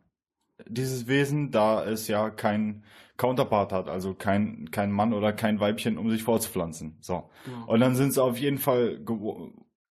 dieses 0.67 1.07
Wesen, 1.07 1.51
da 1.51 1.85
es 1.85 2.09
ja 2.09 2.31
kein 2.31 2.83
Counterpart 3.17 3.73
hat, 3.73 3.89
also 3.89 4.15
kein, 4.15 4.71
kein 4.71 4.91
Mann 4.91 5.12
oder 5.12 5.33
kein 5.33 5.61
Weibchen, 5.61 5.99
um 5.99 6.11
sich 6.11 6.23
fortzupflanzen. 6.23 6.99
So. 7.01 7.31
Genau. 7.45 7.67
Und 7.67 7.81
dann 7.81 7.95
sind 7.95 8.12
sie 8.12 8.23
auf 8.23 8.39
jeden 8.39 8.59
Fall 8.59 9.01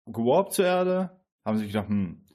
gewarpt 0.06 0.54
zur 0.54 0.66
Erde, 0.66 1.12
haben 1.46 1.58
sich 1.58 1.68
gedacht, 1.68 1.90
hm, 1.90 2.26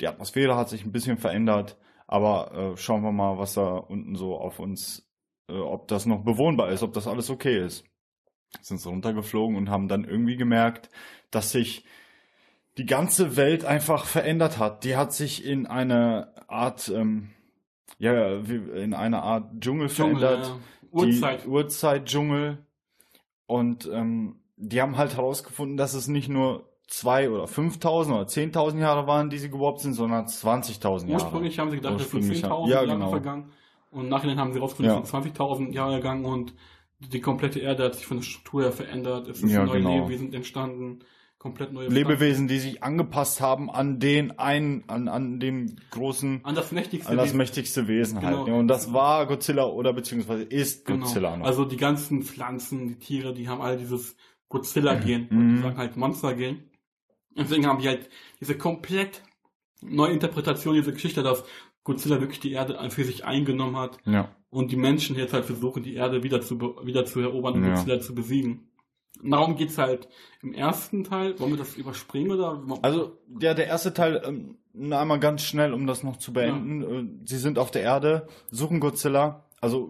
die 0.00 0.08
Atmosphäre 0.08 0.56
hat 0.56 0.68
sich 0.68 0.84
ein 0.84 0.92
bisschen 0.92 1.18
verändert, 1.18 1.78
aber 2.06 2.52
äh, 2.52 2.76
schauen 2.76 3.02
wir 3.02 3.12
mal, 3.12 3.38
was 3.38 3.54
da 3.54 3.76
unten 3.76 4.16
so 4.16 4.36
auf 4.36 4.58
uns, 4.58 5.08
äh, 5.48 5.58
ob 5.58 5.88
das 5.88 6.06
noch 6.06 6.24
bewohnbar 6.24 6.70
ist, 6.70 6.82
ob 6.82 6.92
das 6.92 7.06
alles 7.06 7.30
okay 7.30 7.64
ist. 7.64 7.84
Sind 8.60 8.78
sie 8.80 8.88
runtergeflogen 8.88 9.56
und 9.56 9.70
haben 9.70 9.88
dann 9.88 10.04
irgendwie 10.04 10.36
gemerkt, 10.36 10.88
dass 11.30 11.50
sich 11.52 11.84
die 12.78 12.86
ganze 12.86 13.36
Welt 13.36 13.64
einfach 13.64 14.04
verändert 14.06 14.58
hat. 14.58 14.84
Die 14.84 14.96
hat 14.96 15.12
sich 15.12 15.44
in 15.44 15.66
eine 15.66 16.28
Art, 16.48 16.88
ähm, 16.94 17.30
ja, 17.98 18.36
in 18.38 18.94
eine 18.94 19.22
Art 19.22 19.50
Dschungel, 19.60 19.88
Dschungel, 19.88 20.18
verändert. 20.18 20.46
ja. 20.46 20.58
Uhrzeit. 20.90 21.44
Die 21.44 21.48
Urzeitdschungel. 21.48 22.58
Und 23.46 23.88
ähm, 23.92 24.36
die 24.56 24.80
haben 24.80 24.96
halt 24.96 25.16
herausgefunden, 25.16 25.76
dass 25.76 25.94
es 25.94 26.08
nicht 26.08 26.28
nur 26.28 26.68
zwei 26.86 27.30
oder 27.30 27.44
5.000 27.44 28.06
oder 28.14 28.22
10.000 28.26 28.78
Jahre 28.78 29.06
waren, 29.06 29.30
die 29.30 29.38
sie 29.38 29.50
geworben 29.50 29.78
sind, 29.78 29.94
sondern 29.94 30.26
20.000 30.26 31.08
Jahre. 31.08 31.22
Ursprünglich 31.24 31.58
haben 31.58 31.70
sie 31.70 31.76
gedacht, 31.76 31.94
es 32.00 32.10
sind 32.10 32.14
Ursprünglich 32.20 32.44
10.000 32.44 32.48
haben- 32.50 32.68
ja, 32.68 32.74
Jahre 32.76 32.86
genau. 32.86 33.10
vergangen. 33.10 33.50
Und 33.90 34.08
nachher 34.08 34.36
haben 34.36 34.52
sie 34.52 34.58
rausgefunden, 34.58 34.94
Ja. 34.94 35.00
es 35.02 35.08
sind 35.10 35.22
20.000 35.36 35.72
Jahre 35.72 35.96
gegangen 35.96 36.24
und 36.24 36.54
die 37.12 37.20
komplette 37.20 37.60
Erde 37.60 37.84
hat 37.84 37.94
sich 37.94 38.06
von 38.06 38.18
der 38.18 38.24
Struktur 38.24 38.62
her 38.62 38.72
verändert. 38.72 39.28
Es 39.28 39.42
ist 39.42 39.50
Ja, 39.52 39.64
neue 39.64 39.78
genau. 39.78 39.94
Lebewesen 40.00 40.32
entstanden. 40.32 41.00
komplett 41.38 41.74
neue 41.74 41.88
Lebewesen, 41.88 42.48
die 42.48 42.58
sich 42.58 42.82
angepasst 42.82 43.42
haben 43.42 43.70
an 43.70 43.98
den 44.00 44.38
einen, 44.38 44.84
an, 44.88 45.08
an 45.08 45.40
dem 45.40 45.76
großen, 45.90 46.40
an 46.42 46.54
das 46.54 46.72
mächtigste 46.72 47.10
an 47.10 47.18
das 47.18 47.26
Wesen. 47.26 47.36
mächtigste 47.36 47.86
Wesen 47.86 48.20
Genau. 48.20 48.38
halt. 48.38 48.48
Ja, 48.48 48.54
und 48.54 48.66
das 48.68 48.94
war 48.94 49.26
Godzilla 49.26 49.66
oder 49.66 49.92
beziehungsweise 49.92 50.42
ist 50.42 50.86
Genau. 50.86 51.04
Godzilla 51.04 51.36
noch. 51.36 51.44
Also 51.44 51.66
die 51.66 51.76
ganzen 51.76 52.22
Pflanzen, 52.22 52.88
die 52.88 52.98
Tiere, 52.98 53.34
die 53.34 53.46
haben 53.50 53.60
alle 53.60 53.76
dieses 53.76 54.16
Godzilla-Gen, 54.48 55.26
Mhm. 55.30 55.56
die 55.56 55.62
sagen 55.62 55.76
halt 55.76 55.96
Monster-Gen. 55.98 56.70
Deswegen 57.36 57.66
haben 57.66 57.80
die 57.80 57.88
halt 57.88 58.08
diese 58.40 58.56
komplett 58.56 59.22
neue 59.82 60.12
Interpretation 60.12 60.74
dieser 60.74 60.92
Geschichte, 60.92 61.22
dass 61.22 61.44
Godzilla 61.82 62.20
wirklich 62.22 62.40
die 62.40 62.52
Erde 62.52 62.78
für 62.90 63.04
sich 63.04 63.26
eingenommen 63.26 63.76
hat 63.76 63.98
ja. 64.06 64.34
Und 64.54 64.70
die 64.70 64.76
Menschen 64.76 65.16
jetzt 65.16 65.32
halt 65.32 65.44
versuchen, 65.44 65.82
die 65.82 65.94
Erde 65.94 66.22
wieder 66.22 66.40
zu, 66.40 66.58
wieder 66.84 67.04
zu 67.04 67.20
erobern 67.20 67.54
und 67.54 67.64
Ja. 67.64 67.74
Godzilla 67.74 68.00
zu 68.00 68.14
besiegen. 68.14 68.68
Und 69.22 69.30
Darum 69.30 69.56
geht's 69.56 69.78
halt 69.78 70.08
im 70.42 70.52
ersten 70.52 71.04
Teil. 71.04 71.38
Wollen 71.40 71.52
wir 71.52 71.58
das 71.58 71.76
überspringen 71.76 72.30
oder? 72.32 72.62
Also, 72.82 73.18
ja, 73.40 73.54
der 73.54 73.66
erste 73.66 73.92
Teil, 73.94 74.22
ähm, 74.24 74.56
nur 74.72 74.98
einmal 74.98 75.18
ganz 75.20 75.42
schnell, 75.42 75.72
um 75.72 75.86
das 75.86 76.02
noch 76.02 76.16
zu 76.18 76.32
beenden. 76.32 76.82
Äh, 76.82 77.28
Sie 77.28 77.38
sind 77.38 77.58
auf 77.58 77.70
der 77.70 77.82
Erde, 77.82 78.26
suchen 78.50 78.80
Godzilla. 78.80 79.44
Also, 79.60 79.88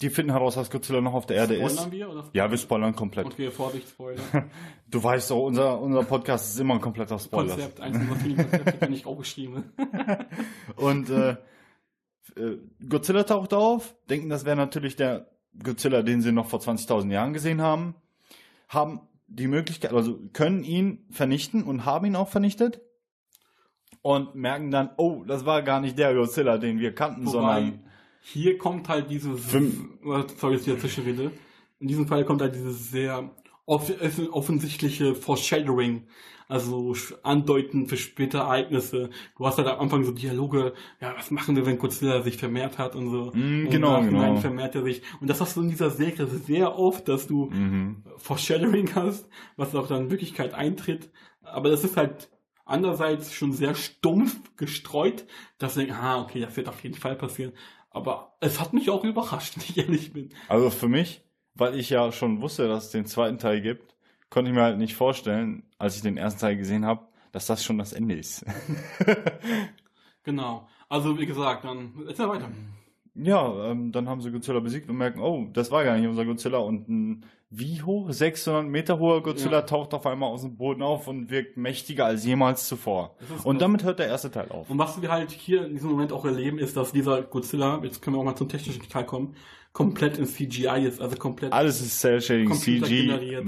die 0.00 0.10
finden 0.10 0.30
heraus, 0.32 0.54
dass 0.54 0.70
Godzilla 0.70 1.00
noch 1.00 1.14
auf 1.14 1.26
der 1.26 1.36
Erde 1.38 1.56
ist. 1.56 1.72
Spoilern 1.72 1.92
wir? 1.92 2.10
Oder? 2.10 2.24
Ja, 2.34 2.50
wir 2.50 2.56
spoilern 2.58 2.94
komplett. 2.94 3.26
Okay, 3.26 3.50
Vorsicht, 3.50 3.88
Spoiler. 3.88 4.20
Du 4.90 5.02
weißt 5.02 5.30
doch, 5.32 5.42
unser, 5.42 5.80
unser 5.80 6.02
Podcast 6.04 6.54
ist 6.54 6.60
immer 6.60 6.74
ein 6.74 6.80
kompletter 6.80 7.18
Spoiler. 7.18 7.50
Konzept, 7.50 7.80
eins 7.80 7.98
unserer 7.98 8.16
vielen 8.16 8.36
Konzepte, 8.36 8.72
kann 8.78 8.92
ich 8.92 9.04
auch 9.04 9.18
geschrieben. 9.18 9.64
Und 10.76 11.10
äh, 11.10 11.36
Godzilla 12.88 13.24
taucht 13.24 13.54
auf, 13.54 13.94
denken, 14.08 14.28
das 14.28 14.44
wäre 14.44 14.56
natürlich 14.56 14.96
der 14.96 15.30
Godzilla, 15.62 16.02
den 16.02 16.22
sie 16.22 16.32
noch 16.32 16.46
vor 16.46 16.60
20.000 16.60 17.10
Jahren 17.10 17.32
gesehen 17.32 17.60
haben, 17.60 17.94
haben 18.68 19.00
die 19.26 19.46
Möglichkeit, 19.46 19.92
also 19.92 20.18
können 20.32 20.64
ihn 20.64 21.04
vernichten 21.10 21.62
und 21.64 21.84
haben 21.84 22.06
ihn 22.06 22.16
auch 22.16 22.28
vernichtet. 22.28 22.80
Und 24.02 24.34
merken 24.34 24.70
dann, 24.70 24.90
oh, 24.96 25.24
das 25.26 25.44
war 25.44 25.62
gar 25.62 25.80
nicht 25.80 25.98
der 25.98 26.14
Godzilla, 26.14 26.58
den 26.58 26.78
wir 26.78 26.94
kannten, 26.94 27.26
Wobei, 27.26 27.32
sondern 27.32 27.84
hier 28.20 28.56
kommt 28.56 28.88
halt 28.88 29.10
dieses, 29.10 29.44
Fünf- 29.44 29.88
sorry, 30.38 30.54
dass 30.56 30.66
ich 30.66 30.74
dazwischen 30.74 31.04
rede. 31.04 31.32
In 31.80 31.88
diesem 31.88 32.06
Fall 32.06 32.24
kommt 32.24 32.40
halt 32.40 32.54
dieses 32.54 32.90
sehr 32.90 33.30
off 33.68 33.90
off- 34.00 34.32
offensichtliche 34.32 35.14
Foreshadowing, 35.14 36.06
also 36.48 36.94
Andeuten 37.22 37.86
für 37.86 37.98
spätere 37.98 38.40
Ereignisse. 38.40 39.10
Du 39.36 39.46
hast 39.46 39.58
halt 39.58 39.68
am 39.68 39.78
Anfang 39.80 40.04
so 40.04 40.12
Dialoge, 40.12 40.72
ja, 41.00 41.14
was 41.16 41.30
machen 41.30 41.54
wir, 41.54 41.66
wenn 41.66 41.78
Godzilla 41.78 42.22
sich 42.22 42.38
vermehrt 42.38 42.78
hat 42.78 42.96
und 42.96 43.10
so. 43.10 43.30
Mm, 43.34 43.66
und 43.66 43.70
genau, 43.70 44.00
Nachhinein 44.00 44.30
genau. 44.30 44.40
vermehrt 44.40 44.74
er 44.74 44.82
sich. 44.82 45.02
Und 45.20 45.28
das 45.28 45.40
hast 45.42 45.56
du 45.56 45.60
in 45.60 45.68
dieser 45.68 45.90
Serie 45.90 46.26
sehr 46.26 46.78
oft, 46.78 47.06
dass 47.06 47.26
du 47.26 47.50
mhm. 47.50 48.02
Foreshadowing 48.16 48.94
hast, 48.94 49.28
was 49.56 49.74
auch 49.74 49.86
dann 49.86 50.04
in 50.04 50.10
Wirklichkeit 50.10 50.54
eintritt. 50.54 51.10
Aber 51.42 51.68
das 51.68 51.84
ist 51.84 51.98
halt 51.98 52.30
andererseits 52.64 53.34
schon 53.34 53.52
sehr 53.52 53.74
stumpf 53.74 54.56
gestreut, 54.56 55.26
dass 55.58 55.76
ich 55.76 55.86
denke, 55.86 56.00
ah, 56.00 56.22
okay, 56.22 56.40
das 56.40 56.56
wird 56.56 56.68
auf 56.68 56.82
jeden 56.82 56.96
Fall 56.96 57.16
passieren. 57.16 57.52
Aber 57.90 58.36
es 58.40 58.60
hat 58.60 58.72
mich 58.72 58.88
auch 58.88 59.04
überrascht, 59.04 59.54
wenn 59.56 59.64
ich 59.64 59.76
ehrlich 59.76 60.12
bin. 60.14 60.30
also 60.48 60.70
für 60.70 60.88
mich, 60.88 61.22
weil 61.58 61.74
ich 61.74 61.90
ja 61.90 62.10
schon 62.12 62.40
wusste, 62.40 62.68
dass 62.68 62.86
es 62.86 62.90
den 62.90 63.06
zweiten 63.06 63.38
Teil 63.38 63.60
gibt, 63.60 63.94
konnte 64.30 64.50
ich 64.50 64.54
mir 64.54 64.62
halt 64.62 64.78
nicht 64.78 64.94
vorstellen, 64.94 65.64
als 65.78 65.96
ich 65.96 66.02
den 66.02 66.16
ersten 66.16 66.40
Teil 66.40 66.56
gesehen 66.56 66.86
habe, 66.86 67.02
dass 67.32 67.46
das 67.46 67.62
schon 67.62 67.78
das 67.78 67.92
Ende 67.92 68.14
ist. 68.14 68.44
Genau. 70.28 70.68
Also 70.90 71.18
wie 71.18 71.24
gesagt, 71.24 71.64
dann 71.64 71.90
erzähl 72.06 72.28
weiter. 72.28 72.50
Ja, 73.14 73.70
ähm, 73.70 73.92
dann 73.92 74.10
haben 74.10 74.20
sie 74.20 74.30
Godzilla 74.30 74.60
besiegt 74.60 74.86
und 74.90 74.98
merken, 74.98 75.20
oh, 75.20 75.48
das 75.54 75.70
war 75.70 75.84
gar 75.84 75.96
nicht 75.96 76.06
unser 76.06 76.26
Godzilla. 76.26 76.58
Und 76.58 76.86
ein 76.86 77.24
wie 77.50 77.82
hoch? 77.82 78.10
600 78.10 78.66
Meter 78.66 78.98
hoher 78.98 79.22
Godzilla 79.22 79.58
Ja. 79.58 79.62
taucht 79.62 79.94
auf 79.94 80.06
einmal 80.06 80.28
aus 80.30 80.42
dem 80.42 80.56
Boden 80.56 80.82
auf 80.82 81.08
und 81.08 81.30
wirkt 81.30 81.56
mächtiger 81.56 82.04
als 82.06 82.24
jemals 82.24 82.68
zuvor. 82.68 83.16
Und 83.44 83.62
damit 83.62 83.84
hört 83.84 83.98
der 83.98 84.06
erste 84.08 84.30
Teil 84.30 84.50
auf. 84.50 84.68
Und 84.68 84.78
was 84.78 85.00
wir 85.00 85.10
halt 85.10 85.30
hier 85.30 85.64
in 85.64 85.72
diesem 85.74 85.90
Moment 85.90 86.12
auch 86.12 86.24
erleben, 86.26 86.58
ist, 86.58 86.76
dass 86.76 86.92
dieser 86.92 87.22
Godzilla, 87.22 87.80
jetzt 87.82 88.02
können 88.02 88.16
wir 88.16 88.20
auch 88.20 88.24
mal 88.24 88.36
zum 88.36 88.48
technischen 88.48 88.86
Teil 88.88 89.04
kommen, 89.04 89.34
komplett 89.72 90.18
in 90.18 90.26
CGI 90.26 90.84
ist, 90.86 91.00
also 91.00 91.16
komplett. 91.16 91.52
Alles 91.52 91.80
ist 91.80 92.00
Cell-Shading, 92.00 92.48
Computer 92.48 92.86
CG. 92.86 93.42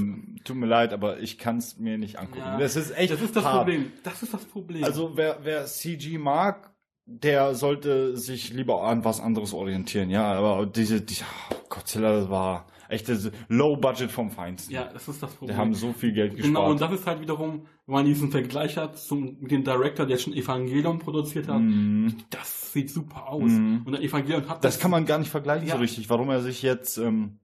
Tut 0.44 0.56
mir 0.56 0.66
leid, 0.66 0.92
aber 0.92 1.18
ich 1.20 1.38
kann 1.38 1.58
es 1.58 1.78
mir 1.78 1.98
nicht 1.98 2.18
angucken. 2.18 2.38
Ja, 2.40 2.58
das 2.58 2.76
ist 2.76 2.96
echt 2.96 3.12
das 3.12 3.20
ist 3.20 3.36
das 3.36 3.44
hart. 3.44 3.66
Problem. 3.66 3.92
Das 4.02 4.22
ist 4.22 4.32
das 4.32 4.44
Problem. 4.44 4.84
Also 4.84 5.12
wer, 5.16 5.38
wer 5.42 5.66
CG 5.66 6.16
mag, 6.18 6.70
der 7.04 7.54
sollte 7.54 8.16
sich 8.16 8.52
lieber 8.52 8.82
an 8.84 9.04
was 9.04 9.20
anderes 9.20 9.52
orientieren. 9.52 10.08
Ja, 10.10 10.32
aber 10.32 10.64
diese, 10.66 11.00
diese 11.00 11.24
Godzilla, 11.68 12.12
das 12.20 12.30
war 12.30 12.66
echt 12.90 13.09
das 13.09 13.31
Low 13.48 13.76
Budget 13.76 14.11
vom 14.11 14.31
Feinsten. 14.31 14.72
ja, 14.74 14.85
das 14.92 15.09
ist 15.09 15.22
das 15.22 15.33
Problem. 15.35 15.57
Die 15.57 15.61
haben 15.61 15.74
so 15.74 15.92
viel 15.92 16.12
Geld 16.12 16.33
gespart. 16.37 16.46
Genau, 16.55 16.70
und 16.70 16.81
das 16.81 16.92
ist 16.92 17.07
halt 17.07 17.20
wiederum, 17.20 17.66
wenn 17.87 17.94
man 17.94 18.05
diesen 18.05 18.31
Vergleich 18.31 18.76
hat 18.76 18.98
zum, 18.98 19.46
dem 19.48 19.64
Director, 19.64 20.07
der 20.07 20.18
schon 20.18 20.33
Evangelion 20.35 20.98
produziert 20.98 21.48
hat, 21.48 21.61
Mhm. 21.61 22.14
das 22.31 22.72
sieht 22.72 22.90
super 22.90 23.29
aus. 23.29 23.50
Mhm. 23.50 23.83
Und 23.85 23.92
der 23.92 24.03
Evangelion 24.03 24.48
hat 24.48 24.64
Das 24.64 24.79
kann 24.79 24.90
man 24.90 25.07
gar 25.07 25.18
nicht 25.18 25.31
vergleichen 25.31 25.66
Ja. 25.68 25.74
so 25.74 25.81
richtig, 25.81 26.09
warum 26.11 26.31
er 26.31 26.40
sich 26.40 26.62
jetzt 26.62 26.98
ähm, 26.98 27.38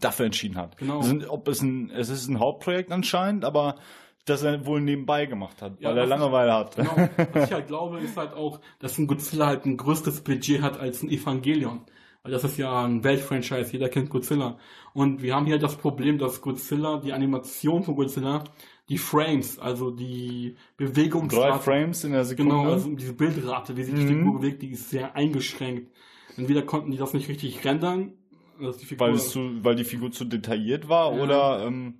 dafür 0.00 0.26
entschieden 0.26 0.56
hat. 0.56 0.76
Genau. 0.78 1.00
Es, 1.00 1.06
sind, 1.06 1.28
ob 1.28 1.48
es, 1.48 1.62
ein, 1.62 1.90
es 1.90 2.08
ist 2.08 2.28
ein 2.28 2.38
Hauptprojekt 2.38 2.92
anscheinend, 2.92 3.44
aber 3.44 3.76
das 4.24 4.44
er 4.44 4.64
wohl 4.66 4.80
nebenbei 4.80 5.26
gemacht 5.26 5.60
hat, 5.62 5.80
Ja, 5.80 5.88
weil 5.90 5.96
er 5.98 6.06
das- 6.06 6.10
Langeweile 6.10 6.52
hat. 6.54 6.76
Genau. 6.76 7.08
Was 7.32 7.48
ich 7.48 7.52
halt 7.54 7.66
glaube, 7.66 7.98
ist 7.98 8.16
halt 8.16 8.34
auch, 8.34 8.60
dass 8.78 8.96
ein 8.98 9.08
Godzilla 9.08 9.46
halt 9.46 9.64
ein 9.66 9.76
größtes 9.76 10.20
Budget 10.22 10.62
hat 10.62 10.78
als 10.78 11.02
ein 11.02 11.10
Evangelion. 11.10 11.80
Weil 12.22 12.32
das 12.32 12.44
ist 12.44 12.56
ja 12.56 12.84
ein 12.84 13.02
Weltfranchise, 13.02 13.72
jeder 13.72 13.88
kennt 13.88 14.08
Godzilla. 14.10 14.56
Und 14.94 15.22
wir 15.22 15.34
haben 15.34 15.46
hier 15.46 15.58
das 15.58 15.76
Problem, 15.76 16.18
dass 16.18 16.40
Godzilla, 16.40 16.98
die 16.98 17.12
Animation 17.12 17.82
von 17.82 17.96
Godzilla, 17.96 18.44
die 18.88 18.98
Frames, 18.98 19.58
also 19.58 19.90
die 19.90 20.54
Drei 20.76 20.86
Bewegungsrate, 20.86 21.62
Frames 21.64 22.04
in 22.04 22.12
der 22.12 22.24
Sekunde. 22.24 22.54
genau, 22.54 22.70
also 22.70 22.90
diese 22.94 23.12
Bildrate, 23.14 23.76
wie 23.76 23.82
sich 23.82 23.94
die 23.94 24.02
Mhm. 24.04 24.08
Figur 24.24 24.40
bewegt, 24.40 24.62
die 24.62 24.70
ist 24.70 24.90
sehr 24.90 25.16
eingeschränkt. 25.16 25.90
Entweder 26.36 26.62
konnten 26.62 26.90
die 26.92 26.96
das 26.96 27.12
nicht 27.12 27.28
richtig 27.28 27.64
rendern, 27.64 28.12
dass 28.60 28.78
die 28.78 28.86
Figur 28.86 29.08
weil, 29.08 29.18
zu, 29.18 29.64
weil 29.64 29.74
die 29.74 29.84
Figur 29.84 30.12
zu 30.12 30.24
detailliert 30.24 30.88
war 30.88 31.12
Ja. 31.16 31.22
oder 31.22 31.66
ähm, 31.66 31.98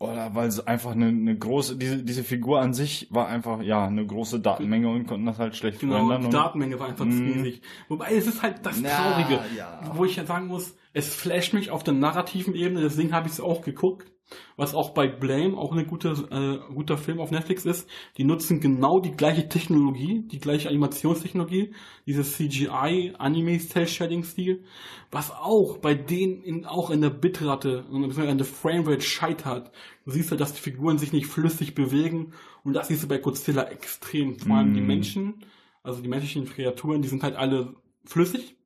oder 0.00 0.34
weil 0.34 0.48
es 0.48 0.66
einfach 0.66 0.92
eine, 0.92 1.06
eine 1.08 1.36
große 1.38 1.76
diese 1.76 2.02
diese 2.02 2.24
Figur 2.24 2.60
an 2.60 2.72
sich 2.74 3.06
war 3.10 3.28
einfach 3.28 3.62
ja 3.62 3.86
eine 3.86 4.04
große 4.04 4.40
Datenmenge 4.40 4.88
und 4.88 5.06
konnten 5.06 5.26
das 5.26 5.38
halt 5.38 5.54
schlecht 5.54 5.78
Genau, 5.78 5.98
rendern 5.98 6.22
die 6.22 6.30
Datenmenge 6.30 6.80
war 6.80 6.88
einfach 6.88 7.04
zu 7.04 7.10
Mhm. 7.12 7.32
riesig. 7.32 7.62
Wobei 7.88 8.14
es 8.16 8.26
ist 8.26 8.42
halt 8.42 8.64
das 8.64 8.80
Na, 8.80 8.88
Traurige, 8.88 9.40
ja. 9.56 9.92
wo 9.94 10.04
ich 10.04 10.16
ja 10.16 10.24
sagen 10.24 10.46
muss, 10.46 10.74
es 10.94 11.14
flasht 11.14 11.52
mich 11.52 11.70
auf 11.70 11.84
der 11.84 11.94
narrativen 11.94 12.54
Ebene, 12.54 12.80
deswegen 12.80 13.12
habe 13.12 13.28
ich 13.28 13.34
es 13.34 13.40
auch 13.40 13.60
geguckt. 13.62 14.10
Was 14.56 14.74
auch 14.74 14.90
bei 14.90 15.08
Blame 15.08 15.56
auch 15.56 15.72
eine 15.72 15.84
gute, 15.84 16.10
äh, 16.30 16.72
guter 16.74 16.96
Film 16.98 17.20
auf 17.20 17.30
Netflix 17.30 17.64
ist. 17.64 17.88
Die 18.16 18.24
nutzen 18.24 18.60
genau 18.60 19.00
die 19.00 19.12
gleiche 19.12 19.48
Technologie, 19.48 20.22
die 20.30 20.38
gleiche 20.38 20.68
Animationstechnologie, 20.68 21.72
dieses 22.06 22.34
CGI 22.36 23.14
Anime 23.18 23.58
Cell 23.58 23.86
Shading 23.88 24.24
Stil, 24.24 24.64
was 25.10 25.30
auch 25.32 25.78
bei 25.78 25.94
denen 25.94 26.42
in, 26.42 26.66
auch 26.66 26.90
in 26.90 27.00
der 27.00 27.10
Bitrate 27.10 27.84
beziehungsweise 27.90 28.28
in 28.28 28.38
der 28.38 28.46
Framerate 28.46 29.00
scheitert. 29.02 29.70
Du 30.04 30.10
siehst 30.12 30.30
ja, 30.30 30.36
dass 30.36 30.52
die 30.54 30.60
Figuren 30.60 30.98
sich 30.98 31.12
nicht 31.12 31.26
flüssig 31.26 31.74
bewegen 31.74 32.32
und 32.64 32.74
das 32.74 32.88
siehst 32.88 33.02
du 33.02 33.08
bei 33.08 33.18
Godzilla 33.18 33.64
extrem. 33.64 34.38
Vor 34.38 34.56
allem 34.56 34.72
die 34.74 34.80
Mhm. 34.80 34.86
Menschen, 34.86 35.44
also 35.82 36.02
die 36.02 36.08
menschlichen 36.08 36.46
Kreaturen, 36.46 37.02
die 37.02 37.08
sind 37.08 37.22
halt 37.22 37.36
alle 37.36 37.74
flüssig. 38.04 38.56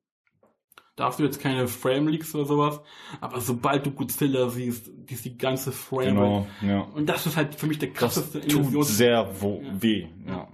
Da 0.95 1.05
hast 1.07 1.19
du 1.19 1.23
jetzt 1.23 1.41
keine 1.41 1.67
Frame 1.67 2.07
Leaks 2.07 2.33
oder 2.35 2.45
sowas, 2.45 2.79
aber 3.19 3.41
sobald 3.41 3.85
du 3.85 3.91
Godzilla 3.91 4.47
siehst, 4.49 4.89
die 4.95 5.13
ist 5.13 5.25
die 5.25 5.37
ganze 5.37 5.73
Frame. 5.73 6.05
genau 6.15 6.47
ja 6.61 6.79
Und 6.81 7.07
das 7.07 7.25
ist 7.25 7.35
halt 7.35 7.55
für 7.55 7.67
mich 7.67 7.79
der 7.79 7.89
das 7.89 7.97
krasseste 7.97 8.39
tut 8.41 8.85
sehr 8.85 9.29
wo, 9.41 9.61
Ja. 9.61 9.81
weh 9.81 10.07
ja. 10.25 10.47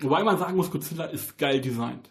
Wobei 0.00 0.24
man 0.24 0.38
sagen 0.38 0.56
muss, 0.56 0.70
Godzilla 0.70 1.04
ist 1.04 1.36
geil 1.38 1.60
designt. 1.60 2.10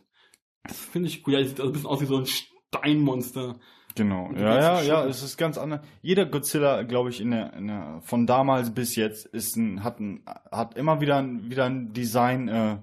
Das 0.64 0.78
finde 0.78 1.10
ich 1.10 1.26
cool. 1.26 1.34
Ja, 1.34 1.44
sieht 1.44 1.60
also 1.60 1.72
ein 1.72 1.74
bisschen 1.74 1.90
aus 1.90 2.02
wie 2.02 2.06
so 2.06 2.18
ein 2.18 2.26
Steinmonster. 2.28 3.56
Genau, 3.96 4.32
ja, 4.38 4.60
ja, 4.60 4.82
ja, 4.82 5.06
es 5.06 5.22
ist 5.22 5.36
ganz 5.36 5.58
anders. 5.58 5.82
Jeder 6.02 6.26
Godzilla, 6.26 6.84
glaube 6.84 7.10
ich, 7.10 7.20
in 7.20 7.32
der, 7.32 7.54
in 7.54 7.68
der, 7.68 8.00
von 8.04 8.26
damals 8.26 8.74
bis 8.74 8.96
jetzt 8.96 9.26
ist 9.26 9.58
ein, 9.58 9.84
hat 9.84 10.00
ein, 10.00 10.24
hat 10.50 10.78
immer 10.78 11.02
wieder 11.02 11.18
ein, 11.18 11.50
wieder 11.50 11.66
ein 11.66 11.92
Design, 11.92 12.48
äh, 12.48 12.78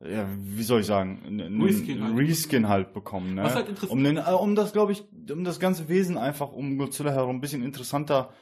ja, 0.00 0.28
wie 0.38 0.62
soll 0.62 0.80
ich 0.80 0.86
sagen, 0.86 1.20
ein, 1.26 1.40
ein 1.40 1.62
Reskin 1.62 2.02
halt. 2.04 2.16
Reskin 2.16 2.68
halt 2.68 2.92
bekommen, 2.92 3.34
ne? 3.34 3.42
Was 3.42 3.54
halt 3.54 3.68
interessant- 3.68 3.92
um 3.92 4.04
den, 4.04 4.16
äh, 4.16 4.30
um 4.30 4.54
das, 4.54 4.72
glaube 4.72 4.92
ich, 4.92 5.04
um 5.30 5.44
das 5.44 5.58
ganze 5.58 5.88
Wesen 5.88 6.16
einfach 6.16 6.52
um 6.52 6.78
Godzilla 6.78 7.10
herum 7.12 7.36
ein 7.36 7.40
bisschen 7.40 7.64
interessanter 7.64 8.32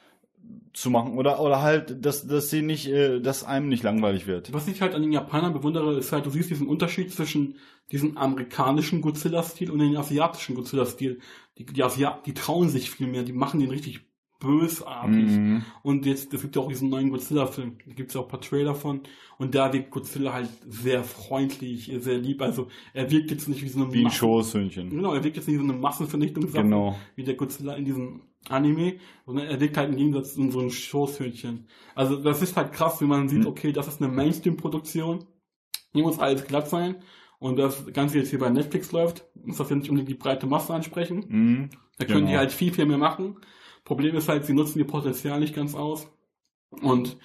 zu 0.75 0.91
machen 0.91 1.17
oder, 1.17 1.41
oder 1.41 1.63
halt, 1.63 2.05
dass, 2.05 2.27
dass 2.27 2.51
sie 2.51 2.63
nicht, 2.63 2.87
äh, 2.89 3.21
dass 3.21 3.43
einem 3.43 3.69
nicht 3.69 3.83
langweilig 3.83 4.27
wird. 4.27 4.53
Was 4.53 4.69
ich 4.69 4.83
halt 4.83 4.95
an 4.95 5.03
den 5.03 5.13
Japanern 5.13 5.55
bewundere, 5.55 5.99
ist 5.99 6.13
halt, 6.13 6.27
du 6.27 6.31
siehst 6.31 6.51
diesen 6.51 6.69
Unterschied 6.69 7.13
zwischen 7.13 7.57
diesem 7.91 8.17
amerikanischen 8.19 9.01
Godzilla-Stil 9.01 9.71
und 9.71 9.79
dem 9.79 9.97
asiatischen 9.97 10.55
Godzilla-Stil. 10.55 11.21
Die, 11.59 11.65
die 11.65 11.83
Asiaten, 11.83 12.23
die 12.27 12.35
trauen 12.35 12.69
sich 12.69 12.91
viel 12.91 13.07
mehr, 13.07 13.23
die 13.23 13.33
machen 13.33 13.61
den 13.61 13.71
richtig 13.71 14.01
bösartig. 14.39 15.31
Mhm. 15.31 15.63
Und 15.83 16.07
jetzt, 16.07 16.33
es 16.35 16.43
gibt 16.43 16.57
ja 16.57 16.63
auch 16.63 16.69
diesen 16.69 16.89
neuen 16.91 17.11
Godzilla-Film, 17.11 17.79
da 17.87 17.93
gibt 17.95 18.11
es 18.11 18.15
ja 18.15 18.21
auch 18.21 18.25
ein 18.27 18.31
paar 18.31 18.41
Trailer 18.41 18.75
von. 18.75 19.01
Und 19.39 19.55
da 19.55 19.73
wirkt 19.73 19.91
Godzilla 19.91 20.33
halt 20.33 20.49
sehr 20.67 21.05
freundlich, 21.05 21.91
sehr 22.01 22.19
lieb. 22.19 22.41
Also 22.43 22.69
er 22.95 23.11
wirkt 23.11 23.31
jetzt 23.31 23.49
nicht 23.49 23.63
wie 23.63 23.69
so 23.69 23.83
eine 23.83 23.93
Wie 23.93 23.99
ein 23.99 24.05
Massen- 24.05 24.17
Schoßhündchen. 24.17 24.91
Genau, 24.91 25.15
er 25.15 25.23
wirkt 25.25 25.37
jetzt 25.37 25.49
nicht 25.49 25.59
wie 25.59 25.65
so 25.67 25.71
eine 25.71 25.79
Massenvernichtung, 25.79 26.51
Genau. 26.53 26.97
wie 27.15 27.25
der 27.25 27.35
Godzilla 27.35 27.75
in 27.75 27.85
diesen 27.85 28.23
Anime, 28.49 28.97
sondern 29.27 29.47
er 29.47 29.61
wirkt 29.61 29.77
halt 29.77 29.91
im 29.91 29.97
Gegensatz 29.97 30.37
in 30.37 30.51
so 30.51 30.61
ein 30.61 30.71
Schoßhündchen. 30.71 31.67
Also 31.95 32.17
das 32.17 32.43
ist 32.43 32.57
halt 32.57 32.73
krass, 32.73 33.01
wenn 33.01 33.09
man 33.09 33.29
sieht, 33.29 33.41
Mhm. 33.41 33.47
okay, 33.49 33.73
das 33.73 33.89
ist 33.89 34.01
eine 34.01 34.13
Mainstream-Produktion, 34.13 35.25
hier 35.93 36.03
muss 36.03 36.19
alles 36.19 36.45
glatt 36.47 36.69
sein 36.69 36.97
und 37.39 37.59
das 37.59 37.85
Ganze 37.93 38.19
jetzt 38.19 38.31
hier 38.31 38.39
bei 38.39 38.49
Netflix 38.51 38.93
läuft, 38.93 39.25
muss 39.45 39.57
das 39.57 39.69
ja 39.71 39.77
nicht 39.77 39.91
unbedingt 39.91 40.11
die 40.11 40.15
breite 40.15 40.47
Masse 40.47 40.73
ansprechen. 40.75 41.25
Mhm. 41.29 41.71
Da 41.99 42.05
können 42.05 42.21
die 42.27 42.33
Genau. 42.33 42.39
halt 42.39 42.53
viel, 42.53 42.73
viel 42.73 42.87
mehr 42.87 42.99
machen. 42.99 43.37
Problem 43.87 44.15
ist 44.17 44.29
halt, 44.29 44.45
sie 44.45 44.53
nutzen 44.53 44.79
ihr 44.81 44.87
Potenzial 44.87 45.41
nicht 45.41 45.55
ganz 45.55 45.75
aus. 45.75 46.11
Und 46.83 47.17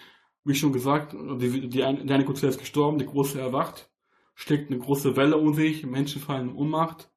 wie 0.45 0.55
schon 0.55 0.71
gesagt, 0.71 1.13
die, 1.13 1.67
die, 1.67 1.83
eine- 1.83 2.05
der 2.05 2.15
eine 2.15 2.25
Godzilla 2.25 2.49
ist 2.51 2.59
gestorben, 2.59 2.97
der 2.99 3.07
große 3.07 3.39
erwacht, 3.41 3.89
schlägt 4.35 4.71
eine 4.71 4.79
große 4.79 5.17
Welle 5.17 5.35
um 5.37 5.53
sich, 5.53 5.85
Menschen 5.85 6.21
fallen 6.21 6.49
in 6.51 6.55
Ohnmacht. 6.55 7.09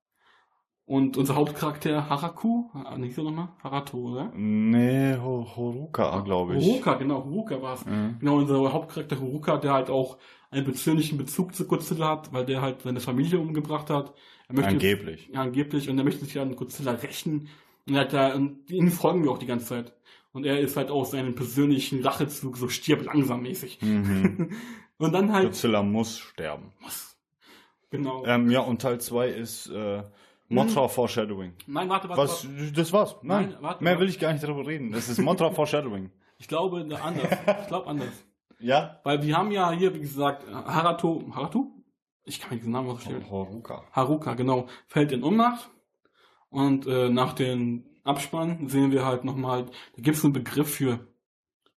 Und 0.87 1.17
unser 1.17 1.35
Hauptcharakter 1.37 2.11
Haraku, 2.11 2.69
ah, 2.75 2.99
nicht 2.99 3.15
so 3.15 3.23
nochmal? 3.23 3.49
Harato, 3.63 3.97
oder? 3.97 4.31
Nee, 4.35 5.17
Ho- 5.17 5.47
Horuka, 5.57 6.21
glaube 6.21 6.57
ich. 6.57 6.65
Huruka, 6.65 6.95
genau, 6.95 7.25
Huruka 7.25 7.63
war 7.63 7.75
es. 7.75 7.87
Mhm. 7.87 8.17
Genau, 8.21 8.37
unser 8.37 8.71
Hauptcharakter 8.73 9.19
Huruka, 9.19 9.57
der 9.57 9.73
halt 9.73 9.89
auch 9.89 10.19
einen 10.51 10.65
persönlichen 10.65 11.17
Bezug 11.17 11.55
zu 11.55 11.67
Godzilla 11.67 12.09
hat, 12.11 12.33
weil 12.35 12.45
der 12.45 12.61
halt 12.61 12.83
seine 12.83 13.01
Familie 13.01 13.39
umgebracht 13.39 13.89
hat. 13.89 14.13
Er 14.49 14.55
möchte 14.57 14.71
Angeblich. 14.73 15.31
Ja, 15.33 15.41
angeblich. 15.41 15.89
Und 15.89 15.97
er 15.97 16.05
möchte 16.05 16.25
sich 16.27 16.39
an 16.39 16.55
Godzilla 16.55 16.93
rächen. 16.93 17.49
Und 17.89 17.95
er 17.95 18.01
hat 18.03 18.13
da, 18.13 18.35
und 18.35 18.71
ihm 18.71 18.91
folgen 18.91 19.25
wir 19.25 19.31
auch 19.31 19.39
die 19.39 19.47
ganze 19.47 19.67
Zeit. 19.67 19.93
Und 20.33 20.45
er 20.47 20.59
ist 20.59 20.77
halt 20.77 20.91
auch 20.91 21.05
seinen 21.05 21.35
persönlichen 21.35 22.03
Rachezug, 22.05 22.57
so 22.57 22.69
stirb 22.69 23.05
langsam 23.05 23.43
mäßig. 23.43 23.81
Mhm. 23.83 24.51
Und 24.99 25.13
dann 25.13 25.33
halt, 25.33 25.47
Godzilla 25.47 25.83
muss 25.83 26.19
sterben. 26.19 26.73
genau. 27.91 28.25
Ähm, 28.27 28.49
ja, 28.51 28.61
und 28.61 28.81
Teil 28.81 29.01
2 29.01 29.29
ist 29.29 29.67
äh, 29.67 30.05
Mothra 30.49 30.87
Foreshadowing. 30.87 31.53
Nein, 31.67 31.89
warte, 31.89 32.09
warte, 32.09 32.23
Was? 32.23 32.47
warte. 32.47 32.73
Das 32.73 32.93
war's. 32.93 33.17
Nein, 33.23 33.51
Nein, 33.51 33.57
warte, 33.61 33.83
mehr 33.83 33.93
warte. 33.95 34.03
will 34.03 34.09
ich 34.09 34.21
gar 34.21 34.33
nicht 34.33 34.45
darüber 34.45 34.67
reden. 34.67 34.93
Das 34.93 35.09
ist 35.09 35.19
Mothra 35.19 35.51
Foreshadowing. 35.55 36.11
Ich 36.39 36.47
glaube 36.47 36.87
anders. 37.03 37.39
Ich 37.63 37.67
glaube 37.69 37.87
anders. 37.89 38.13
Ja? 38.61 39.01
Weil 39.03 39.21
wir 39.23 39.37
haben 39.37 39.51
ja 39.51 39.73
hier, 39.73 39.95
wie 39.95 40.01
gesagt, 40.01 40.47
Harato, 40.51 41.25
Harato? 41.35 41.67
Ich 42.25 42.41
kann 42.41 42.51
mir 42.51 42.57
diesen 42.57 42.73
Namen 42.73 42.87
vorstellen. 42.87 43.29
Horuka. 43.29 43.83
Haruka, 43.93 44.35
genau, 44.35 44.69
fällt 44.87 45.13
in 45.13 45.23
Ohnmacht. 45.23 45.69
Und 46.55 46.87
äh, 46.87 47.09
nach 47.09 47.33
dem 47.33 47.83
Abspann 48.05 48.69
sehen 48.69 48.93
wir 48.93 49.05
halt 49.05 49.25
nochmal, 49.25 49.65
da 49.97 50.03
gibt 50.03 50.17
es 50.17 50.23
einen 50.23 50.33
Begriff 50.33 50.73
für, 50.73 51.01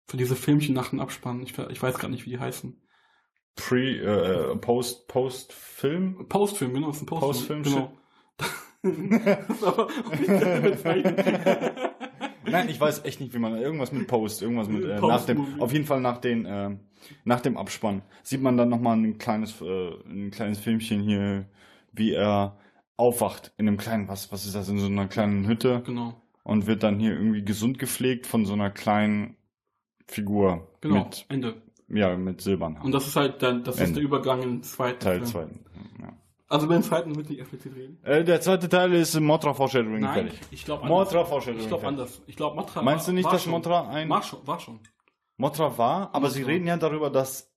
für 0.06 0.18
diese 0.18 0.36
Filmchen 0.36 0.76
nach 0.76 0.92
dem 0.92 1.00
Abspann. 1.00 1.42
Ich, 1.42 1.58
ich 1.58 1.82
weiß 1.82 1.98
gerade 1.98 2.14
nicht, 2.14 2.28
wie 2.28 2.30
die 2.30 2.40
heißen. 2.40 2.80
Pre, 3.56 3.80
äh, 3.80 4.56
Post, 4.58 5.08
Post 5.08 5.52
Film? 5.52 6.28
Postfilm, 6.30 6.76
genau, 6.76 6.92
ist 6.92 7.02
ein 7.02 7.08
Postfilm. 7.08 7.64
Postfilm, 7.64 7.92
genau. 8.38 9.44
das 9.48 9.58
ist 9.58 9.64
aber 9.64 9.88
offizielle 10.12 10.62
Bezeichnung. 10.62 11.16
Nein, 12.46 12.70
ich 12.70 12.80
weiß 12.80 13.04
echt 13.04 13.20
nicht, 13.20 13.34
wie 13.34 13.40
man 13.40 13.58
irgendwas 13.58 13.92
mit 13.92 14.08
Post, 14.08 14.44
irgendwas 14.44 14.68
mit 14.68 14.84
äh, 14.84 15.00
nach 15.02 15.26
dem, 15.26 15.60
auf 15.60 15.74
jeden 15.74 15.86
Fall 15.86 16.02
nach 16.02 16.20
den, 16.20 16.46
äh, 16.46 16.78
nach 17.24 17.42
dem 17.42 17.58
Abspann 17.58 18.04
sieht 18.22 18.44
man 18.44 18.58
dann 18.58 18.70
nochmal 18.70 18.96
ein 18.96 19.18
kleines, 19.18 19.60
äh, 19.60 19.90
ein 20.06 20.30
kleines 20.30 20.60
Filmchen 20.60 21.02
hier, 21.02 21.48
wie 21.94 22.14
er 22.14 22.60
aufwacht 22.98 23.54
in 23.58 23.68
einem 23.68 23.78
kleinen, 23.78 24.08
was, 24.08 24.32
was 24.32 24.46
ist 24.46 24.56
das, 24.56 24.68
in 24.70 24.80
so 24.80 24.88
einer 24.88 25.08
kleinen 25.08 25.48
Hütte 25.48 25.82
genau, 25.86 26.22
und 26.44 26.66
wird 26.68 26.84
dann 26.84 27.00
hier 27.00 27.12
irgendwie 27.14 27.44
gesund 27.44 27.80
gepflegt 27.80 28.28
von 28.28 28.46
so 28.46 28.54
einer 28.54 28.70
kleinen 28.72 29.38
Figur 30.08 30.68
genau, 30.82 31.04
mit, 31.06 31.26
Ende. 31.30 31.62
ja, 31.90 32.16
mit 32.18 32.42
Silbern. 32.42 32.78
Und 32.82 32.92
das 32.94 33.08
ist 33.08 33.16
halt 33.16 33.42
dann, 33.44 33.64
das 33.64 33.76
ist 33.76 33.82
Ende. 33.82 33.94
der 33.96 34.04
Übergang 34.04 34.42
in 34.42 34.50
den 34.50 34.64
zweiten 34.64 35.00
Teil 35.00 35.26
Film. 35.26 35.26
2. 35.28 35.42
Ja. 36.02 36.14
Also 36.50 36.66
den 36.66 36.82
zweiten 36.82 37.14
wird 37.16 37.30
nicht 37.30 37.40
explizit 37.42 37.76
reden. 37.76 38.00
Äh, 38.04 38.24
der 38.24 38.40
zweite 38.40 38.70
Teil 38.70 38.94
ist 38.94 39.20
Mothra 39.20 39.54
Foreshadowing 39.54 40.00
Nein, 40.00 40.28
fertig. 40.30 40.40
ich 40.52 40.64
glaube 40.64 40.84
anders. 40.84 40.98
Mothra 41.14 41.26
Foreshadowing 41.26 41.62
Ich 41.62 41.68
glaube 41.68 41.88
anders. 41.88 42.22
Ich 42.26 42.36
glaube 42.38 42.56
Mothra 42.56 42.82
Meinst 42.82 43.06
du 43.06 43.10
war- 43.12 43.16
nicht, 43.16 43.26
war 43.26 43.32
dass 43.34 43.44
schon. 43.44 43.52
Mothra 43.52 43.90
ein 43.90 44.10
War 44.10 44.24
schon, 44.24 44.48
war 44.48 44.60
schon. 44.60 44.80
Mothra 45.36 45.78
war, 45.78 46.16
aber 46.16 46.30
sie 46.30 46.40
Mothra. 46.40 46.54
reden 46.54 46.68
ja 46.68 46.78
darüber, 46.78 47.10
dass 47.10 47.52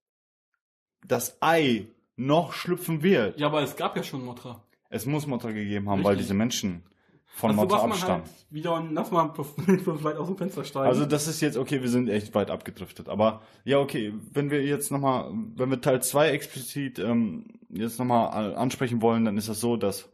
das 1.07 1.39
Ei 1.41 1.87
noch 2.17 2.53
schlüpfen 2.53 3.03
wird. 3.03 3.39
Ja, 3.39 3.47
aber 3.47 3.63
es 3.63 3.77
gab 3.77 3.97
ja 3.97 4.03
schon 4.03 4.25
Mothra. 4.25 4.61
Es 4.91 5.07
muss 5.07 5.27
Mothra 5.27 5.53
gegeben 5.53 5.89
haben, 5.89 6.05
weil 6.05 6.11
Richtig. 6.11 6.27
diese 6.27 6.35
Menschen 6.35 6.83
von 7.27 7.51
Also, 7.51 7.65
man 7.65 7.93
abstammen. 7.93 8.23
Halt 8.23 8.47
wieder, 8.51 8.85
lass 8.91 9.11
mal 9.11 9.33
weit 9.39 10.17
aus 10.17 10.27
dem 10.27 10.37
Fenster 10.37 10.65
steigen. 10.65 10.89
Also 10.89 11.07
das 11.07 11.27
ist 11.29 11.41
jetzt, 11.41 11.57
okay, 11.57 11.81
wir 11.81 11.89
sind 11.89 12.09
echt 12.09 12.35
weit 12.35 12.51
abgedriftet. 12.51 13.09
Aber 13.09 13.43
ja, 13.65 13.79
okay, 13.79 14.13
wenn 14.33 14.51
wir 14.51 14.63
jetzt 14.65 14.91
nochmal, 14.91 15.31
wenn 15.57 15.71
wir 15.71 15.81
Teil 15.81 16.03
2 16.03 16.31
explizit 16.31 16.99
ähm, 16.99 17.47
jetzt 17.71 17.99
nochmal 17.99 18.55
ansprechen 18.57 19.01
wollen, 19.01 19.25
dann 19.25 19.39
ist 19.39 19.49
das 19.49 19.61
so, 19.61 19.77
dass 19.77 20.11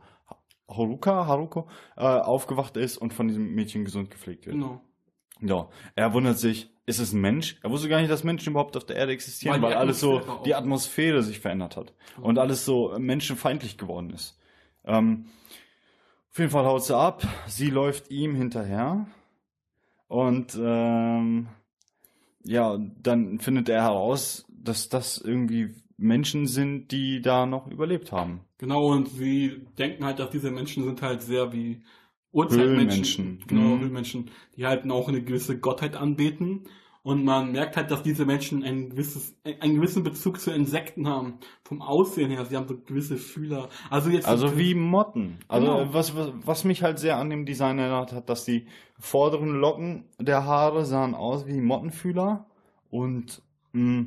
Haruka, 0.68 1.26
Haruko, 1.26 1.68
äh, 1.96 2.02
aufgewacht 2.02 2.76
ist 2.76 2.98
und 2.98 3.14
von 3.14 3.28
diesem 3.28 3.54
Mädchen 3.54 3.84
gesund 3.84 4.10
gepflegt 4.10 4.46
wird. 4.46 4.56
genau. 4.56 4.82
Ja, 5.40 5.68
er 5.94 6.14
wundert 6.14 6.38
sich, 6.38 6.70
ist 6.86 6.98
es 6.98 7.12
ein 7.12 7.20
Mensch? 7.20 7.58
Er 7.62 7.70
wusste 7.70 7.88
gar 7.88 8.00
nicht, 8.00 8.10
dass 8.10 8.24
Menschen 8.24 8.50
überhaupt 8.50 8.76
auf 8.76 8.86
der 8.86 8.96
Erde 8.96 9.12
existieren, 9.12 9.60
Weil 9.60 9.72
weil, 9.72 9.76
alles 9.76 10.00
so, 10.00 10.22
die 10.46 10.54
Atmosphäre 10.54 11.22
sich 11.22 11.40
verändert 11.40 11.76
hat 11.76 11.92
und 12.20 12.38
alles 12.38 12.64
so 12.64 12.92
äh, 12.92 12.98
menschenfeindlich 12.98 13.76
geworden 13.76 14.10
ist. 14.10 14.38
Ähm, 14.86 15.26
auf 16.30 16.38
jeden 16.38 16.50
Fall 16.50 16.66
haut 16.66 16.84
sie 16.84 16.96
ab, 16.96 17.26
sie 17.46 17.70
läuft 17.70 18.10
ihm 18.10 18.34
hinterher 18.34 19.06
und 20.08 20.56
ähm, 20.60 21.48
ja, 22.44 22.78
dann 23.02 23.38
findet 23.40 23.68
er 23.68 23.82
heraus, 23.82 24.46
dass 24.48 24.88
das 24.88 25.18
irgendwie 25.18 25.74
Menschen 25.96 26.46
sind, 26.46 26.92
die 26.92 27.20
da 27.22 27.46
noch 27.46 27.66
überlebt 27.66 28.12
haben. 28.12 28.40
Genau, 28.58 28.88
und 28.92 29.08
sie 29.08 29.62
denken 29.78 30.04
halt, 30.04 30.18
dass 30.18 30.30
diese 30.30 30.50
Menschen 30.50 30.84
sind 30.84 31.02
halt 31.02 31.22
sehr 31.22 31.52
wie 31.52 31.82
Urzeitmenschen. 32.32 32.76
Höhlenmenschen. 32.76 33.44
Genau, 33.46 33.76
Mhm. 33.76 33.80
Höhlenmenschen, 33.80 34.30
die 34.56 34.66
halt 34.66 34.88
auch 34.90 35.08
eine 35.08 35.22
gewisse 35.22 35.58
Gottheit 35.58 35.96
anbeten. 35.96 36.68
Und 37.06 37.22
man 37.24 37.52
merkt 37.52 37.76
halt, 37.76 37.92
dass 37.92 38.02
diese 38.02 38.26
Menschen 38.26 38.64
ein 38.64 38.90
gewisses, 38.90 39.38
einen 39.60 39.76
gewissen 39.76 40.02
Bezug 40.02 40.40
zu 40.40 40.50
Insekten 40.50 41.06
haben. 41.06 41.34
Vom 41.62 41.80
Aussehen 41.80 42.32
her, 42.32 42.44
sie 42.44 42.56
haben 42.56 42.66
so 42.66 42.76
gewisse 42.76 43.16
Fühler. 43.16 43.68
Also 43.90 44.10
jetzt. 44.10 44.26
Also 44.26 44.58
wie 44.58 44.74
Motten. 44.74 45.38
Also 45.46 45.66
Genau. 45.68 45.94
was, 45.94 46.16
was, 46.16 46.32
was 46.44 46.64
mich 46.64 46.82
halt 46.82 46.98
sehr 46.98 47.16
an 47.18 47.30
dem 47.30 47.46
Design 47.46 47.78
erinnert 47.78 48.12
hat, 48.12 48.28
dass 48.28 48.44
die 48.44 48.66
vorderen 48.98 49.50
Locken 49.50 50.06
der 50.18 50.46
Haare 50.46 50.84
sahen 50.84 51.14
aus 51.14 51.46
wie 51.46 51.60
Mottenfühler 51.60 52.46
und 52.90 53.40
mh, 53.72 54.06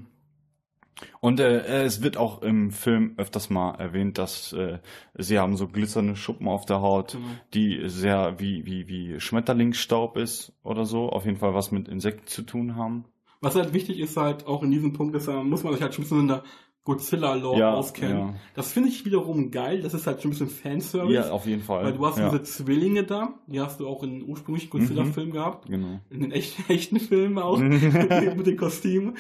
und 1.21 1.39
äh, 1.39 1.83
es 1.83 2.01
wird 2.01 2.17
auch 2.17 2.41
im 2.41 2.71
Film 2.71 3.13
öfters 3.17 3.49
mal 3.49 3.75
erwähnt, 3.75 4.17
dass 4.17 4.53
äh, 4.53 4.79
sie 5.17 5.39
haben 5.39 5.55
so 5.57 5.67
glitzernde 5.67 6.15
Schuppen 6.15 6.47
auf 6.47 6.65
der 6.65 6.81
Haut, 6.81 7.13
Genau. 7.13 7.25
die 7.53 7.81
sehr 7.85 8.39
wie 8.39 8.65
wie 8.65 8.87
wie 8.87 9.19
Schmetterlingsstaub 9.19 10.17
ist 10.17 10.53
oder 10.63 10.85
so. 10.85 11.09
Auf 11.09 11.25
jeden 11.25 11.37
Fall 11.37 11.53
was 11.53 11.71
mit 11.71 11.87
Insekten 11.87 12.27
zu 12.27 12.41
tun 12.43 12.75
haben. 12.75 13.05
Was 13.41 13.55
halt 13.55 13.73
wichtig 13.73 13.99
ist 13.99 14.17
halt 14.17 14.47
auch 14.47 14.63
in 14.63 14.71
diesem 14.71 14.91
Punkt 14.93 15.15
ist, 15.15 15.27
da 15.29 15.41
muss 15.43 15.63
man 15.63 15.71
sich 15.73 15.81
halt 15.81 15.93
schon 15.93 16.03
ein 16.03 16.07
bisschen 16.09 16.19
in 16.21 16.27
der 16.27 16.43
Godzilla-Lore 16.89 17.59
Ja, 17.59 17.73
auskennen. 17.73 18.17
ja. 18.17 18.33
Das 18.55 18.71
finde 18.71 18.89
ich 18.89 19.05
wiederum 19.05 19.51
geil. 19.51 19.81
Das 19.81 19.93
ist 19.93 20.07
halt 20.07 20.21
schon 20.21 20.29
ein 20.29 20.31
bisschen 20.31 20.49
Fanservice. 20.49 21.13
Ja, 21.13 21.31
auf 21.31 21.45
jeden 21.45 21.61
Fall. 21.61 21.85
weil 21.85 21.93
du 21.93 22.05
hast 22.05 22.17
ja, 22.17 22.29
diese 22.29 22.43
Zwillinge 22.43 23.03
da, 23.03 23.35
die 23.47 23.61
hast 23.61 23.79
du 23.79 23.87
auch 23.87 24.01
in 24.03 24.19
den 24.19 24.27
ursprünglichen 24.29 24.69
Godzilla-Film 24.69 25.31
gehabt. 25.31 25.67
genau. 25.69 25.99
In 26.09 26.21
den 26.21 26.31
echten, 26.31 26.63
echten 26.71 26.99
Filmen 26.99 27.37
auch. 27.37 27.59
mit 27.59 28.47
den 28.47 28.57
Kostümen. 28.57 29.15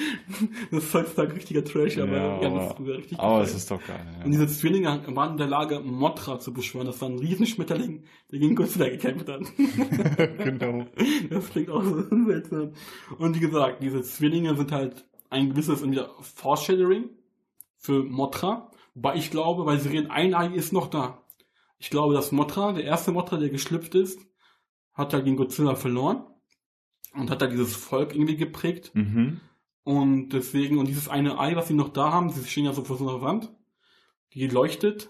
Das 0.71 0.83
ist 0.83 0.93
heutzutage 0.93 1.35
richtiger 1.35 1.63
Trash, 1.63 1.97
aber 1.99 2.11
Ja, 2.11 2.41
ja, 2.41 2.49
das 2.49 2.71
aber- 2.75 2.89
ist 2.89 2.97
richtig 2.97 3.19
Aber 3.19 3.35
geil. 3.35 3.43
es 3.45 3.55
ist 3.55 3.71
doch 3.71 3.85
geil. 3.85 3.99
Ja. 4.19 4.25
Und 4.25 4.31
diese 4.31 4.47
Zwillinge 4.47 5.01
waren 5.15 5.31
in 5.31 5.37
der 5.37 5.47
Lage, 5.47 5.79
Mothra 5.79 6.39
zu 6.39 6.53
beschwören. 6.53 6.87
Das 6.87 6.99
war 7.01 7.09
ein 7.09 7.19
Riesenschmetterling, 7.19 8.03
der 8.31 8.39
gegen 8.39 8.55
Godzilla 8.55 8.89
gekämpft 8.89 9.29
hat. 9.29 9.41
genau. 10.43 10.85
Das 11.29 11.49
klingt 11.49 11.69
auch 11.69 11.83
so 11.83 12.03
seltsam. 12.25 12.71
Und 13.17 13.35
wie 13.35 13.39
gesagt, 13.39 13.83
diese 13.83 14.01
Zwillinge 14.01 14.55
sind 14.55 14.71
halt 14.71 15.05
ein 15.29 15.49
gewisses 15.51 15.83
Foreshadowing 16.35 17.05
für 17.79 18.03
Mothra. 18.03 18.69
Wobei 18.93 19.15
ich 19.15 19.31
glaube, 19.31 19.65
weil 19.65 19.79
sie 19.79 19.89
reden, 19.89 20.11
ein 20.11 20.35
Ei 20.35 20.53
ist 20.53 20.73
noch 20.73 20.87
da. 20.87 21.23
Ich 21.79 21.89
glaube, 21.89 22.13
dass 22.13 22.31
Mothra, 22.31 22.73
der 22.73 22.83
erste 22.83 23.11
Mothra, 23.11 23.37
der 23.37 23.49
geschlüpft 23.49 23.95
ist, 23.95 24.19
hat 24.93 25.13
halt 25.13 25.23
gegen 25.23 25.37
Godzilla 25.37 25.75
verloren. 25.75 26.25
Und 27.15 27.31
hat 27.31 27.41
da 27.41 27.47
dieses 27.47 27.75
Volk 27.75 28.13
irgendwie 28.13 28.35
geprägt. 28.35 28.91
Mhm. 28.93 29.39
Und 29.83 30.29
deswegen, 30.29 30.77
und 30.77 30.87
dieses 30.87 31.07
eine 31.07 31.39
Ei, 31.39 31.55
was 31.55 31.69
sie 31.69 31.73
noch 31.73 31.89
da 31.89 32.11
haben, 32.11 32.29
sie 32.29 32.45
stehen 32.45 32.65
ja 32.65 32.73
so 32.73 32.83
vor 32.83 32.97
so 32.97 33.09
einer 33.09 33.21
Wand, 33.21 33.51
die 34.33 34.45
leuchtet. 34.47 35.09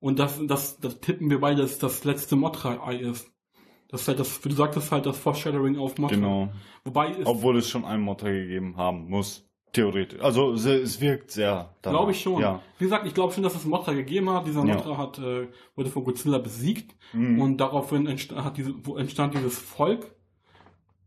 Und 0.00 0.18
das, 0.18 0.40
das, 0.46 0.80
das 0.80 1.00
tippen 1.00 1.30
wir 1.30 1.40
bei, 1.40 1.54
dass 1.54 1.78
das 1.78 2.02
letzte 2.02 2.34
Mothra-Ei 2.34 2.96
ist. 2.96 3.30
Das 3.88 4.02
ist 4.02 4.08
halt 4.08 4.18
das, 4.18 4.44
wie 4.44 4.48
du 4.48 4.56
sagtest, 4.56 4.90
halt 4.90 5.06
das 5.06 5.18
Foreshadowing 5.18 5.78
auf 5.78 5.98
Mothra. 5.98 6.16
Genau. 6.16 6.52
Wobei 6.84 7.10
es, 7.12 7.26
Obwohl 7.26 7.58
es 7.58 7.68
schon 7.68 7.84
einen 7.84 8.02
Motor 8.02 8.30
gegeben 8.30 8.76
haben 8.76 9.08
muss. 9.08 9.48
Theoretisch. 9.72 10.20
Also 10.20 10.52
es, 10.52 11.00
wirkt 11.00 11.30
sehr. 11.32 11.74
glaube 11.82 12.12
ich 12.12 12.20
schon. 12.22 12.40
Ja. 12.40 12.62
Wie 12.78 12.84
gesagt, 12.84 13.06
ich 13.06 13.12
glaube 13.14 13.32
schon, 13.34 13.42
dass 13.42 13.54
es 13.54 13.64
Mothra 13.66 13.92
gegeben 13.92 14.30
hat. 14.30 14.46
Dieser 14.46 14.64
Ja. 14.64 14.74
Mothra 14.74 14.96
hat, 14.96 15.18
äh, 15.18 15.48
wurde 15.74 15.90
von 15.90 16.04
Godzilla 16.04 16.38
besiegt. 16.38 16.94
Mhm. 17.12 17.40
Und 17.40 17.56
daraufhin 17.58 18.06
entstand, 18.06 18.56
diese, 18.56 18.74
entstand 18.96 19.34
dieses 19.34 19.58
Volk. 19.58 20.14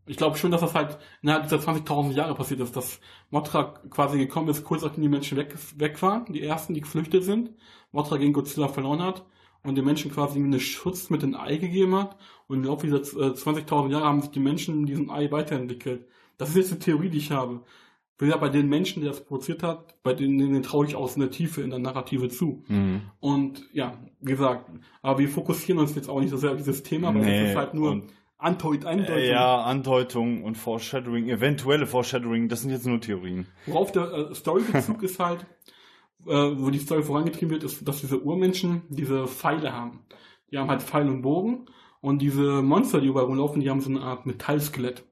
Ich 0.06 0.16
glaube 0.16 0.36
schon, 0.36 0.50
dass 0.50 0.60
das 0.60 0.74
halt 0.74 0.98
innerhalb 1.22 1.44
dieser 1.44 1.58
20.000 1.58 2.12
Jahre 2.12 2.34
passiert 2.34 2.60
ist, 2.60 2.76
dass 2.76 3.00
Mothra 3.30 3.74
quasi 3.90 4.18
gekommen 4.18 4.48
ist, 4.48 4.64
kurz 4.64 4.82
nachdem 4.82 5.02
die 5.02 5.08
Menschen 5.08 5.36
weg, 5.38 5.54
weg 5.76 6.00
waren, 6.02 6.24
die 6.32 6.42
ersten, 6.42 6.74
die 6.74 6.80
geflüchtet 6.80 7.24
sind. 7.24 7.50
Mothra 7.92 8.16
gegen 8.16 8.32
Godzilla 8.32 8.68
verloren 8.68 9.02
hat. 9.02 9.24
und 9.62 9.74
den 9.76 9.84
Menschen 9.84 10.10
quasi 10.10 10.38
einen 10.38 10.58
Schutz 10.58 11.10
mit 11.10 11.20
dem 11.22 11.34
Ei 11.34 11.56
gegeben 11.56 11.94
hat. 11.94 12.16
Und 12.48 12.58
im 12.58 12.64
Laufe 12.64 12.86
dieser 12.86 13.00
äh, 13.20 13.32
20.000 13.34 13.90
Jahre 13.90 14.04
haben 14.06 14.22
sich 14.22 14.30
die 14.30 14.40
Menschen 14.40 14.80
in 14.80 14.86
diesem 14.86 15.10
Ei 15.10 15.30
weiterentwickelt. 15.30 16.06
Das 16.38 16.48
ist 16.50 16.56
jetzt 16.56 16.70
eine 16.70 16.78
Theorie, 16.80 17.10
die 17.10 17.18
ich 17.18 17.30
habe. 17.30 17.60
Wie 18.20 18.26
gesagt, 18.26 18.40
bei 18.40 18.48
den 18.48 18.68
Menschen, 18.68 19.00
die 19.00 19.08
das 19.08 19.24
produziert 19.24 19.62
hat, 19.62 20.02
bei 20.02 20.12
denen, 20.12 20.38
denen 20.38 20.62
traue 20.62 20.86
ich 20.86 20.94
aus 20.94 21.16
einer 21.16 21.30
Tiefe 21.30 21.62
in 21.62 21.70
der 21.70 21.78
Narrative 21.78 22.28
zu. 22.28 22.64
Mhm. 22.68 23.02
Und 23.18 23.64
ja, 23.72 23.94
wie 24.20 24.32
gesagt, 24.32 24.70
aber 25.02 25.18
wir 25.18 25.28
fokussieren 25.28 25.80
uns 25.80 25.94
jetzt 25.94 26.08
auch 26.08 26.20
nicht 26.20 26.30
so 26.30 26.36
sehr 26.36 26.50
auf 26.50 26.56
dieses 26.58 26.82
Thema, 26.82 27.14
weil 27.14 27.22
Nee, 27.22 27.40
das 27.40 27.50
ist 27.50 27.56
halt 27.56 27.74
nur 27.74 28.02
Andeut 28.40 28.86
Andeutung. 28.86 29.16
Äh, 29.16 29.30
Ja, 29.30 29.62
Andeutung 29.62 30.44
und 30.44 30.56
Foreshadowing, 30.56 31.28
eventuelle 31.28 31.86
Foreshadowing, 31.86 32.48
das 32.48 32.62
sind 32.62 32.70
jetzt 32.70 32.86
nur 32.86 33.00
Theorien. 33.00 33.46
Worauf 33.66 33.92
der 33.92 34.12
äh, 34.12 34.34
Storybezug 34.34 35.02
ist 35.02 35.18
halt, 35.18 35.46
äh, 36.26 36.32
wo 36.32 36.70
die 36.70 36.78
Story 36.78 37.02
vorangetrieben 37.02 37.50
wird, 37.50 37.64
ist, 37.64 37.86
dass 37.86 38.00
diese 38.00 38.22
Urmenschen 38.22 38.82
diese 38.88 39.26
Pfeile 39.26 39.72
haben. 39.72 40.00
Die 40.50 40.58
haben 40.58 40.70
halt 40.70 40.82
Pfeil 40.82 41.08
und 41.08 41.22
Bogen 41.22 41.66
und 42.00 42.20
diese 42.22 42.62
Monster, 42.62 43.00
die 43.00 43.08
überall 43.08 43.26
rumlaufen, 43.26 43.60
die 43.60 43.70
haben 43.70 43.80
so 43.80 43.90
eine 43.90 44.00
Art 44.00 44.26
Metallskelett. 44.26 45.04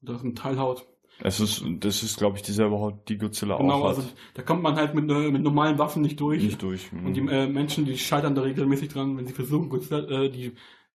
Das 0.00 0.16
ist 0.16 0.24
Metallhaut. 0.24 0.86
Es 1.20 1.40
ist, 1.40 1.64
das 1.80 2.02
ist, 2.02 2.18
glaube 2.18 2.36
ich, 2.36 2.42
dieselbe 2.42 2.76
Haut, 2.78 3.08
die 3.08 3.18
Godzilla 3.18 3.56
Genau, 3.56 3.74
auch 3.74 3.88
hat. 3.88 3.96
also 3.96 4.08
da 4.34 4.42
kommt 4.42 4.62
man 4.62 4.74
halt 4.76 4.94
mit, 4.94 5.08
äh, 5.10 5.30
mit 5.30 5.42
normalen 5.42 5.78
Waffen 5.78 6.02
nicht 6.02 6.18
durch. 6.20 6.42
nicht 6.42 6.60
durch. 6.62 6.92
Mhm. 6.92 7.06
Und 7.06 7.14
die 7.14 7.20
äh, 7.20 7.46
Menschen, 7.46 7.84
die 7.84 7.96
scheitern 7.96 8.34
da 8.34 8.42
regelmäßig 8.42 8.88
dran, 8.88 9.16
wenn 9.16 9.26
sie 9.26 9.32
versuchen, 9.32 9.68
Godzilla, 9.68 10.00
äh, 10.08 10.28
die, 10.30 10.52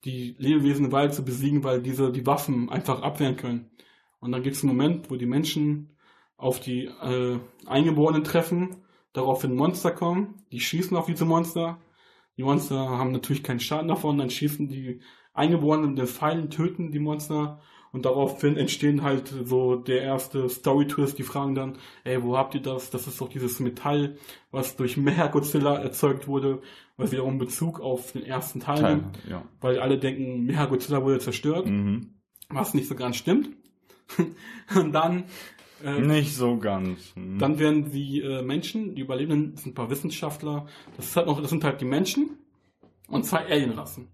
die 0.05 0.35
Lebewesen 0.39 0.87
im 0.87 0.93
Wald 0.93 1.15
zu 1.15 1.25
besiegen, 1.25 1.65
weil 1.65 1.83
diese 1.83 2.11
die 2.13 2.27
Waffen 2.27 2.71
einfach 2.71 3.03
abwehren 3.03 3.37
können. 3.37 3.71
Und 4.21 4.33
dann 4.33 4.43
gibt 4.43 4.57
es 4.57 4.63
einen 4.63 4.75
Moment, 4.75 5.11
wo 5.11 5.17
die 5.17 5.27
Menschen 5.27 5.97
auf 6.39 6.61
die 6.61 6.85
äh, 6.87 7.39
Eingeborenen 7.67 8.25
treffen, 8.25 8.77
daraufhin 9.13 9.55
Monster 9.55 9.91
kommen, 9.91 10.43
die 10.53 10.61
schießen 10.61 10.97
auf 10.97 11.07
diese 11.07 11.25
Monster. 11.25 11.79
Die 12.37 12.43
Monster 12.43 12.77
haben 12.77 13.13
natürlich 13.13 13.43
keinen 13.43 13.61
Schaden 13.61 13.89
davon, 13.89 14.19
dann 14.19 14.31
schießen 14.31 14.69
die 14.69 15.01
Eingeborenen 15.33 15.91
mit 15.91 15.99
den 15.99 16.07
Pfeilen, 16.07 16.51
töten 16.51 16.91
die 16.91 16.99
Monster 16.99 17.61
und 17.97 18.05
daraufhin 18.05 18.59
entstehen 18.59 19.03
halt 19.03 19.33
so 19.45 19.75
der 19.75 20.03
erste 20.03 20.51
Story-Twist, 20.51 21.19
die 21.19 21.23
fragen 21.23 21.55
dann, 21.55 21.79
ey, 22.05 22.23
wo 22.23 22.37
habt 22.37 22.55
ihr 22.55 22.61
das? 22.61 22.91
Das 22.91 23.07
ist 23.07 23.19
doch 23.23 23.31
dieses 23.31 23.59
Metall, 23.59 24.19
was 24.51 24.77
durch 24.77 24.99
Mechagodzilla 24.99 25.77
erzeugt 25.79 26.29
wurde, 26.29 26.61
was 26.99 27.11
wiederum 27.11 27.39
Bezug 27.39 27.81
auf 27.81 28.13
den 28.13 28.23
ersten 28.23 28.61
Teil 28.61 28.81
Teil, 28.81 28.97
nimmt, 28.97 29.19
ja. 29.27 29.43
weil 29.63 29.81
alle 29.81 29.97
denken, 29.99 30.45
Mechagodzilla 30.45 31.03
wurde 31.03 31.21
zerstört, 31.21 31.65
Mhm. 31.65 32.17
was 32.51 32.75
nicht 32.75 32.87
so 32.87 32.95
ganz 32.97 33.17
stimmt. 33.17 33.49
und 34.77 34.93
dann 34.93 35.25
äh, 35.83 35.99
Nicht 35.99 36.37
so 36.37 36.59
ganz. 36.59 37.15
Mhm. 37.17 37.39
dann 37.39 37.59
werden 37.59 37.91
die 37.93 38.21
äh, 38.21 38.43
Menschen, 38.43 38.95
die 38.95 39.01
Überlebenden, 39.01 39.57
sind 39.57 39.73
ein 39.73 39.75
paar 39.75 39.89
Wissenschaftler, 39.89 40.67
das, 40.99 41.07
ist 41.07 41.17
halt 41.17 41.29
noch, 41.29 41.41
das 41.41 41.49
sind 41.49 41.65
halt 41.65 41.81
die 41.81 41.87
Menschen 41.87 42.29
und 43.09 43.25
zwei 43.25 43.47
Alienrassen. 43.47 44.09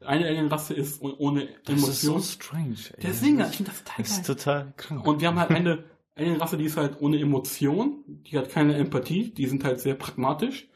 Eine 0.00 0.26
Alienrasse 0.26 0.74
ist 0.74 1.02
oh- 1.02 1.14
ohne 1.18 1.48
das 1.64 1.88
ist 1.88 2.02
so 2.02 2.20
strange. 2.20 2.76
Ey. 2.96 3.02
Der 3.02 3.14
Singer, 3.14 3.48
ich 3.48 3.56
finde 3.56 3.72
das 3.72 3.82
total 3.82 3.96
Das 3.98 4.10
ist 4.12 4.26
total 4.26 4.72
krank. 4.76 5.06
Und 5.06 5.20
wir 5.20 5.28
haben 5.28 5.38
halt 5.38 5.50
eine 5.50 5.84
Alienrasse, 6.14 6.56
die 6.56 6.64
ist 6.64 6.76
halt 6.76 7.00
ohne 7.00 7.18
Emotion, 7.18 8.04
die 8.06 8.38
hat 8.38 8.50
keine 8.50 8.74
Empathie, 8.74 9.30
die 9.30 9.46
sind 9.46 9.64
halt 9.64 9.80
sehr 9.80 9.94
pragmatisch. 9.94 10.68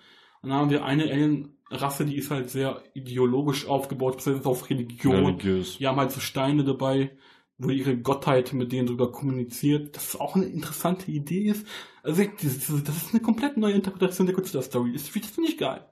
Und 0.42 0.50
dann 0.50 0.58
haben 0.58 0.70
wir 0.70 0.84
eine 0.84 1.04
Alienrasse, 1.04 2.04
die 2.04 2.16
ist 2.16 2.30
halt 2.30 2.50
sehr 2.50 2.82
ideologisch 2.94 3.66
aufgebaut, 3.66 4.16
beziehungsweise 4.16 4.48
auf 4.48 4.70
Religion. 4.70 5.26
Religiös. 5.26 5.78
Die 5.78 5.86
haben 5.86 5.98
halt 5.98 6.10
so 6.10 6.20
Steine 6.20 6.64
dabei, 6.64 7.16
wo 7.58 7.70
ihre 7.70 7.96
Gottheit 7.96 8.52
mit 8.52 8.72
denen 8.72 8.88
drüber 8.88 9.12
kommuniziert. 9.12 9.94
Das 9.96 10.08
ist 10.14 10.20
auch 10.20 10.34
eine 10.34 10.46
interessante 10.46 11.10
Idee 11.10 11.44
ist. 11.44 11.66
Also 12.02 12.24
das 12.38 12.68
ist 12.96 13.10
eine 13.12 13.22
komplett 13.22 13.56
neue 13.56 13.74
Interpretation 13.74 14.26
der 14.26 14.34
Godzilla-Story. 14.34 14.92
Das 14.92 15.08
finde 15.08 15.48
ich 15.48 15.58
geil. 15.58 15.86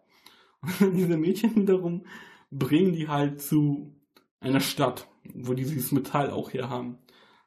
Und 0.80 0.94
diese 0.96 1.16
Mädchen 1.16 1.54
wiederum 1.54 2.04
bringen 2.50 2.92
die 2.92 3.08
halt 3.08 3.40
zu 3.40 3.94
einer 4.40 4.60
Stadt, 4.60 5.08
wo 5.34 5.54
die 5.54 5.64
dieses 5.64 5.92
Metall 5.92 6.30
auch 6.30 6.52
her 6.52 6.68
haben. 6.68 6.98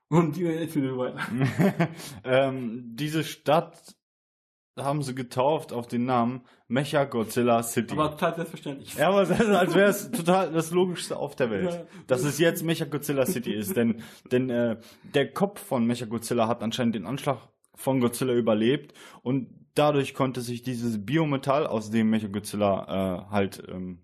Und 0.09 0.35
die 0.35 0.45
wieder 0.45 0.97
weiter. 0.97 1.19
ähm, 2.23 2.91
diese 2.95 3.23
Stadt 3.23 3.95
haben 4.77 5.01
sie 5.03 5.15
getauft 5.15 5.73
auf 5.73 5.87
den 5.87 6.05
Namen 6.05 6.41
Mecha 6.67 7.03
Godzilla 7.05 7.63
City. 7.63 7.93
Aber 7.93 8.11
total 8.11 8.35
selbstverständlich. 8.35 8.95
ja, 8.95 9.09
aber 9.09 9.23
ist, 9.23 9.31
als 9.31 9.75
wäre 9.75 9.89
es 9.89 10.11
total 10.11 10.51
das 10.51 10.71
Logischste 10.71 11.17
auf 11.17 11.35
der 11.35 11.51
Welt, 11.51 11.73
Ja. 11.73 11.81
dass 12.07 12.23
es 12.23 12.39
jetzt 12.39 12.63
Mecha 12.63 12.85
Godzilla 12.85 13.25
City 13.25 13.53
ist, 13.53 13.75
denn 13.75 14.01
denn 14.31 14.49
äh, 14.49 14.77
der 15.13 15.31
Kopf 15.31 15.61
von 15.63 15.85
Mecha 15.85 16.05
Godzilla 16.05 16.47
hat 16.47 16.63
anscheinend 16.63 16.95
den 16.95 17.05
Anschlag 17.05 17.37
von 17.75 17.99
Godzilla 17.99 18.33
überlebt 18.33 18.93
und 19.21 19.49
dadurch 19.75 20.13
konnte 20.13 20.41
sich 20.41 20.61
dieses 20.63 21.03
Biometall, 21.05 21.65
aus 21.67 21.89
dem 21.91 22.09
Mecha 22.09 22.27
Godzilla 22.27 23.25
äh, 23.27 23.31
halt 23.31 23.63
ähm, 23.67 24.02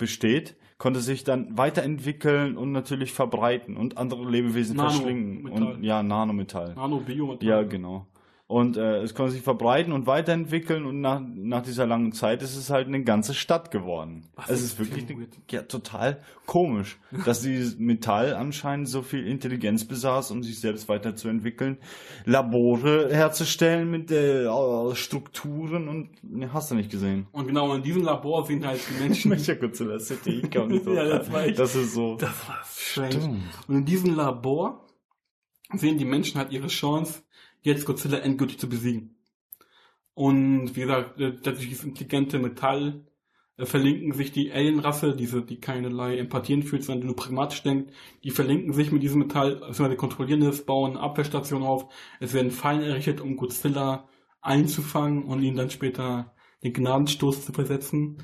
besteht, 0.00 0.56
konnte 0.78 0.98
sich 0.98 1.22
dann 1.22 1.56
weiterentwickeln 1.56 2.56
und 2.56 2.72
natürlich 2.72 3.12
verbreiten 3.12 3.76
und 3.76 3.98
andere 3.98 4.28
Lebewesen 4.28 4.76
verschlingen 4.76 5.44
Nanometall. 5.44 5.74
und 5.76 5.84
ja 5.84 6.02
Nanometall. 6.02 6.74
Nano, 6.74 6.98
Bio, 6.98 7.38
Ja, 7.40 7.62
genau. 7.62 8.06
Und 8.50 8.76
äh, 8.76 8.96
es 9.02 9.14
konnte 9.14 9.30
sich 9.30 9.42
verbreiten 9.42 9.92
und 9.92 10.08
weiterentwickeln 10.08 10.84
und 10.84 11.00
nach, 11.00 11.20
nach 11.24 11.62
dieser 11.62 11.86
langen 11.86 12.10
Zeit 12.10 12.42
ist 12.42 12.56
es 12.56 12.68
halt 12.68 12.88
eine 12.88 13.04
ganze 13.04 13.32
Stadt 13.32 13.70
geworden. 13.70 14.24
Was 14.34 14.50
es 14.50 14.62
ist 14.62 14.78
wirklich 14.80 15.08
eine, 15.08 15.28
ja, 15.52 15.62
total 15.62 16.20
komisch, 16.46 16.98
dass 17.24 17.42
dieses 17.42 17.78
Metall 17.78 18.34
anscheinend 18.34 18.88
so 18.88 19.02
viel 19.02 19.24
Intelligenz 19.24 19.84
besaß, 19.84 20.32
um 20.32 20.42
sich 20.42 20.58
selbst 20.58 20.88
weiterzuentwickeln, 20.88 21.78
Labore 22.24 23.14
herzustellen 23.14 23.88
mit 23.88 24.10
äh, 24.10 24.48
Strukturen 24.96 25.86
und 25.86 26.08
ja, 26.22 26.52
hast 26.52 26.72
du 26.72 26.74
nicht 26.74 26.90
gesehen. 26.90 27.28
Und 27.30 27.46
genau 27.46 27.72
in 27.74 27.84
diesem 27.84 28.02
Labor 28.02 28.44
sind 28.46 28.66
halt 28.66 28.80
die 28.90 29.00
Menschen. 29.00 29.28
Mechagodzilla 29.28 30.00
City, 30.00 30.40
ich 30.42 30.50
glaube 30.50 30.72
nicht 30.72 30.84
so. 30.84 30.92
Ja, 30.94 31.04
das 31.04 31.32
war 31.32 31.44
echt- 31.44 31.56
das 31.56 31.76
ist 31.76 31.94
so. 31.94 32.16
das 32.16 32.48
war 32.48 32.58
strange. 32.68 33.12
Stimmt. 33.12 33.42
Und 33.68 33.74
in 33.76 33.84
diesem 33.84 34.16
Labor 34.16 34.88
sehen 35.72 35.98
die 35.98 36.04
Menschen 36.04 36.36
halt 36.40 36.50
ihre 36.50 36.66
Chance, 36.66 37.22
jetzt 37.62 37.86
Godzilla 37.86 38.18
endgültig 38.18 38.58
zu 38.58 38.68
besiegen. 38.68 39.16
Und 40.14 40.76
wie 40.76 40.80
gesagt, 40.82 41.20
äh, 41.20 41.32
durch 41.32 41.58
dieses 41.60 41.84
intelligente 41.84 42.38
Metall 42.38 43.06
äh, 43.56 43.66
verlinken 43.66 44.12
sich 44.12 44.32
die 44.32 44.52
Alienrasse, 44.52 45.14
diese, 45.14 45.42
die 45.42 45.60
keinerlei 45.60 46.18
Empathie 46.18 46.54
entführt, 46.54 46.84
sondern 46.84 47.02
die 47.02 47.06
nur 47.06 47.16
pragmatisch 47.16 47.62
denkt, 47.62 47.92
die 48.24 48.30
verlinken 48.30 48.72
sich 48.72 48.92
mit 48.92 49.02
diesem 49.02 49.20
Metall, 49.20 49.56
beziehungsweise 49.56 49.96
kontrollieren 49.96 50.42
es, 50.42 50.64
bauen 50.64 50.92
eine 50.92 51.00
Abwehrstation 51.00 51.62
auf, 51.62 51.86
es 52.18 52.34
werden 52.34 52.50
Fallen 52.50 52.82
errichtet, 52.82 53.20
um 53.20 53.36
Godzilla 53.36 54.08
einzufangen 54.42 55.24
und 55.24 55.42
ihn 55.42 55.56
dann 55.56 55.70
später 55.70 56.34
den 56.62 56.72
Gnadenstoß 56.72 57.46
zu 57.46 57.52
versetzen, 57.52 58.18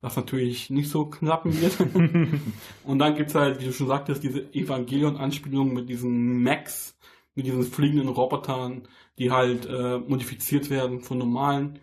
was 0.00 0.16
natürlich 0.16 0.70
nicht 0.70 0.88
so 0.88 1.06
knappen 1.06 1.60
wird. 1.60 1.78
Und 2.84 2.98
dann 2.98 3.16
gibt's 3.16 3.34
halt, 3.34 3.60
wie 3.60 3.66
du 3.66 3.72
schon 3.72 3.88
sagtest, 3.88 4.22
diese 4.22 4.52
Evangelion-Anspielung 4.54 5.74
mit 5.74 5.88
diesen 5.88 6.42
Max, 6.42 6.96
mit 7.34 7.46
diesen 7.46 7.62
fliegenden 7.62 8.08
Robotern, 8.08 8.88
die 9.18 9.30
halt 9.30 9.66
äh, 9.66 9.98
modifiziert 9.98 10.70
werden 10.70 11.00
von 11.00 11.18
normalen 11.18 11.78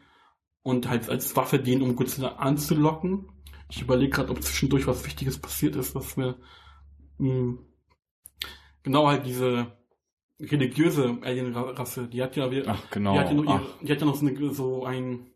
und 0.62 0.90
halt 0.90 1.10
als 1.10 1.36
Waffe 1.36 1.60
dienen, 1.60 1.82
um 1.82 1.96
Godzilla 1.96 2.36
anzulocken. 2.36 3.32
Ich 3.70 3.82
überlege 3.82 4.12
gerade, 4.12 4.32
ob 4.32 4.42
zwischendurch 4.44 4.88
was 4.88 5.06
Wichtiges 5.06 5.40
passiert 5.40 5.76
ist, 5.76 5.96
was 5.96 6.18
mir 6.18 6.38
mh, 7.18 7.58
genau 8.84 9.08
halt 9.08 9.26
diese 9.26 9.78
religiöse 10.40 11.18
Alien-Rasse, 11.22 12.08
die 12.08 12.22
hat 12.22 12.36
ja, 12.36 12.50
Ach, 12.68 12.90
genau. 12.92 13.14
die 13.14 13.20
hat 13.20 13.30
ja, 13.30 13.34
noch, 13.34 13.44
ihre, 13.44 13.66
die 13.82 13.92
hat 13.92 14.00
ja 14.00 14.06
noch 14.06 14.16
so, 14.16 14.26
eine, 14.28 14.54
so 14.54 14.86
ein 14.86 15.32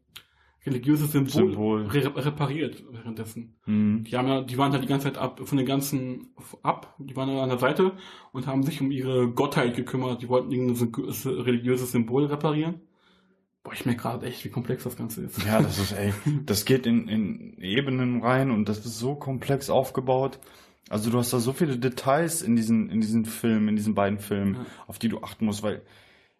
religiöses 0.66 1.12
Symbol, 1.12 1.32
Symbol. 1.32 1.86
Re 1.88 2.16
repariert 2.26 2.84
währenddessen. 2.92 3.56
Mhm. 3.66 4.04
Die 4.04 4.16
haben 4.16 4.28
ja, 4.28 4.42
die 4.42 4.58
waren 4.58 4.72
halt 4.72 4.84
die 4.84 4.88
ganze 4.88 5.06
Zeit 5.08 5.18
ab, 5.18 5.42
von 5.44 5.58
den 5.58 5.66
ganzen 5.68 6.34
ab, 6.64 6.96
die 7.00 7.16
waren 7.16 7.30
an 7.30 7.50
der 7.50 7.58
Seite 7.58 7.94
und 8.32 8.46
haben 8.48 8.64
sich 8.64 8.80
um 8.82 8.92
ihre 8.92 9.30
Gottheit 9.32 9.76
gekümmert. 9.76 10.22
Die 10.22 10.30
wollten 10.30 10.52
irgendein 10.52 10.94
religiöses 11.26 11.92
Symbol 11.92 12.26
reparieren. 12.26 12.82
Boah, 13.64 13.74
ich 13.74 13.86
merke 13.86 14.02
gerade 14.02 14.26
echt, 14.26 14.44
wie 14.44 14.50
komplex 14.50 14.84
das 14.84 14.98
Ganze 14.98 15.22
ist. 15.22 15.44
Ja, 15.46 15.62
das 15.62 15.78
ist 15.78 15.92
ey, 15.92 16.14
das 16.46 16.66
geht 16.66 16.86
in, 16.88 17.08
in 17.08 17.58
Ebenen 17.60 18.22
rein 18.24 18.50
und 18.52 18.68
das 18.68 18.80
ist 18.86 18.98
so 18.98 19.14
komplex 19.16 19.70
aufgebaut. 19.70 20.40
Also 20.90 21.10
du 21.12 21.18
hast 21.20 21.32
da 21.32 21.40
so 21.40 21.54
viele 21.54 21.78
Details 21.78 22.42
in 22.42 22.56
diesen, 22.56 22.90
in 22.90 23.02
diesen 23.02 23.26
Filmen, 23.26 23.68
in 23.70 23.76
diesen 23.76 23.94
beiden 23.96 24.20
Filmen, 24.20 24.56
Ja. 24.56 24.66
auf 24.88 24.98
die 25.00 25.10
du 25.10 25.22
achten 25.22 25.46
musst, 25.46 25.62
weil, 25.64 25.84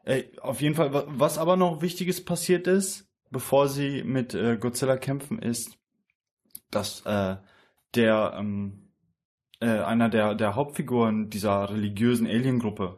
ey, 0.04 0.26
auf 0.42 0.62
jeden 0.62 0.74
Fall, 0.76 0.94
wa- 0.94 1.06
was 1.08 1.38
aber 1.38 1.58
noch 1.58 1.82
Wichtiges 1.84 2.26
passiert 2.26 2.66
ist, 2.68 3.08
bevor 3.32 3.68
sie 3.68 4.04
mit 4.04 4.34
äh, 4.34 4.58
Godzilla 4.58 4.98
kämpfen, 4.98 5.40
ist, 5.40 5.78
dass 6.70 7.02
äh, 7.06 7.38
der, 7.96 8.34
ähm, 8.38 8.92
äh, 9.60 9.68
einer 9.80 10.10
der, 10.10 10.36
der 10.36 10.56
Hauptfiguren 10.56 11.30
dieser 11.30 11.70
religiösen 11.70 12.28
Aliengruppe, 12.28 12.98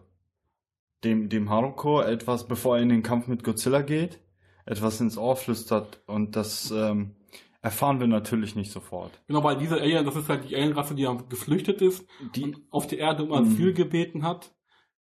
dem, 1.04 1.30
dem 1.30 1.50
Haruko 1.50 2.02
etwas, 2.02 2.48
bevor 2.48 2.78
er 2.78 2.84
in 2.84 2.90
den 2.90 3.04
Kampf 3.04 3.28
mit 3.28 3.44
Godzilla 3.44 3.82
geht, 3.82 4.20
etwas 4.66 5.02
ins 5.02 5.18
Ohr 5.18 5.36
flüstert 5.36 6.02
und 6.06 6.36
das 6.36 6.72
ähm, 6.72 7.16
erfahren 7.62 8.00
wir 8.00 8.08
natürlich 8.08 8.56
nicht 8.56 8.72
sofort. 8.72 9.12
Genau, 9.28 9.44
weil 9.44 9.58
diese 9.58 9.80
Alien, 9.80 10.06
das 10.06 10.16
ist 10.16 10.30
halt 10.30 10.50
die 10.50 10.56
Alienrasse, 10.56 10.96
die 10.96 11.08
geflüchtet 11.30 11.82
ist 11.82 12.06
Die, 12.36 12.44
und 12.44 12.62
auf 12.70 12.88
der 12.88 13.00
Erde 13.00 13.24
um 13.24 13.30
Mhm. 13.30 13.36
Asyl 13.36 13.74
gebeten 13.74 14.24
hat. 14.24 14.54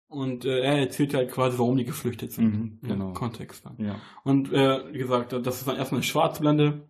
Und 0.09 0.47
äh, 0.47 0.61
er 0.61 0.79
erzählt 0.79 1.13
halt 1.13 1.31
quasi, 1.31 1.59
warum 1.59 1.77
die 1.77 1.85
geflüchtet 1.85 2.33
sind. 2.33 2.55
Mhm, 2.55 2.79
Im 2.83 2.89
genau. 2.89 3.13
Kontext 3.13 3.67
dann. 3.67 3.77
ja. 3.79 4.01
Und 4.25 4.53
äh, 4.53 4.93
wie 4.93 4.99
gesagt, 4.99 5.33
das 5.33 5.59
ist 5.59 5.69
dann 5.69 5.77
erstmal 5.77 5.99
eine 5.99 6.07
Schwarzblende. 6.07 6.89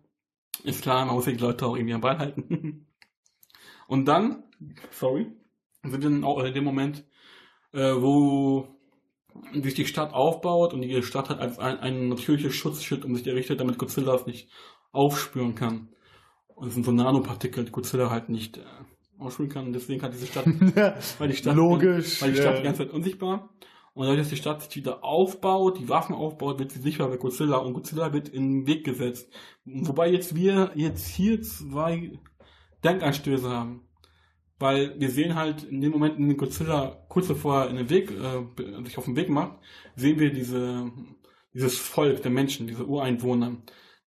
Ist 0.63 0.81
klar, 0.81 1.05
man 1.05 1.15
muss 1.15 1.25
die 1.25 1.33
Leute 1.33 1.65
auch 1.65 1.75
irgendwie 1.75 1.93
am 1.93 2.01
Ball 2.01 2.17
halten. 2.17 2.87
Und 3.87 4.05
dann, 4.05 4.43
sorry, 4.91 5.27
sind 5.83 5.91
wir 5.91 5.99
dann 5.99 6.23
auch 6.23 6.43
in 6.43 6.53
dem 6.53 6.63
Moment, 6.63 7.05
äh, 7.73 7.93
wo 7.95 8.67
sich 9.53 9.73
die 9.73 9.85
Stadt 9.85 10.13
aufbaut 10.13 10.73
und 10.73 10.81
die 10.81 11.01
Stadt 11.01 11.29
hat 11.29 11.39
als 11.39 11.59
ein, 11.59 11.79
ein 11.79 12.09
natürliches 12.09 12.53
Schutzschild 12.53 13.05
um 13.05 13.15
sich 13.15 13.25
errichtet, 13.25 13.59
damit 13.59 13.77
Godzilla 13.77 14.13
es 14.15 14.25
nicht 14.25 14.49
aufspüren 14.91 15.55
kann. 15.55 15.89
Und 16.47 16.67
es 16.67 16.73
sind 16.73 16.85
so 16.85 16.91
Nanopartikel, 16.91 17.65
die 17.65 17.71
Godzilla 17.71 18.09
halt 18.09 18.29
nicht 18.29 18.59
ausspüren 19.19 19.49
kann. 19.49 19.67
Und 19.67 19.73
deswegen 19.73 20.01
hat 20.01 20.13
diese 20.13 20.27
Stadt, 20.27 20.45
weil 21.19 21.27
die 21.27 21.35
Stadt, 21.35 21.55
Logisch, 21.55 22.21
weil 22.21 22.31
die 22.31 22.37
Stadt 22.37 22.53
ja. 22.53 22.57
die 22.59 22.63
ganze 22.63 22.83
Zeit 22.83 22.93
unsichtbar. 22.93 23.49
Und 23.93 24.05
dadurch, 24.05 24.21
dass 24.21 24.29
die 24.29 24.37
Stadt 24.37 24.61
sich 24.61 24.75
wieder 24.75 25.03
aufbaut, 25.03 25.79
die 25.79 25.89
Waffen 25.89 26.15
aufbaut, 26.15 26.59
wird 26.59 26.71
sie 26.71 26.79
sichtbar 26.79 27.09
bei 27.09 27.17
Godzilla 27.17 27.57
und 27.57 27.73
Godzilla 27.73 28.13
wird 28.13 28.29
in 28.29 28.61
den 28.61 28.67
Weg 28.67 28.85
gesetzt. 28.85 29.31
Wobei 29.65 30.09
jetzt 30.09 30.35
wir 30.35 30.71
jetzt 30.75 31.07
hier 31.07 31.41
zwei 31.41 32.19
Denkanstöße 32.83 33.49
haben. 33.49 33.81
Weil 34.57 34.99
wir 34.99 35.09
sehen 35.09 35.35
halt 35.35 35.63
in 35.63 35.81
dem 35.81 35.91
Moment, 35.91 36.17
in 36.17 36.27
dem 36.27 36.37
Godzilla 36.37 37.05
kurz 37.07 37.27
bevor 37.27 37.63
er 37.63 37.69
in 37.69 37.77
den 37.77 37.89
Weg, 37.89 38.11
äh, 38.11 38.83
sich 38.83 38.97
auf 38.97 39.05
den 39.05 39.15
Weg 39.15 39.29
macht, 39.29 39.57
sehen 39.95 40.19
wir 40.19 40.33
diese, 40.33 40.91
dieses 41.53 41.77
Volk 41.77 42.21
der 42.21 42.31
Menschen, 42.31 42.67
diese 42.67 42.85
Ureinwohner, 42.85 43.57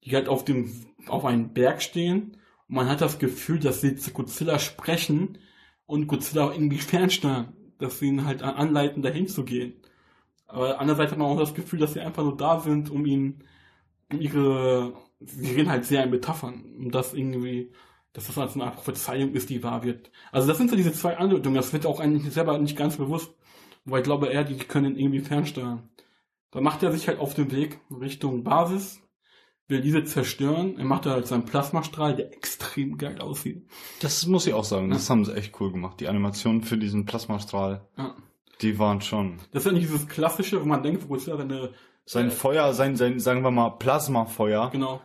die 0.05 0.15
halt 0.15 0.29
auf 0.29 0.45
dem, 0.45 0.71
auf 1.07 1.25
einem 1.25 1.53
Berg 1.55 1.83
stehen 1.83 2.37
und 2.69 2.77
man 2.77 2.89
hat 2.89 3.01
das 3.01 3.19
Gefühl, 3.19 3.59
dass 3.59 3.81
sie 3.81 3.97
zu 3.97 4.13
Godzilla 4.13 4.59
sprechen 4.59 5.39
und 5.87 6.07
Godzilla 6.07 6.53
irgendwie 6.53 6.79
fernsteuern, 6.79 7.53
dass 7.79 7.99
sie 7.99 8.07
ihn 8.07 8.25
halt 8.25 8.43
anleiten, 8.43 9.03
dahin 9.03 9.29
zu 9.29 9.45
gehen. 9.45 9.75
Aber 10.47 10.79
andererseits 10.81 11.13
hat 11.13 11.19
man 11.19 11.29
auch 11.29 11.39
das 11.39 11.55
Gefühl, 11.55 11.79
dass 11.79 11.95
sie 11.95 12.01
einfach 12.01 12.23
nur 12.23 12.37
da 12.37 12.61
sind, 12.61 12.91
um 12.91 13.07
ihn, 13.07 13.43
um 14.13 14.21
ihre, 14.21 14.93
sie 15.21 15.53
reden 15.53 15.71
halt 15.71 15.87
sehr 15.87 16.05
in 16.05 16.11
Metaphern, 16.11 16.63
um 16.79 16.91
das 16.91 17.15
irgendwie, 17.15 17.73
dass 18.13 18.27
das 18.27 18.37
als 18.37 18.55
eine 18.55 18.65
Art 18.65 18.77
Prophezeiung 18.77 19.33
ist, 19.33 19.49
die 19.49 19.63
wahr 19.63 19.83
wird. 19.83 20.11
Also 20.31 20.49
das 20.49 20.59
sind 20.59 20.69
so 20.69 20.77
diese 20.77 20.93
zwei 20.93 21.17
Andeutungen, 21.17 21.57
das 21.57 21.73
wird 21.73 21.87
auch 21.87 22.01
eigentlich 22.01 22.33
selber 22.35 22.59
nicht 22.59 22.77
ganz 22.77 22.99
bewusst, 22.99 23.35
wobei 23.87 23.99
ich 23.99 24.05
glaube 24.05 24.27
eher, 24.27 24.45
die 24.45 24.57
können 24.57 24.95
ihn 24.95 24.99
irgendwie 24.99 25.21
fernsteuern. 25.21 25.89
Da 26.51 26.61
macht 26.61 26.83
er 26.83 26.93
sich 26.93 27.09
halt 27.09 27.19
auf 27.19 27.33
den 27.33 27.51
Weg 27.51 27.81
Richtung 27.91 28.45
Basis, 28.45 29.02
will 29.73 29.81
diese 29.81 30.05
zerstören, 30.05 30.79
er 30.79 30.85
macht 30.85 31.07
da 31.07 31.11
halt 31.11 31.27
seinen 31.27 31.45
Plasmastrahl, 31.45 32.15
der 32.15 32.33
extrem 32.33 32.97
geil 32.99 33.21
aussieht. 33.21 33.67
Das 34.01 34.25
muss 34.27 34.47
ich 34.47 34.55
auch 34.55 34.63
sagen, 34.65 34.91
das 34.91 35.11
haben 35.11 35.25
sie 35.25 35.35
echt 35.35 35.61
cool 35.61 35.73
gemacht. 35.73 35.99
Die 35.99 36.07
Animationen 36.07 36.63
für 36.63 36.79
diesen 36.79 37.05
Plasmastrahl, 37.07 37.81
Ja. 37.99 38.15
die 38.61 38.79
waren 38.79 39.01
schon. 39.01 39.39
Das 39.51 39.65
ist 39.65 39.67
ja 39.67 39.73
nicht 39.77 39.89
dieses 39.89 40.07
klassische, 40.07 40.61
wo 40.63 40.67
man 40.67 40.85
denkt, 40.85 41.03
wo 41.03 41.09
Godzilla 41.09 41.37
seine, 41.37 41.71
Sein 42.05 42.31
Feuer, 42.31 42.73
sein, 42.75 42.95
sein, 42.97 43.19
sagen 43.19 43.43
wir 43.43 43.51
mal, 43.51 43.71
Plasmafeuer, 43.71 44.71
genau, 44.71 45.01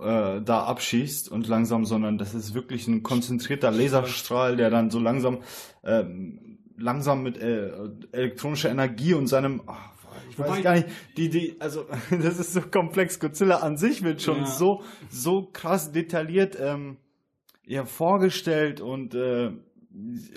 äh, 0.00 0.40
da 0.40 0.64
abschießt 0.64 1.28
und 1.30 1.46
langsam, 1.46 1.84
sondern 1.84 2.18
das 2.18 2.34
ist 2.34 2.54
wirklich 2.54 2.88
ein 2.88 3.02
konzentrierter 3.04 3.70
Laserstrahl, 3.70 4.56
der 4.56 4.70
dann 4.70 4.90
so 4.90 4.98
langsam, 4.98 5.38
ähm, 5.84 6.58
langsam 6.76 7.22
mit 7.22 7.36
äh, 7.38 7.70
elektronischer 8.12 8.70
Energie 8.70 9.14
und 9.14 9.26
seinem, 9.28 9.62
ach, 9.66 9.91
ich 10.32 10.38
weiß 10.38 10.48
Wobei- 10.48 10.62
gar 10.62 10.74
nicht, 10.74 10.88
die, 11.16 11.28
die, 11.28 11.56
also 11.60 11.84
das 12.10 12.38
ist 12.38 12.52
so 12.54 12.60
komplex. 12.62 13.20
Godzilla 13.20 13.58
an 13.58 13.76
sich 13.76 14.02
wird 14.02 14.22
schon 14.22 14.38
Ja. 14.40 14.46
so, 14.46 14.82
so 15.10 15.48
krass 15.52 15.92
detailliert 15.92 16.56
ähm, 16.60 16.96
ja, 17.66 17.84
vorgestellt 17.84 18.80
und 18.80 19.14
äh, 19.14 19.52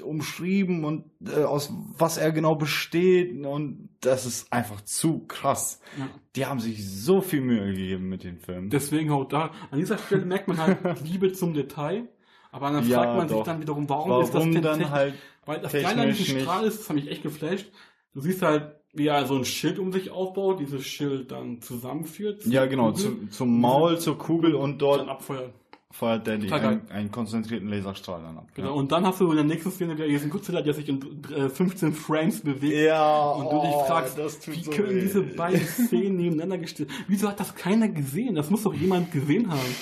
umschrieben 0.04 0.84
und 0.84 1.06
äh, 1.26 1.44
aus 1.44 1.72
was 1.98 2.18
er 2.18 2.32
genau 2.32 2.56
besteht 2.56 3.46
und 3.46 3.90
das 4.02 4.26
ist 4.26 4.52
einfach 4.52 4.82
zu 4.82 5.20
krass. 5.28 5.80
ja. 5.98 6.08
Die 6.36 6.46
haben 6.46 6.60
sich 6.60 6.86
so 6.90 7.22
viel 7.22 7.40
Mühe 7.42 7.66
gegeben 7.68 8.10
mit 8.10 8.24
den 8.26 8.38
Filmen. 8.38 8.70
Deswegen 8.70 9.12
auch 9.12 9.26
da, 9.26 9.52
an 9.72 9.80
dieser 9.80 9.98
Stelle 9.98 10.26
merkt 10.26 10.48
man 10.50 10.58
halt 10.58 10.80
Liebe 11.06 11.32
zum 11.32 11.54
Detail, 11.54 12.10
aber 12.52 12.72
dann 12.72 12.88
Ja, 12.88 13.04
fragt 13.04 13.18
man 13.18 13.28
sich 13.30 13.38
doch. 13.38 13.46
dann 13.46 13.62
wiederum, 13.62 13.88
warum, 13.90 14.22
ist 14.22 14.28
das 14.30 14.36
Warum 14.36 14.52
denn 14.52 14.62
dann 14.62 14.90
halt 14.90 15.16
Weil 15.46 15.62
das 15.62 15.72
Geile 15.72 16.02
an 16.02 16.08
diesem 16.10 16.36
nicht? 16.36 16.44
Strahl 16.44 16.66
ist, 16.66 16.80
das 16.82 16.90
hat 16.90 16.96
mich 16.98 17.10
echt 17.10 17.24
geflasht. 17.24 17.72
Du 18.14 18.20
siehst 18.22 18.42
halt, 18.42 18.76
wie 18.96 19.08
er 19.08 19.26
so 19.26 19.36
ein 19.36 19.46
Schild 19.46 19.78
um 19.80 19.92
sich 19.92 20.10
aufbaut, 20.10 20.60
dieses 20.60 20.86
Schild 20.86 21.32
dann 21.32 21.62
zusammenführt. 21.62 22.46
Ja, 22.46 22.66
genau, 22.66 22.92
zu, 22.92 23.28
zum 23.30 23.60
Maul, 23.60 24.00
zur 24.00 24.18
Kugel 24.18 24.56
und 24.56 24.72
dann 24.72 24.80
dort 24.80 25.10
abfeuert. 25.10 25.54
feuert 25.92 26.26
Total 26.26 26.66
einen, 26.66 26.92
einen 26.92 27.12
konzentrierten 27.12 27.70
Laserstrahl 27.70 28.22
dann 28.22 28.38
ab. 28.38 28.48
Genau. 28.56 28.76
Und 28.76 28.92
dann 28.92 29.06
hast 29.06 29.20
du 29.20 29.30
in 29.30 29.36
der 29.36 29.46
nächsten 29.46 29.72
Szene 29.72 29.96
wieder 29.96 30.08
diesen 30.08 30.30
Godzilla, 30.30 30.62
der 30.62 30.74
sich 30.74 30.88
in 30.88 31.24
äh, 31.36 31.50
15 31.50 31.94
Frames 31.94 32.42
bewegt. 32.42 32.86
Ja, 32.86 33.32
Und 33.32 33.52
du 33.52 33.62
dich 33.62 33.76
oh, 33.76 33.84
fragst, 33.86 34.18
das 34.18 34.40
tut 34.40 34.56
wie 34.56 34.64
so 34.64 34.72
können 34.72 34.96
weh. 34.96 35.02
diese 35.02 35.22
beiden 35.22 35.66
Szenen 35.66 36.16
nebeneinander 36.18 36.58
gestellt? 36.58 36.90
Wieso 37.08 37.28
hat 37.28 37.40
das 37.40 37.54
keiner 37.56 37.90
gesehen? 37.90 38.36
Das 38.36 38.50
muss 38.50 38.64
doch 38.64 38.74
jemand 38.74 39.12
gesehen 39.12 39.50
haben. 39.50 39.76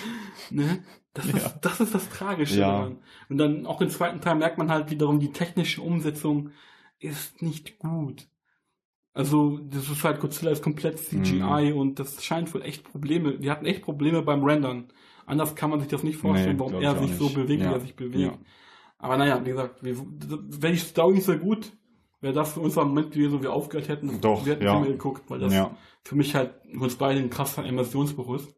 Ne? 0.49 0.83
Das, 1.13 1.25
ist, 1.25 1.59
das 1.61 1.79
ist 1.79 1.93
das 1.93 2.09
Tragische 2.09 2.59
Ja. 2.59 2.91
Und 3.29 3.37
dann 3.37 3.67
auch 3.67 3.81
im 3.81 3.89
zweiten 3.89 4.19
Teil 4.21 4.35
merkt 4.35 4.57
man 4.57 4.71
halt 4.71 4.89
wiederum, 4.89 5.19
die 5.19 5.31
technische 5.31 5.81
Umsetzung 5.81 6.49
ist 6.99 7.41
nicht 7.41 7.77
gut. 7.79 8.27
Also, 9.13 9.59
das 9.59 9.89
ist 9.89 10.03
halt, 10.03 10.19
Godzilla 10.19 10.51
ist 10.51 10.63
komplett 10.63 10.97
CGI 10.99 11.71
Mhm. 11.71 11.77
und 11.77 11.99
das 11.99 12.23
scheint 12.23 12.51
wohl 12.53 12.63
echt 12.63 12.83
Probleme. 12.83 13.37
Die 13.37 13.51
hatten 13.51 13.65
echt 13.65 13.83
Probleme 13.83 14.21
beim 14.23 14.43
Rendern. 14.43 14.85
Anders 15.25 15.55
kann 15.55 15.69
man 15.69 15.79
sich 15.79 15.89
das 15.89 16.03
nicht 16.03 16.17
vorstellen, 16.17 16.57
Nee, 16.57 16.59
warum 16.59 16.81
er 16.81 16.97
sich 16.97 17.15
so 17.15 17.29
bewegt, 17.29 17.61
wie 17.61 17.65
Ja. 17.65 17.73
er 17.73 17.79
sich 17.79 17.95
bewegt. 17.95 18.17
Ja. 18.19 18.37
Aber 18.97 19.17
naja, 19.17 19.39
wie 19.45 19.49
gesagt, 19.51 19.83
wir, 19.83 19.95
wäre 19.97 20.73
die 20.73 20.79
Story 20.79 21.13
nicht 21.15 21.25
so 21.25 21.37
gut, 21.37 21.71
wäre 22.21 22.33
das 22.33 22.53
für 22.53 22.61
uns 22.61 22.77
am 22.77 22.89
Moment 22.89 23.11
gewesen, 23.11 23.33
wo 23.37 23.41
wir 23.43 23.53
aufgehört 23.53 23.87
hätten. 23.87 24.19
Doch, 24.21 24.45
wir 24.45 24.53
hätten 24.53 24.63
ja. 24.63 24.73
Filme 24.73 24.87
geguckt, 24.97 25.29
weil 25.29 25.39
das 25.39 25.53
Ja. 25.53 25.75
für 26.03 26.15
mich 26.15 26.33
halt 26.35 26.53
uns 26.79 26.95
beide 26.95 27.19
ein 27.19 27.29
krasser 27.29 27.63
Immersionsbruch 27.65 28.35
ist. 28.35 28.55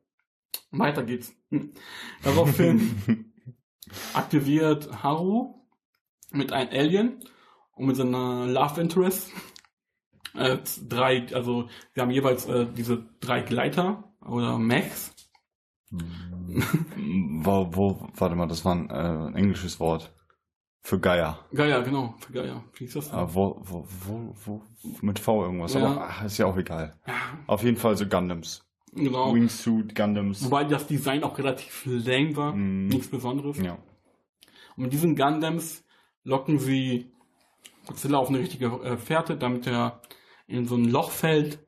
Weiter 0.72 1.04
geht's. 1.04 1.36
Hm. 1.50 1.72
Daraufhin 2.24 3.34
aktiviert 4.14 5.04
Haru 5.04 5.56
mit 6.32 6.52
einem 6.54 6.70
Alien 6.72 7.20
und 7.74 7.88
mit 7.88 7.96
seiner 7.96 8.46
Love 8.48 8.82
Interest 8.82 9.32
äh, 10.38 10.60
drei, 10.88 11.28
also 11.34 11.68
wir 11.94 12.04
haben 12.04 12.12
jeweils 12.12 12.48
äh, 12.48 12.68
diese 12.72 13.06
drei 13.20 13.42
Gleiter 13.42 14.04
oder 14.26 14.58
Mechs. 14.58 15.14
wo, 15.92 17.68
wo, 17.72 18.10
warte 18.16 18.36
mal, 18.36 18.48
das 18.48 18.66
war 18.66 18.76
ein, 18.76 18.90
äh, 18.90 18.94
ein 18.94 19.36
englisches 19.36 19.80
Wort. 19.80 20.12
Für 20.82 21.00
Geier. 21.00 21.40
Gaia, 21.52 21.82
genau, 21.82 22.14
für 22.20 22.32
Gaia. 22.32 22.64
Wie 22.76 22.84
ist 22.86 22.96
das? 22.96 23.10
denn? 23.10 23.18
Äh, 23.18 23.34
wo, 23.34 23.60
wo, 23.64 23.88
wo, 24.06 24.36
wo, 24.46 24.62
mit 25.02 25.18
V 25.18 25.44
irgendwas. 25.44 25.74
Ja. 25.74 25.84
Aber 25.84 26.08
ach, 26.08 26.24
ist 26.24 26.38
ja 26.38 26.46
auch 26.46 26.58
egal. 26.58 26.96
Auf 27.48 27.64
jeden 27.64 27.78
Fall 27.78 27.98
so 27.98 28.06
Gundams. 28.06 28.64
genau. 28.94 29.34
Wingsuit 29.34 29.96
Gundams. 29.96 30.46
Wobei 30.46 30.64
das 30.66 30.86
Design 30.86 31.24
auch 31.24 31.36
relativ 31.40 31.86
lame 31.88 32.36
war. 32.36 32.54
Mhm. 32.54 32.86
Nichts 32.86 33.08
Besonderes. 33.08 33.58
Ja. 33.58 33.80
Und 34.78 34.84
mit 34.84 34.94
diesen 34.94 35.16
Gundams 35.16 35.84
locken 36.24 36.60
sie 36.60 37.12
Godzilla 37.88 38.20
auf 38.20 38.30
eine 38.30 38.38
richtige 38.38 38.68
äh, 38.68 38.98
Fährte, 38.98 39.38
damit 39.38 39.66
er 39.66 40.02
in 40.48 40.68
so 40.68 40.76
ein 40.76 40.86
Loch 40.86 41.12
fällt. 41.12 41.60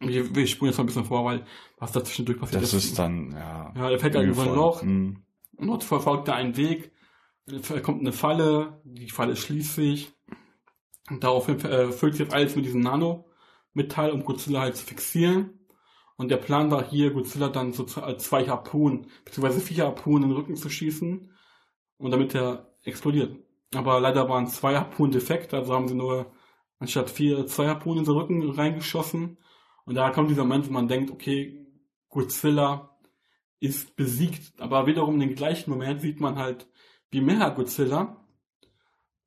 Wir, 0.00 0.34
wir 0.34 0.46
spulen 0.46 0.70
jetzt 0.70 0.78
mal 0.78 0.84
ein 0.84 0.86
bisschen 0.86 1.04
vor, 1.04 1.24
weil 1.24 1.44
was 1.78 1.92
dazwischendurch 1.92 2.38
passiert 2.38 2.62
Das 2.62 2.74
ist 2.74 2.98
dann, 2.98 3.32
ja. 3.32 3.72
Ja, 3.76 3.90
er 3.90 3.98
fällt 3.98 4.14
in 4.14 4.34
so 4.34 4.42
ein. 4.42 4.54
Loch. 4.54 4.82
Mhm. 4.82 5.22
Und 5.56 5.66
dort 5.66 5.84
verfolgt 5.84 6.28
er 6.28 6.34
einen 6.34 6.56
Weg. 6.56 6.92
Es 7.46 7.82
kommt 7.82 8.00
eine 8.00 8.12
Falle, 8.12 8.80
die 8.84 9.10
Falle 9.10 9.36
schließt 9.36 9.74
sich. 9.74 10.12
Und 11.10 11.24
daraufhin 11.24 11.60
äh, 11.60 11.92
füllt 11.92 12.14
sich 12.14 12.26
jetzt 12.26 12.34
alles 12.34 12.56
mit 12.56 12.64
diesem 12.64 12.80
Nano-Metall, 12.80 14.10
um 14.10 14.24
Godzilla 14.24 14.60
halt 14.60 14.76
zu 14.76 14.84
fixieren. 14.84 15.58
Und 16.16 16.30
der 16.30 16.36
Plan 16.36 16.70
war 16.70 16.88
hier, 16.88 17.12
Godzilla 17.12 17.48
dann 17.48 17.72
so 17.72 17.84
zwei 17.84 18.46
Harpunen, 18.46 19.08
beziehungsweise 19.24 19.60
vier 19.60 19.84
Harpunen 19.84 20.24
in 20.24 20.28
den 20.30 20.36
Rücken 20.36 20.56
zu 20.56 20.70
schießen. 20.70 21.32
Und 21.98 22.10
damit 22.10 22.34
er 22.34 22.74
explodiert. 22.84 23.36
Aber 23.74 24.00
leider 24.00 24.28
waren 24.28 24.46
zwei 24.46 24.76
Harpunen 24.76 25.12
defekt, 25.12 25.54
also 25.54 25.74
haben 25.74 25.88
sie 25.88 25.94
nur 25.94 26.32
anstatt 26.82 27.10
vier, 27.10 27.46
zwei 27.46 27.68
Harpunen 27.68 28.00
in 28.00 28.04
den 28.04 28.14
Rücken 28.14 28.50
reingeschossen. 28.50 29.38
Und 29.84 29.94
da 29.94 30.10
kommt 30.10 30.30
dieser 30.30 30.42
Moment, 30.42 30.68
wo 30.68 30.72
man 30.72 30.88
denkt, 30.88 31.12
okay, 31.12 31.64
Godzilla 32.08 32.98
ist 33.60 33.94
besiegt. 33.94 34.60
Aber 34.60 34.88
wiederum 34.88 35.14
in 35.14 35.28
dem 35.28 35.36
gleichen 35.36 35.70
Moment 35.70 36.00
sieht 36.00 36.20
man 36.20 36.36
halt, 36.36 36.68
wie 37.10 37.20
Mecha-Godzilla 37.20 38.26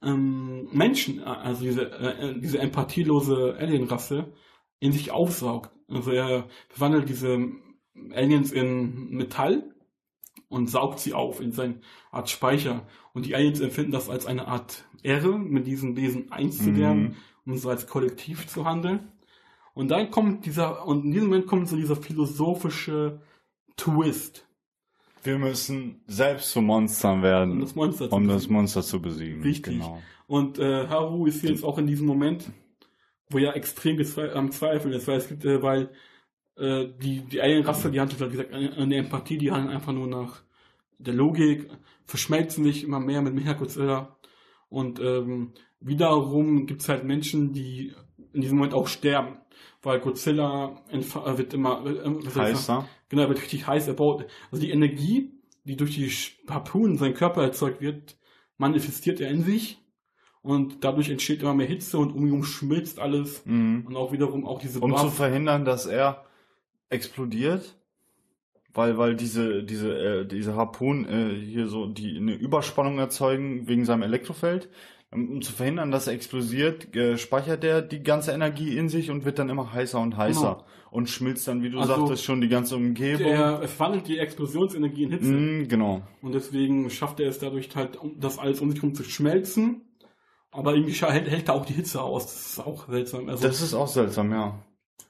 ähm, 0.03 0.67
Menschen, 0.73 1.19
äh, 1.19 1.23
also 1.23 1.63
diese, 1.63 1.89
äh, 1.91 2.37
diese 2.37 2.59
empathielose 2.59 3.55
Alienrasse, 3.57 4.33
in 4.79 4.91
sich 4.91 5.11
aufsaugt. 5.11 5.71
Also 5.87 6.11
er 6.11 6.49
verwandelt 6.67 7.07
diese 7.07 7.39
Aliens 8.11 8.51
in 8.51 9.11
Metall 9.11 9.73
und 10.49 10.69
saugt 10.69 10.99
sie 10.99 11.13
auf 11.13 11.39
in 11.39 11.53
seine 11.53 11.79
Art 12.11 12.29
Speicher. 12.29 12.85
Und 13.13 13.25
die 13.25 13.33
Aliens 13.33 13.61
empfinden 13.61 13.93
das 13.93 14.09
als 14.09 14.25
eine 14.25 14.49
Art 14.49 14.83
Ehre, 15.03 15.39
mit 15.39 15.67
diesen 15.67 15.95
Wesen 15.95 16.33
eins 16.33 16.57
zu 16.57 16.71
Mhm. 16.71 17.15
Um 17.45 17.57
so 17.57 17.69
als 17.69 17.87
Kollektiv 17.87 18.47
zu 18.47 18.65
handeln. 18.65 19.11
Und 19.73 19.89
dann 19.89 20.09
kommt 20.09 20.45
dieser, 20.45 20.87
und 20.87 21.05
in 21.05 21.11
diesem 21.11 21.27
Moment 21.27 21.47
kommt 21.47 21.67
so 21.67 21.75
dieser 21.75 21.95
philosophische 21.95 23.21
Twist, 23.75 24.47
Wir 25.23 25.37
müssen 25.37 26.01
selbst 26.07 26.51
zu 26.51 26.61
Monstern 26.61 27.21
werden, 27.23 27.53
um 27.53 27.59
das 27.59 27.75
Monster 27.75 28.09
zu 28.09 28.15
um 28.15 28.27
das 28.27 28.35
besiegen. 28.35 28.55
Monster 28.55 28.81
zu 28.83 29.01
besiegen. 29.01 29.41
Richtig. 29.41 29.73
Genau. 29.73 30.01
Und 30.27 30.59
äh, 30.59 30.87
Haru 30.87 31.25
ist 31.25 31.43
jetzt 31.43 31.63
auch 31.63 31.77
in 31.77 31.87
diesem 31.87 32.07
Moment, 32.07 32.51
wo 33.29 33.39
er 33.39 33.55
extrem 33.55 33.99
am 34.33 34.51
Zweifeln 34.51 34.93
ist, 34.93 35.07
weil 35.07 35.17
es 35.17 35.27
gibt, 35.27 35.43
äh, 35.45 35.61
weil 35.61 35.89
äh, 36.57 36.87
die, 37.01 37.21
die 37.21 37.41
Alien-Rasse, 37.41 37.91
die 37.91 37.99
hat, 37.99 38.17
wie 38.19 38.29
gesagt, 38.29 38.53
eine, 38.53 38.95
Empathie, 38.95 39.37
die 39.37 39.51
handeln 39.51 39.75
einfach 39.75 39.93
nur 39.93 40.07
nach 40.07 40.43
der 40.99 41.13
Logik, 41.13 41.69
verschmelzen 42.05 42.63
sich 42.63 42.83
immer 42.83 42.99
mehr 42.99 43.21
mit 43.21 43.33
Mechagodzilla. 43.33 44.15
Und 44.69 44.99
ähm, 44.99 45.53
wiederum 45.79 46.65
gibt's 46.65 46.89
halt 46.89 47.03
Menschen, 47.03 47.53
die 47.53 47.93
in 48.33 48.41
diesem 48.41 48.57
Moment 48.57 48.73
auch 48.73 48.87
sterben. 48.87 49.37
Weil 49.81 49.99
Godzilla 49.99 50.81
äh, 50.89 51.37
wird 51.37 51.53
immer 51.53 51.85
äh, 51.85 51.91
ich 52.19 52.29
sagen? 52.31 52.47
Heißer. 52.47 52.89
Genau, 53.09 53.21
er 53.21 53.29
wird 53.29 53.41
richtig 53.41 53.67
heiß. 53.67 53.87
Er 53.87 53.93
baut, 53.93 54.25
also 54.51 54.63
die 54.63 54.71
Energie, 54.71 55.31
die 55.63 55.75
durch 55.75 55.95
die 55.95 56.11
Harpunen 56.49 56.93
in 56.93 56.97
seinem 56.97 57.13
Körper 57.13 57.43
erzeugt 57.43 57.81
wird, 57.81 58.17
manifestiert 58.57 59.21
er 59.21 59.29
in 59.29 59.43
sich. 59.43 59.81
Und 60.41 60.83
dadurch 60.83 61.09
entsteht 61.09 61.41
immer 61.41 61.55
mehr 61.55 61.67
Hitze 61.67 61.97
und 61.97 62.11
um 62.11 62.21
ihn 62.21 62.27
herum 62.27 62.43
schmilzt 62.43 62.99
alles. 62.99 63.43
Mhm. 63.45 63.85
Und 63.87 63.95
auch 63.95 64.11
wiederum 64.11 64.45
auch 64.45 64.59
diese 64.59 64.79
Um 64.79 64.95
zu 64.95 65.05
Buff- 65.05 65.15
verhindern, 65.15 65.65
dass 65.65 65.85
er 65.85 66.25
explodiert, 66.89 67.77
weil, 68.75 68.97
weil 68.97 69.15
diese, 69.15 69.63
diese, 69.63 69.97
äh, 69.97 70.25
diese 70.27 70.55
Harpunen 70.55 71.05
äh, 71.05 71.33
hier 71.33 71.67
so 71.67 71.87
die 71.87 72.17
eine 72.17 72.33
Überspannung 72.33 72.99
erzeugen 72.99 73.67
wegen 73.67 73.85
seinem 73.85 74.03
Elektrofeld. 74.03 74.69
Um 75.11 75.29
um 75.29 75.41
zu 75.41 75.53
verhindern, 75.53 75.91
dass 75.91 76.07
er 76.07 76.13
explodiert, 76.13 76.93
äh, 76.93 77.17
speichert 77.17 77.63
er 77.63 77.81
die 77.81 78.03
ganze 78.03 78.31
Energie 78.33 78.77
in 78.77 78.89
sich 78.89 79.11
und 79.11 79.23
wird 79.23 79.39
dann 79.39 79.49
immer 79.49 79.71
heißer 79.71 79.99
und 79.99 80.17
heißer. 80.17 80.55
Genau. 80.55 80.65
Und 80.91 81.09
schmilzt 81.09 81.47
dann, 81.47 81.63
wie 81.63 81.69
du 81.69 81.79
Also, 81.79 81.95
sagtest, 81.95 82.23
schon 82.25 82.41
die 82.41 82.49
ganze 82.49 82.75
Umgebung. 82.75 83.25
der, 83.25 83.61
es 83.63 83.79
wandelt 83.79 84.07
die 84.07 84.17
Explosionsenergie 84.17 85.03
in 85.03 85.11
Hitze. 85.11 85.25
Mhm, 85.31 85.67
genau. 85.67 86.01
Und 86.21 86.33
deswegen 86.35 86.89
schafft 86.89 87.19
er 87.21 87.29
es 87.29 87.39
dadurch 87.39 87.73
halt, 87.75 87.97
das 88.17 88.39
alles 88.39 88.59
um 88.61 88.71
sich 88.71 88.81
herum 88.81 88.93
zu 88.93 89.03
schmelzen. 89.03 89.81
Aber 90.51 90.73
irgendwie 90.73 90.93
hält, 90.93 91.29
hält 91.29 91.47
er 91.49 91.53
auch 91.55 91.65
die 91.65 91.73
Hitze 91.73 92.01
aus. 92.01 92.25
Das 92.25 92.45
ist 92.47 92.59
auch 92.59 92.89
seltsam. 92.89 93.29
Also, 93.29 93.45
Das 93.47 93.61
ist 93.61 93.73
auch 93.73 93.87
seltsam, 93.87 94.31
ja. 94.31 94.59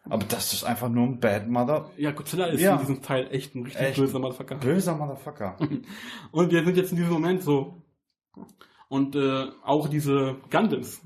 Aber 0.08 0.24
das 0.24 0.54
ist 0.54 0.64
einfach 0.64 0.90
nur 0.90 1.06
ein 1.08 1.20
Bad 1.20 1.48
Mother. 1.48 1.90
ja, 1.98 2.12
Godzilla 2.12 2.46
ist 2.48 2.62
Ja. 2.62 2.74
in 2.74 2.80
diesem 2.80 3.02
Teil 3.02 3.28
echt 3.32 3.56
ein 3.56 3.64
richtig 3.64 3.82
Echt. 3.82 3.98
böser 4.00 4.20
Motherfucker. 4.20 4.56
Böser 4.56 4.96
Motherfucker. 4.96 5.58
Und 6.32 6.52
wir 6.52 6.64
sind 6.64 6.78
jetzt 6.78 6.92
in 6.92 6.98
diesem 6.98 7.14
Moment 7.14 7.42
so. 7.42 7.82
Und 8.88 9.16
äh, 9.16 9.48
auch 9.64 9.88
diese 9.90 10.36
Gundams 10.52 11.02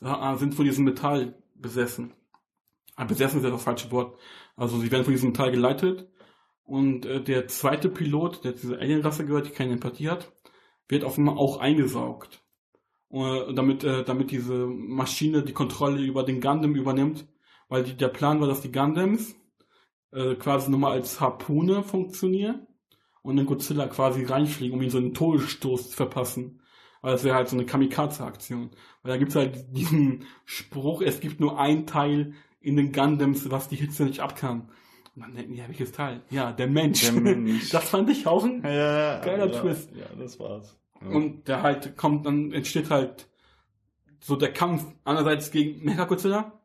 äh, 0.00 0.36
sind 0.36 0.54
von 0.54 0.64
diesem 0.64 0.84
Metall 0.84 1.34
besessen. 1.54 2.14
Äh, 2.96 3.04
besessen 3.04 3.38
ist 3.40 3.44
ja 3.44 3.50
das 3.50 3.62
falsche 3.62 3.90
Wort. 3.90 4.18
Also 4.56 4.78
sie 4.78 4.90
werden 4.90 5.04
von 5.04 5.12
diesem 5.12 5.30
Metall 5.30 5.50
geleitet. 5.50 6.08
Und 6.64 7.04
äh, 7.06 7.22
der 7.22 7.48
zweite 7.48 7.88
Pilot, 7.90 8.44
der 8.44 8.54
zu 8.56 8.68
dieser 8.68 8.80
Alien-Rasse 8.80 9.26
gehört, 9.26 9.46
die 9.46 9.50
keine 9.52 9.72
Empathie 9.74 10.08
hat, 10.08 10.32
wird 10.88 11.04
auf 11.04 11.18
einmal 11.18 11.36
auch 11.36 11.58
eingesaugt. 11.58 12.42
Äh, 13.10 13.52
damit, 13.54 13.84
äh, 13.84 14.04
damit 14.04 14.30
diese 14.30 14.66
Maschine 14.66 15.42
die 15.42 15.52
Kontrolle 15.52 16.00
über 16.02 16.22
den 16.24 16.40
Gundam 16.40 16.74
übernimmt. 16.74 17.26
Weil 17.68 17.84
die, 17.84 17.96
der 17.96 18.08
Plan 18.08 18.40
war, 18.40 18.48
dass 18.48 18.60
die 18.62 18.72
Gundams 18.72 19.34
äh, 20.12 20.34
quasi 20.36 20.70
nochmal 20.70 20.92
als 20.92 21.20
Harpune 21.20 21.82
funktionieren 21.82 22.66
und 23.22 23.36
dann 23.36 23.46
Godzilla 23.46 23.86
quasi 23.86 24.24
reinfliegen, 24.24 24.76
um 24.76 24.82
ihm 24.82 24.90
so 24.90 24.98
einen 24.98 25.14
Todesstoß 25.14 25.90
zu 25.90 25.96
verpassen. 25.96 26.60
Weil 27.02 27.12
das 27.12 27.24
wäre 27.24 27.36
halt 27.36 27.48
so 27.48 27.56
eine 27.56 27.66
Kamikaze-Aktion. 27.66 28.70
Weil 29.02 29.12
da 29.12 29.18
gibt's 29.18 29.36
halt 29.36 29.76
diesen 29.76 30.24
Spruch, 30.44 31.02
es 31.02 31.20
gibt 31.20 31.40
nur 31.40 31.58
ein 31.60 31.86
Teil 31.86 32.32
in 32.60 32.76
den 32.76 32.92
Gundams, 32.92 33.50
was 33.50 33.68
die 33.68 33.76
Hitze 33.76 34.04
nicht 34.04 34.20
ab 34.20 34.34
kann. 34.36 34.70
Und 35.14 35.22
dann 35.22 35.34
denken 35.34 35.52
die, 35.52 35.58
ja, 35.58 35.68
welches 35.68 35.92
Teil? 35.92 36.22
Ja, 36.30 36.52
der 36.52 36.66
Mensch. 36.68 37.02
Der 37.02 37.12
Mensch. 37.12 37.68
Das 37.72 37.88
fand 37.90 38.08
ich 38.10 38.26
auch 38.26 38.44
ein 38.44 38.62
Ja, 38.62 39.20
Geiler 39.20 39.52
ja, 39.52 39.60
Twist. 39.60 39.90
Ja, 39.94 40.06
das 40.18 40.38
war's. 40.40 40.78
Ja. 41.00 41.08
und 41.08 41.46
der 41.46 41.62
halt 41.62 41.96
kommt, 41.96 42.26
dann 42.26 42.50
entsteht 42.52 42.90
halt 42.90 43.28
so 44.20 44.34
der 44.34 44.52
Kampf 44.52 44.84
einerseits 45.04 45.52
gegen 45.52 45.84
Mechagodzilla, 45.84 46.57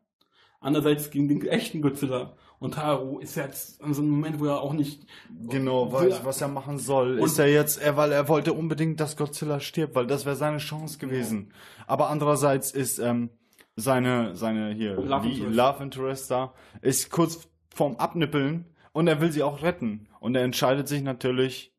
andererseits 0.64 1.10
gegen 1.10 1.28
den 1.28 1.46
echten 1.46 1.82
Godzilla. 1.82 2.32
Und 2.58 2.76
Haru 2.78 3.18
ist 3.18 3.34
jetzt 3.36 3.82
an 3.82 3.92
so 3.92 4.00
einem 4.00 4.12
Moment, 4.12 4.40
wo 4.40 4.46
er 4.46 4.60
auch 4.60 4.72
nicht 4.72 5.06
Genau, 5.50 5.92
weiß, 5.92 6.24
was 6.24 6.40
er 6.40 6.48
machen 6.48 6.78
soll. 6.78 7.18
Und- 7.18 7.26
ist 7.26 7.38
er 7.38 7.48
jetzt, 7.48 7.80
er, 7.82 7.96
weil 7.96 8.12
er 8.12 8.28
wollte 8.28 8.52
unbedingt, 8.52 9.00
dass 9.00 9.16
Godzilla 9.16 9.60
stirbt, 9.60 9.94
weil 9.94 10.06
das 10.06 10.24
wäre 10.24 10.36
seine 10.36 10.58
Chance 10.58 10.98
gewesen. 10.98 11.52
Aber 11.86 12.08
andererseits 12.08 12.70
ist 12.70 12.98
ähm, 12.98 13.30
seine, 13.76 14.34
seine 14.34 14.72
hier, 14.72 14.94
Love 14.94 15.28
die 15.28 15.34
Interest. 15.34 15.56
Love 15.56 15.82
Interest 15.82 16.30
da, 16.30 16.54
ist 16.80 17.10
kurz 17.10 17.46
vorm 17.74 17.96
Abnippeln 17.96 18.64
und 18.92 19.08
er 19.08 19.20
will 19.20 19.32
sie 19.32 19.42
auch 19.42 19.62
retten. 19.62 20.08
Und 20.20 20.34
er 20.34 20.44
entscheidet 20.44 20.88
sich 20.88 21.02
natürlich 21.02 21.74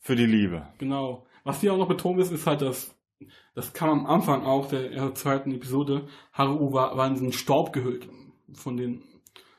für 0.00 0.16
die 0.16 0.26
Liebe. 0.26 0.66
Genau. 0.78 1.26
Was 1.44 1.60
hier 1.60 1.72
auch 1.72 1.78
noch 1.78 1.88
betont 1.88 2.18
ist, 2.18 2.32
ist 2.32 2.46
halt, 2.46 2.62
dass 2.62 2.95
das 3.54 3.72
kam 3.72 3.90
am 3.90 4.06
Anfang 4.06 4.44
auch 4.44 4.68
der, 4.68 5.14
zweiten 5.14 5.52
Episode. 5.52 6.08
Haru 6.32 6.72
war, 6.72 6.96
war 6.96 7.06
in 7.06 7.14
diesen 7.14 7.32
Staub 7.32 7.72
gehüllt 7.72 8.08
von 8.54 8.76
den 8.76 9.02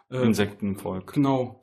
äh, 0.09 0.17
Insektenvolk. 0.17 1.13
Genau. 1.13 1.61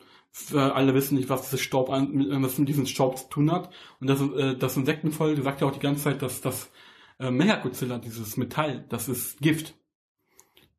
Äh, 0.53 0.59
alle 0.59 0.95
wissen 0.95 1.17
nicht, 1.17 1.29
was 1.29 1.43
dieses 1.43 1.61
Staub 1.61 1.91
an, 1.91 2.13
mit, 2.13 2.29
äh, 2.29 2.43
was 2.43 2.59
mit 2.59 2.69
diesem 2.69 2.87
Staub 2.87 3.19
zu 3.19 3.29
tun 3.29 3.53
hat. 3.53 3.71
Und 4.01 4.09
das, 4.09 4.21
äh, 4.21 4.57
das 4.57 4.77
Insektenvolk 4.77 5.43
sagt 5.43 5.61
ja 5.61 5.69
auch 5.69 5.73
die 5.73 5.81
ganze 5.81 6.05
Zeit, 6.05 6.23
dass 6.23 6.41
das 6.41 6.71
äh, 7.19 7.31
Mechagodzilla, 7.31 7.99
dieses 7.99 8.37
Metall, 8.37 8.85
das 8.89 9.09
ist 9.09 9.41
Gift. 9.41 9.75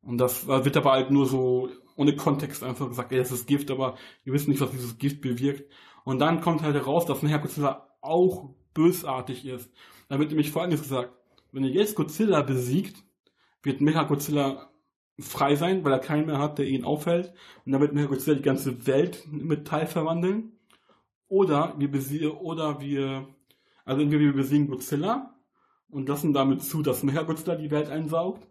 Und 0.02 0.18
das 0.18 0.46
wird 0.46 0.76
aber 0.76 0.92
halt 0.92 1.10
nur 1.10 1.26
so 1.26 1.68
ohne 1.96 2.14
Kontext 2.14 2.62
einfach 2.62 2.88
gesagt, 2.88 3.10
ey, 3.10 3.18
das 3.18 3.32
ist 3.32 3.46
Gift, 3.48 3.70
aber 3.70 3.96
wir 4.22 4.32
wissen 4.32 4.50
nicht, 4.50 4.60
was 4.60 4.70
dieses 4.70 4.98
Gift 4.98 5.20
bewirkt. 5.20 5.68
Und 6.04 6.20
dann 6.20 6.40
kommt 6.40 6.62
halt 6.62 6.76
heraus, 6.76 7.06
dass 7.06 7.22
Mechagodzilla 7.22 7.88
auch 8.02 8.50
bösartig 8.74 9.46
ist. 9.46 9.72
Da 10.08 10.18
wird 10.18 10.30
nämlich 10.30 10.50
folgendes 10.50 10.82
gesagt, 10.82 11.12
wenn 11.52 11.64
ihr 11.64 11.70
jetzt 11.70 11.94
Godzilla 11.94 12.42
besiegt, 12.42 13.02
wird 13.62 13.80
Mechagodzilla 13.80 14.70
frei 15.18 15.56
sein, 15.56 15.84
weil 15.84 15.92
er 15.92 15.98
keinen 15.98 16.26
mehr 16.26 16.38
hat, 16.38 16.58
der 16.58 16.66
ihn 16.66 16.84
aufhält. 16.84 17.32
Und 17.64 17.78
wird 17.80 17.94
Mechagodzilla 17.94 18.36
die 18.36 18.42
ganze 18.42 18.86
Welt 18.86 19.24
in 19.24 19.46
Metall 19.46 19.86
verwandeln. 19.86 20.52
Oder 21.28 21.74
wir 21.78 21.90
besiegen, 21.90 22.30
oder 22.30 22.80
wir, 22.80 23.26
also 23.84 24.02
entweder 24.02 24.22
wir 24.22 24.34
besiegen 24.34 24.68
Godzilla 24.68 25.34
und 25.88 26.08
lassen 26.08 26.32
damit 26.32 26.62
zu, 26.62 26.82
dass 26.82 27.02
Mechagodzilla 27.02 27.56
die 27.56 27.70
Welt 27.70 27.90
einsaugt. 27.90 28.46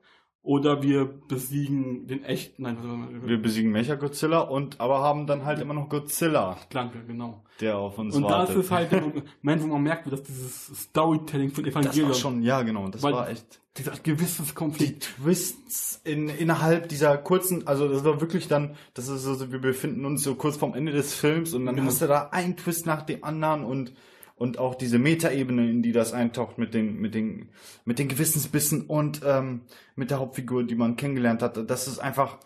Oder 0.46 0.84
wir 0.84 1.06
besiegen 1.28 2.06
den 2.08 2.24
echten, 2.24 2.62
nein, 2.64 2.78
Wir 3.26 3.42
besiegen 3.42 3.72
Mechagodzilla 3.72 4.42
und 4.42 4.80
aber 4.80 5.00
haben 5.00 5.26
dann 5.26 5.44
halt 5.44 5.60
immer 5.60 5.74
noch 5.74 5.90
Godzilla, 5.90 6.56
Klanke, 6.70 7.00
genau. 7.08 7.42
der 7.60 7.78
auf 7.78 7.98
uns 7.98 8.16
Und 8.16 8.24
wartet. 8.26 8.56
das 8.56 8.64
ist 8.66 8.70
halt 8.72 8.92
der 8.92 9.02
Moment, 9.42 9.64
wo 9.64 9.68
man 9.68 9.82
merkt, 9.82 10.12
dass 10.12 10.22
dieses 10.22 10.68
Storytelling 10.68 11.50
von 11.52 11.64
das 11.64 11.74
Evangelion, 11.74 12.10
war 12.10 12.16
schon, 12.16 12.44
ja 12.44 12.62
genau, 12.62 12.88
das 12.90 13.02
war 13.02 13.28
echt. 13.28 13.60
dieser 13.76 13.94
gewisses 14.04 14.54
die. 14.78 15.00
Twists 15.00 16.00
in, 16.04 16.30
innerhalb 16.30 16.90
dieser 16.90 17.18
kurzen, 17.18 17.66
also 17.68 17.88
das 17.88 18.04
war 18.06 18.22
wirklich 18.22 18.48
dann, 18.48 18.76
das 18.94 19.08
ist 19.08 19.24
so, 19.24 19.52
wir 19.52 19.60
befinden 19.60 20.06
uns 20.06 20.24
so 20.24 20.36
kurz 20.36 20.58
vorm 20.58 20.76
Ende 20.76 20.92
des 20.92 21.16
Films 21.16 21.56
und 21.56 21.66
dann 21.66 21.76
Genau. 21.76 21.88
hast 21.88 22.04
du 22.04 22.08
da 22.08 22.30
einen 22.32 22.56
Twist 22.56 22.86
nach 22.86 23.02
dem 23.02 23.24
anderen 23.24 23.64
und 23.64 23.94
und 24.36 24.58
auch 24.60 24.76
diese 24.76 25.00
Metaebene, 25.00 25.70
in 25.70 25.82
die 25.82 25.92
das 25.94 26.14
eintaucht 26.14 26.58
mit 26.58 26.74
den 26.74 26.98
mit 27.00 27.16
den 27.16 27.50
mit 27.86 28.00
den 28.00 28.08
Gewissensbissen 28.10 28.82
und 28.88 29.22
ähm, 29.26 29.62
mit 29.96 30.12
der 30.12 30.20
Hauptfigur, 30.20 30.64
die 30.66 30.76
man 30.76 30.96
kennengelernt 30.98 31.42
hat, 31.42 31.70
das 31.70 31.88
ist 31.88 32.00
einfach 32.00 32.38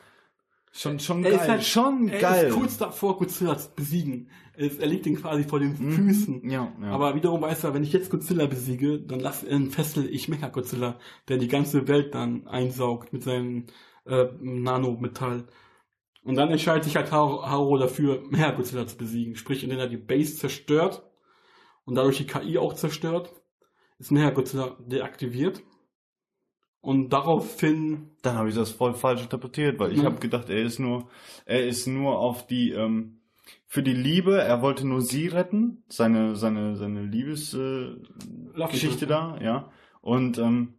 schon 0.72 1.00
schon 1.00 1.24
Er 1.26 1.32
geil, 1.32 1.40
ist 1.42 1.50
halt- 1.50 1.64
schon 1.64 2.10
Er 2.10 2.20
geil. 2.20 2.48
ist 2.50 2.54
kurz 2.56 2.78
davor, 2.78 3.18
Godzilla 3.18 3.58
zu 3.58 3.70
besiegen. 3.76 4.30
Er, 4.54 4.68
ist, 4.68 4.80
er 4.80 4.88
liegt 4.88 5.06
ihn 5.08 5.16
quasi 5.16 5.44
vor 5.46 5.60
den 5.60 5.76
Füßen. 5.76 6.48
ja, 6.50 6.72
ja. 6.82 6.92
Aber 6.92 7.16
wiederum 7.16 7.42
weiß 7.42 7.64
er, 7.64 7.74
wenn 7.74 7.82
ich 7.84 7.94
jetzt 7.94 8.12
Godzilla 8.12 8.46
besiege, 8.46 9.00
dann 9.00 9.20
lass, 9.22 9.44
dann 9.50 9.72
fessel 9.72 10.06
ich 10.14 10.28
Mecha-Godzilla, 10.28 11.00
der 11.28 11.38
die 11.38 11.48
ganze 11.48 11.88
Welt 11.88 12.14
dann 12.14 12.46
einsaugt 12.46 13.14
mit 13.14 13.24
seinem 13.24 13.66
äh, 14.06 14.26
Nanometall. 14.42 15.46
Und 16.24 16.36
dann 16.36 16.50
entscheidet 16.52 16.84
sich 16.84 16.98
halt 16.98 17.12
Haru 17.12 17.78
dafür, 17.78 18.22
Mecha-Godzilla 18.30 18.86
zu 18.86 18.98
besiegen. 18.98 19.36
Sprich, 19.36 19.64
indem 19.64 19.80
er 19.80 19.88
die 19.88 19.98
Base 19.98 20.36
zerstört 20.36 21.09
und 21.90 21.96
dadurch 21.96 22.18
die 22.18 22.28
KI 22.28 22.58
auch 22.60 22.74
zerstört, 22.76 23.34
ist 23.98 24.12
Mecha-Godzilla 24.12 24.78
deaktiviert. 24.80 25.62
Und 26.82 27.10
daraufhin 27.10 28.12
Dann 28.22 28.36
habe 28.38 28.50
ich 28.50 28.56
das 28.56 28.72
voll 28.72 28.94
falsch 28.94 29.22
interpretiet, 29.24 29.80
weil 29.80 29.92
ich 29.92 30.00
Ja. 30.00 30.06
habe 30.06 30.20
gedacht, 30.20 30.50
er 30.50 30.62
ist 30.62 30.80
nur, 30.80 31.10
er 31.46 31.68
ist 31.68 31.88
nur 31.88 32.20
auf 32.20 32.48
die, 32.48 32.72
ähm, 32.72 33.22
für 33.66 33.84
die 33.84 33.94
Liebe, 33.94 34.42
er 34.42 34.62
wollte 34.62 34.88
nur 34.88 35.02
sie 35.02 35.28
retten, 35.28 35.84
seine, 35.90 36.36
seine, 36.36 36.76
seine 36.76 37.04
Liebesgeschichte 37.04 39.06
äh, 39.06 39.08
da, 39.08 39.40
ja, 39.42 39.72
und 40.02 40.38
ähm, 40.38 40.76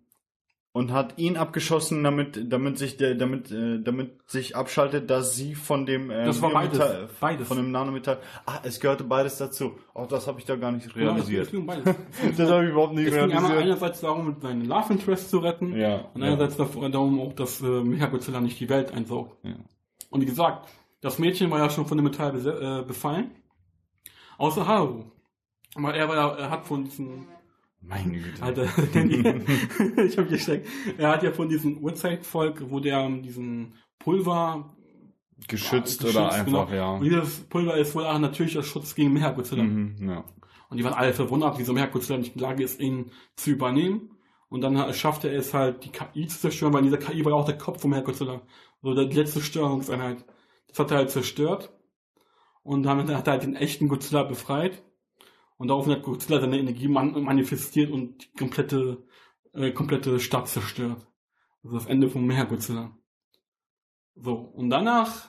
und 0.73 0.93
hat 0.93 1.19
ihn 1.19 1.37
abgeschossen, 1.37 2.05
damit, 2.05 2.53
damit 2.53 2.79
sich 2.79 2.97
der, 2.97 3.17
damit, 3.17 3.51
äh, 3.51 3.81
damit 3.83 4.31
sich 4.31 4.55
abschaltet, 4.55 5.11
dass 5.11 5.35
sie 5.35 5.55
von 5.57 5.85
dem, 5.85 6.11
äh, 6.11 6.25
Das 6.25 6.41
war 6.43 6.53
beides. 6.53 6.79
Beides. 7.19 7.49
von 7.49 7.57
dem 7.57 7.73
Nanometall, 7.73 8.19
ah, 8.47 8.61
es 8.63 8.79
gehörte 8.79 9.03
beides 9.03 9.37
dazu. 9.39 9.73
Auch 9.95 10.07
das 10.07 10.29
habe 10.29 10.39
ich 10.39 10.45
da 10.45 10.55
gar 10.57 10.71
nicht 10.71 10.87
Ja, 10.89 10.93
realisiert. 11.11 11.51
ging 11.51 11.61
um 11.61 11.67
beides. 11.67 11.85
das 12.37 12.51
habe 12.51 12.65
ich 12.67 12.71
überhaupt 12.71 12.95
nicht 12.95 13.09
Es 13.09 13.15
ging 13.15 13.23
einmal 13.25 13.39
realisiert. 13.39 13.63
einerseits 13.65 14.01
darum, 14.01 14.37
seinen 14.41 14.65
Love 14.67 14.93
Interest 14.93 15.29
zu 15.31 15.39
retten. 15.39 15.77
Ja, 15.77 16.05
Und 16.15 16.21
ja. 16.23 16.29
einerseits 16.29 16.57
davor- 16.57 16.89
darum 16.89 17.19
auch, 17.21 17.33
dass 17.33 17.61
äh, 17.61 17.67
Mechagodzilla 17.67 18.41
nicht 18.41 18.61
die 18.61 18.69
Welt 18.69 18.93
einsaugt. 18.93 19.45
Ja. 19.45 19.55
Und 20.11 20.21
wie 20.21 20.27
gesagt, 20.27 20.69
das 21.01 21.19
Mädchen 21.19 21.51
war 21.51 21.59
ja 21.59 21.71
schon 21.71 21.87
von 21.87 21.99
dem 21.99 22.05
Metall 22.05 22.37
äh, 22.37 22.85
befallen. 22.87 23.33
Außer 24.39 24.67
Haru. 24.67 25.05
Aber 25.75 25.95
er, 25.95 26.09
war 26.09 26.17
ja, 26.17 26.29
er 26.37 26.51
hat 26.51 26.65
von 26.67 26.85
diesen. 26.85 27.27
Meine 27.81 28.19
Güte. 28.19 28.43
Alter, 28.43 28.65
ich 30.05 30.19
hab 30.19 30.29
gesteckt. 30.29 30.69
Er 30.99 31.09
hat 31.09 31.23
ja 31.23 31.33
von 31.33 31.49
diesem 31.49 31.79
Urzeitvolk, 31.79 32.71
wo 32.71 32.81
der 32.81 33.09
diesen 33.09 33.75
Pulver 33.99 34.77
geschützt, 35.49 36.01
geschützt, 36.01 36.05
oder 36.05 36.33
einfach, 36.33 36.69
genau. 36.69 36.77
ja. 36.77 36.95
Und 36.97 37.05
dieses 37.05 37.41
Pulver 37.49 37.77
ist 37.77 37.95
wohl 37.95 38.05
auch 38.05 38.19
natürlicher 38.19 38.63
Schutz 38.63 38.95
gegen 38.95 39.13
Meergodzilla. 39.13 39.63
Mhm, 39.63 39.97
ja. 40.09 40.25
Und 40.69 40.77
die 40.77 40.85
waren 40.85 40.95
alle 40.95 41.13
verwundert, 41.13 41.59
wieso 41.59 41.73
Meergodzilla 41.73 42.19
nicht 42.19 42.35
in 42.35 42.41
der 42.41 42.51
Lage 42.51 42.63
ist, 42.63 42.81
ihn 42.81 43.11
zu 43.37 43.51
übernehmen. 43.51 44.11
Und 44.49 44.63
dann 44.63 44.93
schaffte 44.95 45.29
er 45.29 45.39
es 45.39 45.55
halt, 45.55 45.85
die 45.85 45.91
KI 45.91 46.27
zu 46.27 46.39
zerstören, 46.39 46.73
weil 46.73 46.85
in 46.85 46.91
dieser 46.91 46.99
KI 46.99 47.25
war 47.25 47.33
ja 47.33 47.39
auch 47.39 47.47
der 47.47 47.59
Kopf 47.59 47.81
vom 47.81 47.91
Meergodzilla. 47.91 48.43
So 48.83 48.95
der, 48.95 49.07
die 49.07 49.17
letzte 49.17 49.41
Steuerungseinheit. 49.41 50.25
Das 50.69 50.79
hat 50.79 50.91
er 50.91 50.99
halt 50.99 51.11
zerstört. 51.11 51.73
Und 52.63 52.83
damit 52.83 53.09
hat 53.09 53.27
er 53.27 53.33
halt 53.33 53.43
den 53.43 53.57
echten 53.57 53.89
Godzilla 53.89 54.23
befreit. 54.23 54.83
Und 55.61 55.69
daraufhin 55.69 55.93
hat 55.93 56.05
Godzilla 56.05 56.41
seine 56.41 56.59
Energie 56.59 56.89
man 56.89 57.23
manifestiert 57.23 57.91
und 57.91 58.25
die 58.25 58.33
komplette, 58.33 59.05
äh, 59.53 59.73
komplette 59.73 60.19
Stadt 60.19 60.49
zerstört. 60.49 61.07
Also 61.63 61.77
das 61.77 61.85
Ende 61.85 62.09
vom 62.09 62.25
Meergodzilla. 62.25 62.97
So, 64.15 64.37
und 64.37 64.71
danach 64.71 65.29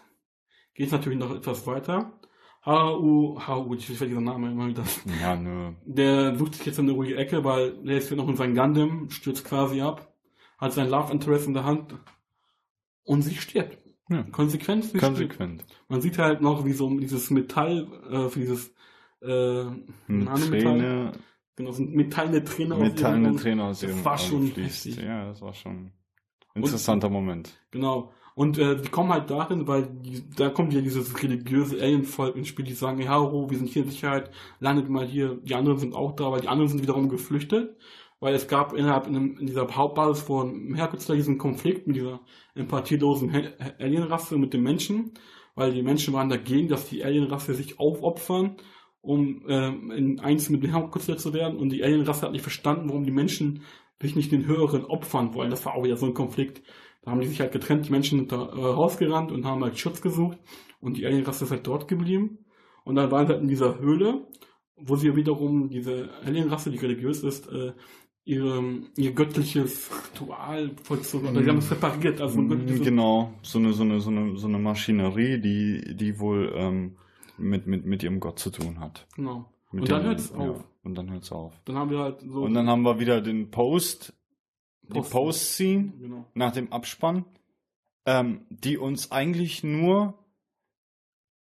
geht 0.74 0.86
es 0.86 0.94
natürlich 0.94 1.20
noch 1.20 1.36
etwas 1.36 1.68
weiter. 1.68 2.18
H.U. 2.66 3.42
H.U. 3.46 3.74
ich 3.74 3.90
weiß 3.90 4.08
dieser 4.08 4.22
Name 4.22 4.52
immer 4.52 4.70
wieder. 4.70 4.86
Ja, 5.22 5.36
nö. 5.36 5.74
Der 5.84 6.38
sucht 6.38 6.56
sich 6.56 6.66
jetzt 6.66 6.80
eine 6.80 6.94
ruhige 6.94 7.18
Ecke, 7.18 7.44
weil 7.44 7.84
der 7.84 7.98
ist 7.98 8.08
hier 8.08 8.16
noch 8.16 8.30
in 8.30 8.38
sein 8.38 8.56
Gundam, 8.56 9.10
stürzt 9.10 9.44
quasi 9.44 9.82
ab, 9.82 10.16
hat 10.58 10.72
sein 10.72 10.88
Love 10.88 11.12
Interest 11.12 11.46
in 11.46 11.56
der 11.56 11.66
Hand 11.66 11.94
und 13.04 13.24
sie 13.24 13.36
stirbt. 13.36 13.80
Ja. 14.08 14.24
Konsequent, 14.32 14.86
sie 14.86 14.90
stirbt. 14.92 15.04
Konsequent. 15.04 15.66
Man 15.90 16.00
sieht 16.00 16.18
halt 16.18 16.40
noch, 16.40 16.64
wie 16.64 16.72
so 16.72 16.90
dieses 16.98 17.32
Metall, 17.32 17.90
äh, 18.10 18.34
dieses, 18.34 18.74
äh, 19.22 19.66
Träne, 20.08 21.12
genau, 21.56 21.72
so 21.72 21.84
metallene 21.84 22.44
Träne 22.44 22.76
aus 22.76 22.82
metallene 22.82 23.36
Träne 23.36 23.64
aus 23.66 23.80
Das 23.80 23.90
ihrem 23.90 24.06
war 24.06 24.14
Auge 24.14 24.22
schon 24.22 24.48
heftig. 24.48 24.98
Ja, 24.98 25.28
das 25.28 25.42
war 25.42 25.54
schon 25.54 25.92
ein 26.54 26.64
interessanter 26.64 27.10
Moment. 27.10 27.58
Genau. 27.72 28.12
Und 28.34 28.58
äh, 28.58 28.78
die 28.82 28.88
kommen 28.90 29.12
halt 29.12 29.30
darin, 29.30 29.68
weil 29.68 29.88
die, 29.88 30.24
da 30.36 30.50
kommt 30.50 30.74
ja 30.74 30.82
dieses 30.82 31.22
religiöse 31.22 31.82
Alienvolk 31.82 32.36
ins 32.36 32.48
Spiel, 32.48 32.66
die 32.66 32.74
sagen, 32.74 32.98
hey, 32.98 33.08
Haro, 33.08 33.50
wir 33.50 33.58
sind 33.58 33.68
hier 33.70 33.84
in 33.84 33.90
Sicherheit, 33.90 34.32
landet 34.60 34.90
mal 34.90 35.06
hier. 35.06 35.40
Die 35.44 35.54
anderen 35.54 35.78
sind 35.78 35.94
auch 35.94 36.16
da, 36.16 36.32
weil 36.32 36.42
die 36.42 36.48
anderen 36.48 36.70
sind 36.70 36.82
wiederum 36.82 37.10
geflüchtet. 37.10 37.76
Weil 38.22 38.36
es 38.36 38.48
gab 38.48 38.74
innerhalb 38.74 39.08
in, 39.08 39.16
einem- 39.16 39.38
in 39.38 39.48
dieser 39.48 39.68
Hauptbasis 39.68 40.24
von 40.24 40.76
Herkutsler 40.76 41.16
diesen 41.16 41.38
Konflikt 41.40 41.88
mit 41.88 41.96
dieser 41.98 42.22
empathielosen 42.56 43.32
Alienrasse 43.80 44.38
mit 44.38 44.54
den 44.54 44.62
Menschen, 44.64 45.14
weil 45.56 45.74
die 45.74 45.82
Menschen 45.82 46.14
waren 46.14 46.30
dagegen, 46.30 46.68
dass 46.70 46.88
die 46.88 47.04
Alienrasse 47.04 47.54
sich 47.56 47.80
aufopfern, 47.80 48.58
um 49.02 49.43
ähm, 49.47 49.91
in 49.91 50.20
eins 50.20 50.49
mit 50.49 50.64
dem 50.64 50.72
Herkutsler 50.72 51.18
zu 51.18 51.34
werden. 51.34 51.58
Und 51.58 51.70
die 51.70 51.84
Alienrasse 51.84 52.24
hat 52.24 52.32
nicht 52.32 52.43
verstanden, 52.43 52.89
warum 52.89 53.04
die 53.04 53.12
Menschen 53.12 53.64
sich 54.02 54.16
nicht 54.16 54.32
den 54.32 54.45
höheren 54.45 54.86
opfern 54.86 55.34
wollen. 55.34 55.49
Das 55.52 55.66
war 55.66 55.76
auch 55.76 55.84
wieder 55.84 55.97
so 55.97 56.06
ein 56.06 56.14
Konflikt. 56.14 56.62
Da 57.02 57.12
haben 57.12 57.22
die 57.22 57.28
sich 57.28 57.39
halt 57.39 57.52
getrennt, 57.52 57.88
die 57.88 57.91
Menschen 57.91 58.20
sind 58.20 58.32
da 58.32 58.38
äh, 58.38 58.60
rausgerannt 58.60 59.32
und 59.32 59.45
haben 59.45 59.64
halt 59.64 59.80
Schutz 59.80 60.02
gesucht 60.02 60.38
und 60.80 60.97
die 60.97 61.06
Alienrasse 61.06 61.45
ist 61.45 61.52
halt 61.52 61.66
dort 61.66 61.88
geblieben. 61.88 62.45
Und 62.84 62.95
dann 62.95 63.12
waren 63.12 63.28
sie 63.28 63.34
halt 63.34 63.41
in 63.41 63.47
dieser 63.47 63.80
Höhle, 63.80 64.28
wo 64.76 64.95
sie 64.95 65.16
wiederum, 65.16 65.70
diese 65.70 66.10
Alienrasse, 66.24 66.72
die 66.72 66.78
religiös 66.78 67.24
ist, 67.24 67.47
äh, 67.52 67.74
ihre, 68.24 68.64
ihr 68.97 69.14
göttliches 69.14 69.89
Ritual 70.14 70.72
vollzogen. 70.84 71.30
Oder 71.30 71.43
sie 71.43 71.49
haben 71.49 71.58
es 71.58 71.70
separiert, 71.70 72.22
also 72.22 72.39
ein 72.39 72.49
göttliches 72.49 72.86
Genau, 72.86 73.34
so 73.41 73.60
eine, 73.60 73.74
so 73.74 73.84
eine, 73.84 73.99
so 73.99 74.10
eine, 74.10 74.38
so 74.38 74.47
eine 74.47 74.60
Maschinerie, 74.60 75.39
die, 75.39 75.95
die 75.95 76.20
wohl 76.20 76.54
ähm, 76.56 76.97
mit, 77.42 77.68
mit, 77.68 77.86
mit 77.86 78.04
ihrem 78.04 78.20
Gott 78.20 78.39
zu 78.39 78.50
tun 78.50 78.80
hat. 78.80 79.08
Genau. 79.16 79.46
Und 79.72 79.89
dann 79.89 80.02
dem- 80.02 80.08
hört's 80.10 80.30
ja, 80.32 80.38
auf. 80.38 80.64
Und 80.84 80.96
dann 80.96 81.12
hört's 81.12 81.32
auf. 81.32 81.54
Dann 81.66 81.76
haben 81.78 81.92
wir 81.92 82.00
halt 82.00 82.22
so. 82.22 82.42
Und 82.44 82.54
dann 82.54 82.68
haben 82.70 82.82
wir 82.84 83.00
wieder 83.00 83.22
den 83.22 83.52
Post, 83.52 84.14
die 84.84 84.94
Post- 85.00 85.12
Post-Scene 85.12 85.94
Genau. 86.00 86.26
nach 86.34 86.52
dem 86.52 86.72
Abspann, 86.74 87.26
ähm, 88.06 88.42
die 88.50 88.78
uns 88.78 89.12
eigentlich 89.12 89.64
nur 89.64 90.18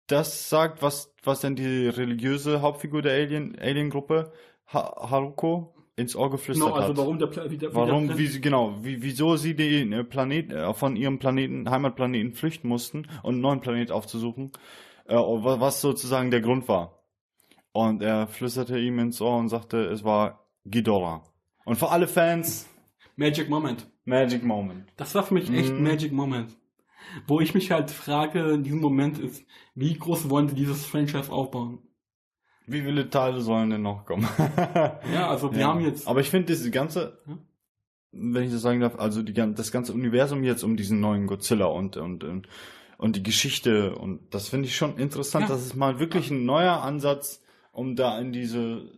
das 0.07 0.49
sagt, 0.51 0.83
was, 0.83 1.15
was 1.23 1.41
denn 1.41 1.57
die 1.57 1.89
religiöse 1.89 2.61
Hauptfigur 2.63 3.03
der 3.03 3.13
Alien, 3.15 3.59
Alien-Gruppe, 3.59 4.33
ha 4.73 5.11
Haruko, 5.11 5.75
ins 5.97 6.15
Ohr 6.17 6.31
geflüstert 6.31 6.67
Genau, 6.67 6.77
also 6.77 6.91
hat. 6.91 6.97
warum 6.99 7.19
der, 7.19 7.27
Pla- 7.29 7.51
wie 7.51 7.57
der, 7.57 7.71
wie 7.71 7.75
Warum, 7.77 8.09
der 8.09 8.19
wie 8.19 8.27
sie, 8.27 8.41
genau, 8.41 8.77
wie, 8.83 9.01
wieso 9.03 9.37
sie 9.37 9.55
den 9.55 9.93
äh, 9.93 10.05
Planet, 10.05 10.53
äh, 10.53 10.75
von 10.75 10.97
ihrem 10.97 11.19
Planeten, 11.19 11.71
Heimatplaneten 11.71 12.33
flüchten 12.35 12.69
mussten 12.69 13.07
und 13.23 13.35
einen 13.35 13.41
neuen 13.41 13.61
Planet 13.61 13.93
aufzusuchen, 13.93 14.51
äh, 15.07 15.15
was 15.17 15.81
sozusagen 15.81 16.31
der 16.31 16.41
Grund 16.41 16.69
war. 16.69 17.01
Und 17.73 18.03
er 18.03 18.27
flüsterte 18.29 18.79
ihm 18.79 18.99
ins 18.99 19.21
Ohr 19.21 19.37
und 19.37 19.49
sagte, 19.49 19.85
es 19.87 20.05
war 20.05 20.47
Ghidorah. 20.65 21.23
Und 21.65 21.77
für 21.77 21.91
alle 21.91 22.07
Fans, 22.07 22.69
Magic 23.17 23.49
Moment. 23.49 23.89
Magic 24.05 24.43
Moment. 24.45 24.93
Das 24.97 25.15
war 25.15 25.23
für 25.23 25.35
mich 25.35 25.51
echt 25.53 25.71
ein 25.73 25.79
Mhm. 25.79 25.83
Magic 25.85 26.13
Moment. 26.13 26.57
Wo 27.27 27.41
ich 27.41 27.55
mich 27.55 27.71
halt 27.71 27.91
frage, 27.91 28.51
in 28.53 28.63
diesem 28.65 28.81
Moment 28.81 29.19
ist, 29.19 29.45
wie 29.75 29.95
groß 29.97 30.31
wollen 30.31 30.49
sie 30.49 30.55
dieses 30.55 30.85
Franchise 30.87 31.31
aufbauen? 31.31 31.79
Wie 32.67 32.81
viele 32.83 33.11
Teile 33.11 33.41
sollen 33.41 33.71
denn 33.71 33.83
noch 33.83 34.05
kommen? 34.07 34.27
Ja, 35.13 35.29
also 35.29 35.53
wir 35.53 35.61
Ja. 35.61 35.69
haben 35.69 35.81
jetzt, 35.81 36.09
Aber 36.09 36.21
ich 36.21 36.31
finde 36.31 36.47
diese 36.47 36.71
ganze, 36.71 37.19
Ja. 37.27 37.39
wenn 38.13 38.45
ich 38.45 38.53
das 38.53 38.63
sagen 38.63 38.81
darf, 38.81 38.99
also 38.99 39.23
die, 39.23 39.33
das 39.35 39.71
ganze 39.71 39.93
Universum 39.93 40.45
jetzt 40.45 40.63
um 40.63 40.77
diesen 40.77 41.01
neuen 41.01 41.27
Godzilla 41.27 41.67
und, 41.67 41.97
und, 41.99 42.25
und, 42.25 42.49
und 42.99 43.17
die 43.17 43.23
Geschichte 43.23 43.95
und 43.97 44.35
das 44.35 44.49
finde 44.49 44.69
ich 44.69 44.77
schon 44.77 44.99
interessant. 44.99 45.49
Ja. 45.49 45.55
Das 45.55 45.65
ist 45.65 45.75
mal 45.75 45.99
wirklich 45.99 46.31
ein 46.31 46.45
neuer 46.45 46.83
Ansatz, 46.83 47.43
um 47.73 47.97
da 47.97 48.19
in 48.19 48.33
diese, 48.33 48.91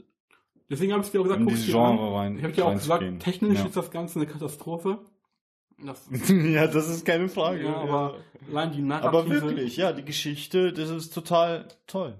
deswegen 0.70 0.92
habe 0.92 1.05
ich 1.05 1.11
dir 1.11 1.20
auch 1.20 1.24
gesagt, 1.24 1.40
an. 1.40 1.49
Genre 1.49 2.14
rein. 2.16 2.38
Ich 2.38 2.44
habe 2.44 2.53
dir 2.53 2.66
auch 2.66 2.74
gesagt, 2.74 3.20
technisch 3.20 3.59
ja. 3.59 3.66
ist 3.66 3.76
das 3.76 3.90
Ganze 3.90 4.18
eine 4.18 4.26
Katastrophe. 4.26 4.99
Das, 5.84 6.09
ja, 6.28 6.66
das 6.66 6.88
ist 6.88 7.05
keine 7.05 7.28
Frage. 7.28 7.64
ja, 7.64 7.76
aber 7.76 8.18
allein 8.49 8.72
die 8.72 8.80
Narrative. 8.80 9.09
aber 9.09 9.28
wirklich, 9.28 9.76
ja, 9.76 9.92
die 9.92 10.05
Geschichte, 10.05 10.72
das 10.72 10.88
ist 10.90 11.12
total 11.12 11.68
toll. 11.86 12.18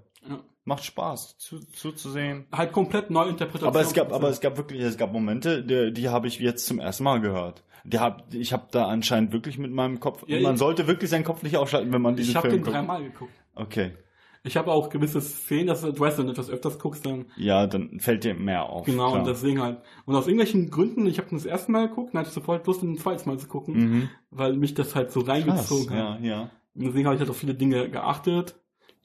Ja. 0.67 0.73
Macht 0.73 0.83
Spaß 0.85 1.37
zu, 1.37 1.59
zuzusehen. 1.71 2.45
Halt 2.51 2.71
komplett 2.73 3.09
neue 3.09 3.29
Interpretation. 3.29 3.69
Aber 3.69 3.81
es 3.81 3.93
gab, 3.93 4.11
aber 4.11 4.29
es 4.29 4.41
gab 4.41 4.57
wirklich, 4.57 4.81
es 4.81 4.97
gab 4.97 5.13
Momente, 5.13 5.63
die, 5.63 5.93
die 5.93 6.09
habe 6.09 6.27
ich 6.27 6.39
jetzt 6.39 6.65
zum 6.67 6.79
ersten 6.79 7.03
Mal 7.03 7.21
gehört. 7.21 7.63
Die 7.85 7.99
hab, 7.99 8.33
ich 8.33 8.51
habe 8.51 8.67
da 8.71 8.87
anscheinend 8.87 9.31
wirklich 9.31 9.57
mit 9.57 9.71
meinem 9.71 9.99
Kopf. 10.01 10.23
Ja, 10.27 10.41
man 10.41 10.53
ich- 10.55 10.59
sollte 10.59 10.87
wirklich 10.87 11.09
seinen 11.09 11.23
Kopf 11.23 11.41
nicht 11.43 11.55
ausschalten, 11.55 11.91
wenn 11.93 12.01
man 12.01 12.15
diesen 12.17 12.31
ich 12.31 12.35
habe 12.35 12.49
Film 12.49 12.59
den 12.59 12.63
guckt. 12.65 12.75
dreimal 12.75 13.01
geguckt. 13.03 13.31
Okay, 13.55 13.91
Ich 14.43 14.55
habe 14.57 14.71
auch 14.71 14.89
gewisse 14.89 15.19
Szenen, 15.21 15.67
dass 15.67 15.81
du 15.81 15.97
weißt, 15.97 16.17
wenn 16.19 16.25
du 16.27 16.31
etwas 16.33 16.49
öfters 16.49 16.79
guckst, 16.79 17.05
dann 17.05 17.25
ja, 17.37 17.65
dann 17.65 17.99
fällt 18.01 18.23
dir 18.25 18.33
mehr 18.33 18.63
auf. 18.69 18.85
genau 18.85 19.07
klar. 19.11 19.19
und 19.21 19.27
deswegen 19.27 19.61
halt. 19.61 19.79
Und 20.05 20.15
aus 20.15 20.27
irgendwelchen 20.27 20.69
Gründen, 20.69 21.05
ich 21.07 21.17
habe 21.17 21.29
das 21.31 21.45
erste 21.45 21.71
Mal 21.71 21.87
geguckt, 21.87 22.13
dann 22.13 22.19
hatte 22.19 22.27
ich 22.29 22.33
sofort 22.35 22.67
Lust, 22.67 22.83
ein 22.83 22.97
zweites 22.97 23.25
Mal 23.25 23.37
zu 23.39 23.47
gucken, 23.47 23.73
Mhm. 23.75 24.09
weil 24.31 24.53
mich 24.57 24.73
das 24.73 24.93
halt 24.95 25.11
so 25.11 25.21
Krass, 25.21 25.29
reingezogen 25.29 25.95
ja, 25.97 26.13
hat. 26.15 26.21
ja. 26.21 26.41
Und 26.75 26.85
deswegen 26.85 27.05
habe 27.05 27.15
ich 27.15 27.21
halt 27.21 27.29
auf 27.29 27.37
viele 27.37 27.55
Dinge 27.55 27.89
geachtet. 27.89 28.55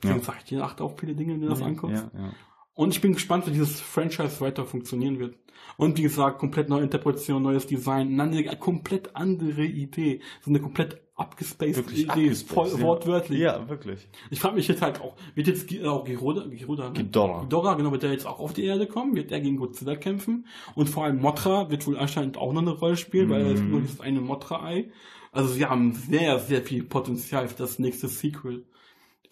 Deswegen 0.02 0.18
Ja. 0.20 0.24
sage 0.24 0.38
ich 0.40 0.44
dir, 0.48 0.64
achte 0.64 0.84
auf 0.84 0.98
viele 0.98 1.14
Dinge, 1.14 1.34
wenn 1.34 1.42
du 1.42 1.48
das 1.48 1.62
anguckst. 1.62 2.06
Ja, 2.14 2.20
ja. 2.20 2.32
Und 2.74 2.94
ich 2.94 3.00
bin 3.00 3.12
gespannt, 3.12 3.46
wie 3.46 3.50
dieses 3.50 3.80
Franchise 3.80 4.40
weiter 4.40 4.64
funktionieren 4.64 5.18
wird. 5.18 5.36
Und 5.76 5.98
wie 5.98 6.02
gesagt, 6.02 6.38
komplett 6.38 6.68
neue 6.68 6.82
Interpretation, 6.82 7.42
neues 7.42 7.66
Design, 7.66 8.18
eine 8.18 8.56
komplett 8.56 9.14
andere 9.14 9.64
Idee. 9.64 10.20
So 10.40 10.50
eine 10.50 10.60
komplett 10.60 11.00
abgespaced 11.14 11.76
Wirklich 11.76 12.00
Idee, 12.04 12.10
abgespaced, 12.10 12.48
voll 12.54 12.68
ja. 12.68 12.80
wortwörtlich. 12.80 13.38
Ja, 13.40 13.68
wirklich. 13.68 14.08
Ich 14.30 14.40
frage 14.40 14.56
mich 14.56 14.66
jetzt 14.68 14.80
halt 14.82 15.00
auch, 15.00 15.14
wird 15.34 15.46
jetzt 15.46 15.70
auch 15.84 16.04
Giroda, 16.04 16.46
Giroda, 16.46 16.88
ne? 16.88 16.94
Ghidorah. 16.94 17.42
Ghidorah, 17.42 17.74
genau, 17.74 17.92
wird 17.92 18.02
der 18.02 18.10
jetzt 18.12 18.26
auch 18.26 18.40
auf 18.40 18.54
die 18.54 18.64
Erde 18.64 18.86
kommen? 18.86 19.14
Wird 19.14 19.30
der 19.30 19.40
gegen 19.40 19.58
Godzilla 19.58 19.94
kämpfen? 19.94 20.46
Und 20.74 20.88
vor 20.88 21.04
allem 21.04 21.20
Mothra 21.20 21.70
wird 21.70 21.86
wohl 21.86 21.98
anscheinend 21.98 22.38
auch 22.38 22.52
noch 22.54 22.62
eine 22.62 22.70
Rolle 22.72 22.96
spielen, 22.96 23.28
weil 23.30 23.42
es 23.42 23.60
Mhm. 23.60 23.70
nur 23.70 23.80
dieses 23.82 24.00
eine 24.00 24.20
Mothra-Ei. 24.22 24.90
Also 25.30 25.52
sie 25.52 25.66
haben 25.66 25.92
sehr, 25.92 26.38
sehr 26.38 26.62
viel 26.62 26.82
Potenzial 26.84 27.46
für 27.48 27.56
das 27.58 27.78
nächste 27.78 28.08
Sequel. 28.08 28.64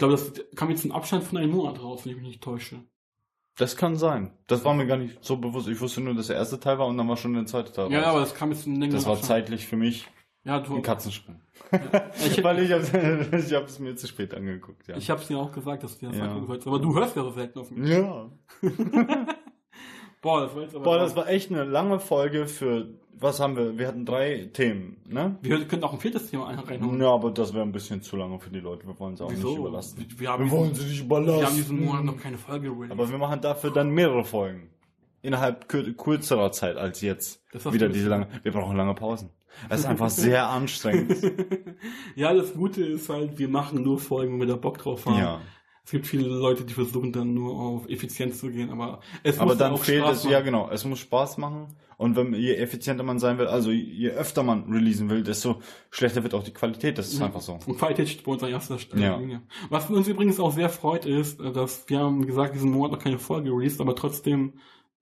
Ich 0.00 0.08
glaube, 0.08 0.14
das 0.14 0.32
kam 0.56 0.70
jetzt 0.70 0.82
ein 0.86 0.92
Abstand 0.92 1.24
von 1.24 1.36
einem 1.36 1.50
Monat 1.50 1.82
raus, 1.82 2.00
wenn 2.06 2.12
ich 2.12 2.16
mich 2.16 2.26
nicht 2.26 2.42
täusche. 2.42 2.82
Das 3.58 3.76
kann 3.76 3.96
sein. 3.96 4.32
Das 4.46 4.64
war 4.64 4.72
mir 4.72 4.86
gar 4.86 4.96
nicht 4.96 5.22
so 5.22 5.36
bewusst. 5.36 5.68
Ich 5.68 5.78
wusste 5.78 6.00
nur, 6.00 6.14
dass 6.14 6.28
der 6.28 6.36
erste 6.36 6.58
Teil 6.58 6.78
war 6.78 6.86
und 6.86 6.96
dann 6.96 7.06
war 7.06 7.18
schon 7.18 7.34
der 7.34 7.44
zweite 7.44 7.70
Teil. 7.70 7.92
Ja, 7.92 7.98
raus. 8.00 8.08
aber 8.08 8.20
das 8.20 8.34
kam 8.34 8.50
jetzt 8.50 8.66
ein 8.66 8.76
längeren 8.76 8.92
das 8.96 9.04
war 9.04 9.12
Abstand. 9.12 9.28
zeitlich 9.28 9.66
für 9.66 9.76
mich 9.76 10.06
Ja, 10.42 10.58
du, 10.60 10.74
ein 10.76 10.80
Katzensprung. 10.82 11.42
ich, 12.26 12.42
Weil 12.42 12.60
ich 12.60 12.70
ich 13.50 13.52
hab's 13.52 13.78
mir 13.78 13.94
zu 13.94 14.06
spät 14.06 14.32
angeguckt, 14.32 14.88
ja. 14.88 14.96
ich 14.96 15.10
hab's 15.10 15.26
dir 15.28 15.38
auch 15.38 15.52
gesagt, 15.52 15.82
dass 15.82 15.98
du 15.98 16.06
das 16.06 16.16
Ja. 16.16 16.24
angucken 16.28 16.46
sollst. 16.46 16.66
Aber 16.66 16.78
du 16.78 16.94
hörst 16.94 17.14
ja 17.16 17.22
so 17.22 17.30
selten 17.32 17.58
auf 17.58 17.70
mich. 17.70 17.90
ja. 17.90 18.30
Boah, 20.22 20.42
das 20.42 20.54
war 20.54 20.62
jetzt 20.62 20.74
aber... 20.74 20.84
Boah, 20.84 20.98
das 20.98 21.16
war 21.16 21.28
echt 21.28 21.50
eine 21.50 21.64
lange 21.64 21.98
Folge 21.98 22.46
für, 22.46 22.88
was 23.18 23.40
haben 23.40 23.56
wir? 23.56 23.78
Wir 23.78 23.88
hatten 23.88 24.04
drei 24.04 24.50
Themen, 24.52 24.98
ne? 25.08 25.36
wir 25.42 25.64
können 25.66 25.82
auch 25.84 25.92
ein 25.94 26.00
viertes 26.00 26.30
Thema 26.30 26.48
ein- 26.48 26.58
reinhauen. 26.58 27.00
Ja, 27.00 27.08
aber 27.10 27.30
das 27.30 27.54
wäre 27.54 27.62
ein 27.64 27.72
bisschen 27.72 28.02
zu 28.02 28.16
lange 28.16 28.38
für 28.38 28.50
die 28.50 28.60
Leute. 28.60 28.86
Wir 28.86 28.98
wollen 28.98 29.16
sie 29.16 29.24
auch 29.24 29.30
Wieso? 29.30 29.48
nicht 29.48 29.58
überlasten. 29.58 30.04
Wir, 30.08 30.20
wir, 30.20 30.28
haben 30.30 30.44
Wir 30.44 30.50
wollen 30.50 30.74
sie 30.74 30.84
nicht 30.84 31.08
wir 31.08 31.46
haben 31.46 31.56
diesen 31.56 31.84
Monat 31.84 32.04
noch 32.04 32.18
keine 32.18 32.36
Folge 32.38 32.68
released. 32.68 32.92
aber 32.92 33.08
wir 33.10 33.18
machen 33.18 33.40
dafür 33.40 33.70
dann 33.70 33.90
mehrere 33.90 34.24
Folgen. 34.24 34.70
Innerhalb 35.22 35.68
kür 35.68 35.92
kürzerer 35.94 36.50
Zeit 36.52 36.76
als 36.78 37.00
jetzt. 37.02 37.44
Das 37.52 37.70
Wieder 37.72 37.88
diese 37.90 38.08
lange. 38.08 38.28
Wir 38.42 38.52
brauchen 38.52 38.76
lange 38.76 38.94
Pausen. 38.94 39.30
Das 39.68 39.80
ist 39.80 39.86
einfach 39.86 40.08
sehr 40.08 40.48
anstrengend. 40.48 41.16
Ja, 42.14 42.32
das 42.32 42.54
Gute 42.54 42.82
ist 42.84 43.08
halt, 43.10 43.38
wir 43.38 43.48
machen 43.48 43.82
nur 43.82 43.98
Folgen, 43.98 44.34
wenn 44.34 44.40
wir 44.40 44.54
da 44.54 44.56
Bock 44.56 44.78
drauf 44.78 45.04
haben. 45.06 45.18
ja. 45.18 45.40
Es 45.84 45.90
gibt 45.90 46.06
viele 46.06 46.28
Leute, 46.28 46.64
die 46.64 46.74
versuchen 46.74 47.12
dann 47.12 47.34
nur 47.34 47.58
auf 47.58 47.88
Effizienz 47.88 48.38
zu 48.38 48.50
gehen, 48.50 48.70
aber 48.70 49.00
es 49.22 49.38
Aber 49.38 49.50
muss 49.52 49.58
dann 49.58 49.72
auch 49.72 49.82
fehlt 49.82 50.02
Spaß 50.02 50.18
es, 50.18 50.24
machen. 50.24 50.32
ja 50.32 50.40
genau, 50.40 50.70
es 50.70 50.84
muss 50.84 50.98
Spaß 51.00 51.38
machen. 51.38 51.68
Und 51.96 52.16
wenn 52.16 52.32
je 52.32 52.54
effizienter 52.54 53.02
man 53.02 53.18
sein 53.18 53.36
will, 53.36 53.46
also 53.46 53.70
je 53.70 54.08
öfter 54.08 54.42
man 54.42 54.72
releasen 54.72 55.10
will, 55.10 55.22
desto 55.22 55.60
schlechter 55.90 56.22
wird 56.22 56.32
auch 56.32 56.42
die 56.42 56.52
Qualität. 56.52 56.96
Das 56.96 57.12
ist 57.12 57.20
einfach 57.20 57.42
so. 57.42 57.58
Und 57.66 57.76
Qualität 57.76 58.08
steht 58.08 58.24
bei 58.24 58.32
uns 58.32 58.42
an 58.42 58.50
erster 58.50 58.78
Stelle. 58.78 59.02
Ja. 59.02 59.42
Was 59.68 59.90
uns 59.90 60.08
übrigens 60.08 60.40
auch 60.40 60.50
sehr 60.50 60.70
freut, 60.70 61.04
ist, 61.04 61.40
äh, 61.40 61.52
dass 61.52 61.88
wir 61.88 61.98
haben, 61.98 62.26
gesagt, 62.26 62.54
diesen 62.54 62.70
Monat 62.70 62.92
noch 62.92 62.98
keine 62.98 63.18
Folge 63.18 63.50
released, 63.50 63.80
aber 63.82 63.94
trotzdem 63.94 64.54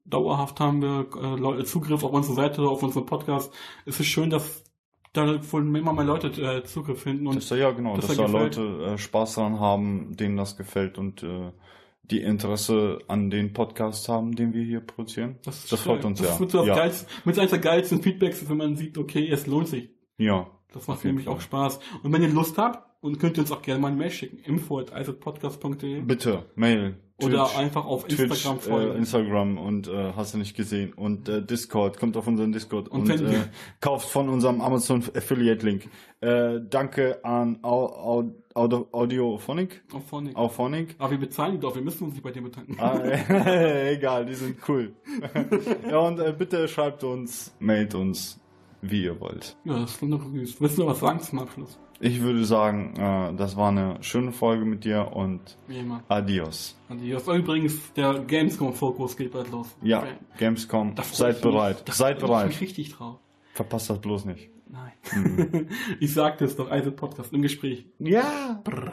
dauerhaft 0.07 0.59
haben 0.59 0.83
wir 0.83 1.59
äh, 1.61 1.65
Zugriff 1.65 2.03
auf 2.03 2.13
unsere 2.13 2.35
Seite, 2.35 2.63
auf 2.63 2.83
unseren 2.83 3.07
Podcast. 3.07 3.53
Es 3.85 4.01
ist 4.01 4.07
schön, 4.07 4.31
dass 4.31 4.65
da 5.13 5.53
wohl 5.53 5.77
immer 5.77 5.93
mehr 5.93 6.05
Leute 6.05 6.29
äh, 6.29 6.65
Zugriff 6.65 7.03
finden 7.03 7.27
und 7.27 7.37
Dass 7.37 7.49
da, 7.49 7.57
ja 7.57 7.71
genau, 7.71 7.97
dass 7.97 8.07
dass 8.09 8.17
da 8.17 8.27
gefällt. 8.27 8.57
Leute 8.57 8.85
äh, 8.95 8.99
Spaß 8.99 9.35
daran 9.37 9.59
haben, 9.61 10.17
denen 10.17 10.37
das 10.37 10.57
gefällt 10.57 10.99
und 10.99 11.23
äh, 11.23 11.51
die 12.03 12.21
Interesse 12.23 13.01
an 13.09 13.31
den 13.31 13.53
Podcast 13.53 14.09
haben, 14.09 14.35
den 14.35 14.55
wir 14.55 14.63
hier 14.63 14.81
produzieren. 14.81 15.37
das, 15.45 15.67
das 15.67 15.81
freut 15.81 16.05
uns 16.05 16.19
das 16.21 16.29
ja. 16.29 16.35
Ist 16.35 16.41
mit, 16.41 16.51
so 16.51 16.59
das 16.59 16.67
Ja. 16.69 16.75
geilste, 16.77 17.07
mit 17.25 17.39
eines 17.39 17.51
der 17.51 17.61
geilsten 17.61 18.03
Feedbacks, 18.03 18.49
wenn 18.49 18.57
man 18.57 18.77
sieht, 18.77 18.97
okay, 18.97 19.29
es 19.31 19.47
lohnt 19.47 19.69
sich. 19.69 19.91
Ja, 20.19 20.47
Das 20.73 20.87
macht 20.87 21.05
nämlich 21.05 21.27
Fall. 21.27 21.35
auch 21.35 21.41
Spaß. 21.41 21.81
Und 22.03 22.13
wenn 22.13 22.23
ihr 22.23 22.29
Lust 22.29 22.59
habt, 22.59 22.89
und 23.01 23.19
könnt 23.21 23.37
ihr 23.37 23.43
uns 23.43 23.53
auch 23.53 23.63
gerne 23.63 23.81
mal 23.81 23.89
eine 23.89 23.97
Mail 23.97 24.11
schicken. 24.11 24.39
info 24.39 24.79
at 24.79 24.93
eisertpodcast.de 24.93 26.01
bitte, 26.01 26.47
Mail. 26.57 26.97
oder 27.23 27.45
Twitch, 27.45 27.59
einfach 27.59 27.85
auf 27.85 28.07
Twitch, 28.07 28.21
Instagram 28.21 28.57
äh, 28.57 28.61
folgen. 28.61 28.97
Instagram 28.99 29.59
und 29.59 29.89
äh, 29.89 30.13
hast 30.17 30.35
du 30.35 30.39
nicht 30.39 30.57
gesehen. 30.57 30.93
Und 30.95 31.29
äh, 31.29 31.43
Discord, 31.45 31.99
kommt 31.99 32.17
auf 32.17 32.27
unseren 32.27 32.53
Discord 32.53 32.89
Und 32.89 33.11
und, 33.11 33.21
äh, 33.21 33.45
kauft 33.81 34.09
von 34.09 34.29
unserem 34.29 34.61
Amazon 34.61 35.05
Affiliate 35.15 35.65
Link. 35.65 35.89
Äh, 36.21 36.61
danke 36.69 37.25
an 37.25 37.61
Au 37.63 37.87
Au 37.87 38.33
Audio 38.55 38.89
Audiophonic. 38.91 39.85
auf 39.93 40.05
Phonic. 40.09 40.35
Auphonic. 40.37 40.97
Aber 40.99 41.13
wir 41.13 41.19
bezahlen 41.19 41.53
die 41.53 41.61
doch, 41.61 41.77
wir 41.77 41.83
müssen 41.83 42.03
uns 42.03 42.15
nicht 42.15 42.25
bei 42.25 42.33
dir 42.33 42.43
bedanken. 42.43 42.77
Ah, 42.81 42.99
äh, 42.99 43.93
egal, 43.95 44.27
die 44.27 44.35
sind 44.35 44.57
cool. 44.69 44.93
ja, 45.89 45.99
und 45.99 46.19
äh, 46.19 46.35
bitte 46.37 46.67
schreibt 46.67 47.05
uns, 47.05 47.55
mailt 47.61 47.95
uns, 47.95 48.41
wie 48.83 49.05
ihr 49.05 49.19
wollt. 49.21 49.57
Ja, 49.65 49.81
das 49.81 49.93
ist 49.93 50.03
doch 50.03 50.25
süß. 50.25 50.61
Willst 50.61 50.79
du 50.79 50.83
noch 50.83 50.91
was 50.91 51.01
sagen 51.01 51.21
zum 51.21 51.39
Abschluss? 51.41 51.79
Ich 52.01 52.21
würde 52.23 52.45
sagen, 52.45 52.95
äh, 52.97 53.35
das 53.37 53.57
war 53.57 53.71
eine 53.71 53.97
schöne 54.03 54.31
Folge 54.31 54.65
mit 54.65 54.85
dir 54.85 55.11
und 55.15 55.57
adios. 56.09 56.77
Adios. 56.89 57.27
Übrigens, 57.27 57.93
der 57.95 58.21
Gamescom-Fokus 58.21 59.17
geht 59.17 59.33
bald 59.33 59.51
los. 59.51 59.77
Ja, 59.83 60.05
Gamescom, 60.39 60.95
Da 60.95 61.03
freu 61.03 61.17
seid 61.17 61.35
mich. 61.35 61.43
bereit. 61.43 61.83
Da 61.89 61.93
Seid 61.93 62.21
freu 62.21 62.27
Ich 62.27 62.31
bereit. 62.31 62.47
mich 62.49 62.61
richtig 62.61 62.93
drauf. 62.95 63.19
Verpasst 63.55 63.91
das 63.91 64.01
bloß 64.01 64.27
nicht. 64.27 64.49
Nein. 64.69 65.69
ich 66.01 66.13
sagte 66.15 66.45
es 66.45 66.55
doch, 66.55 66.71
Eisel 66.71 66.93
Podcast 66.93 67.33
im 67.33 67.43
Gespräch. 67.43 67.87
Ja. 67.99 68.61
Brrr. 68.63 68.93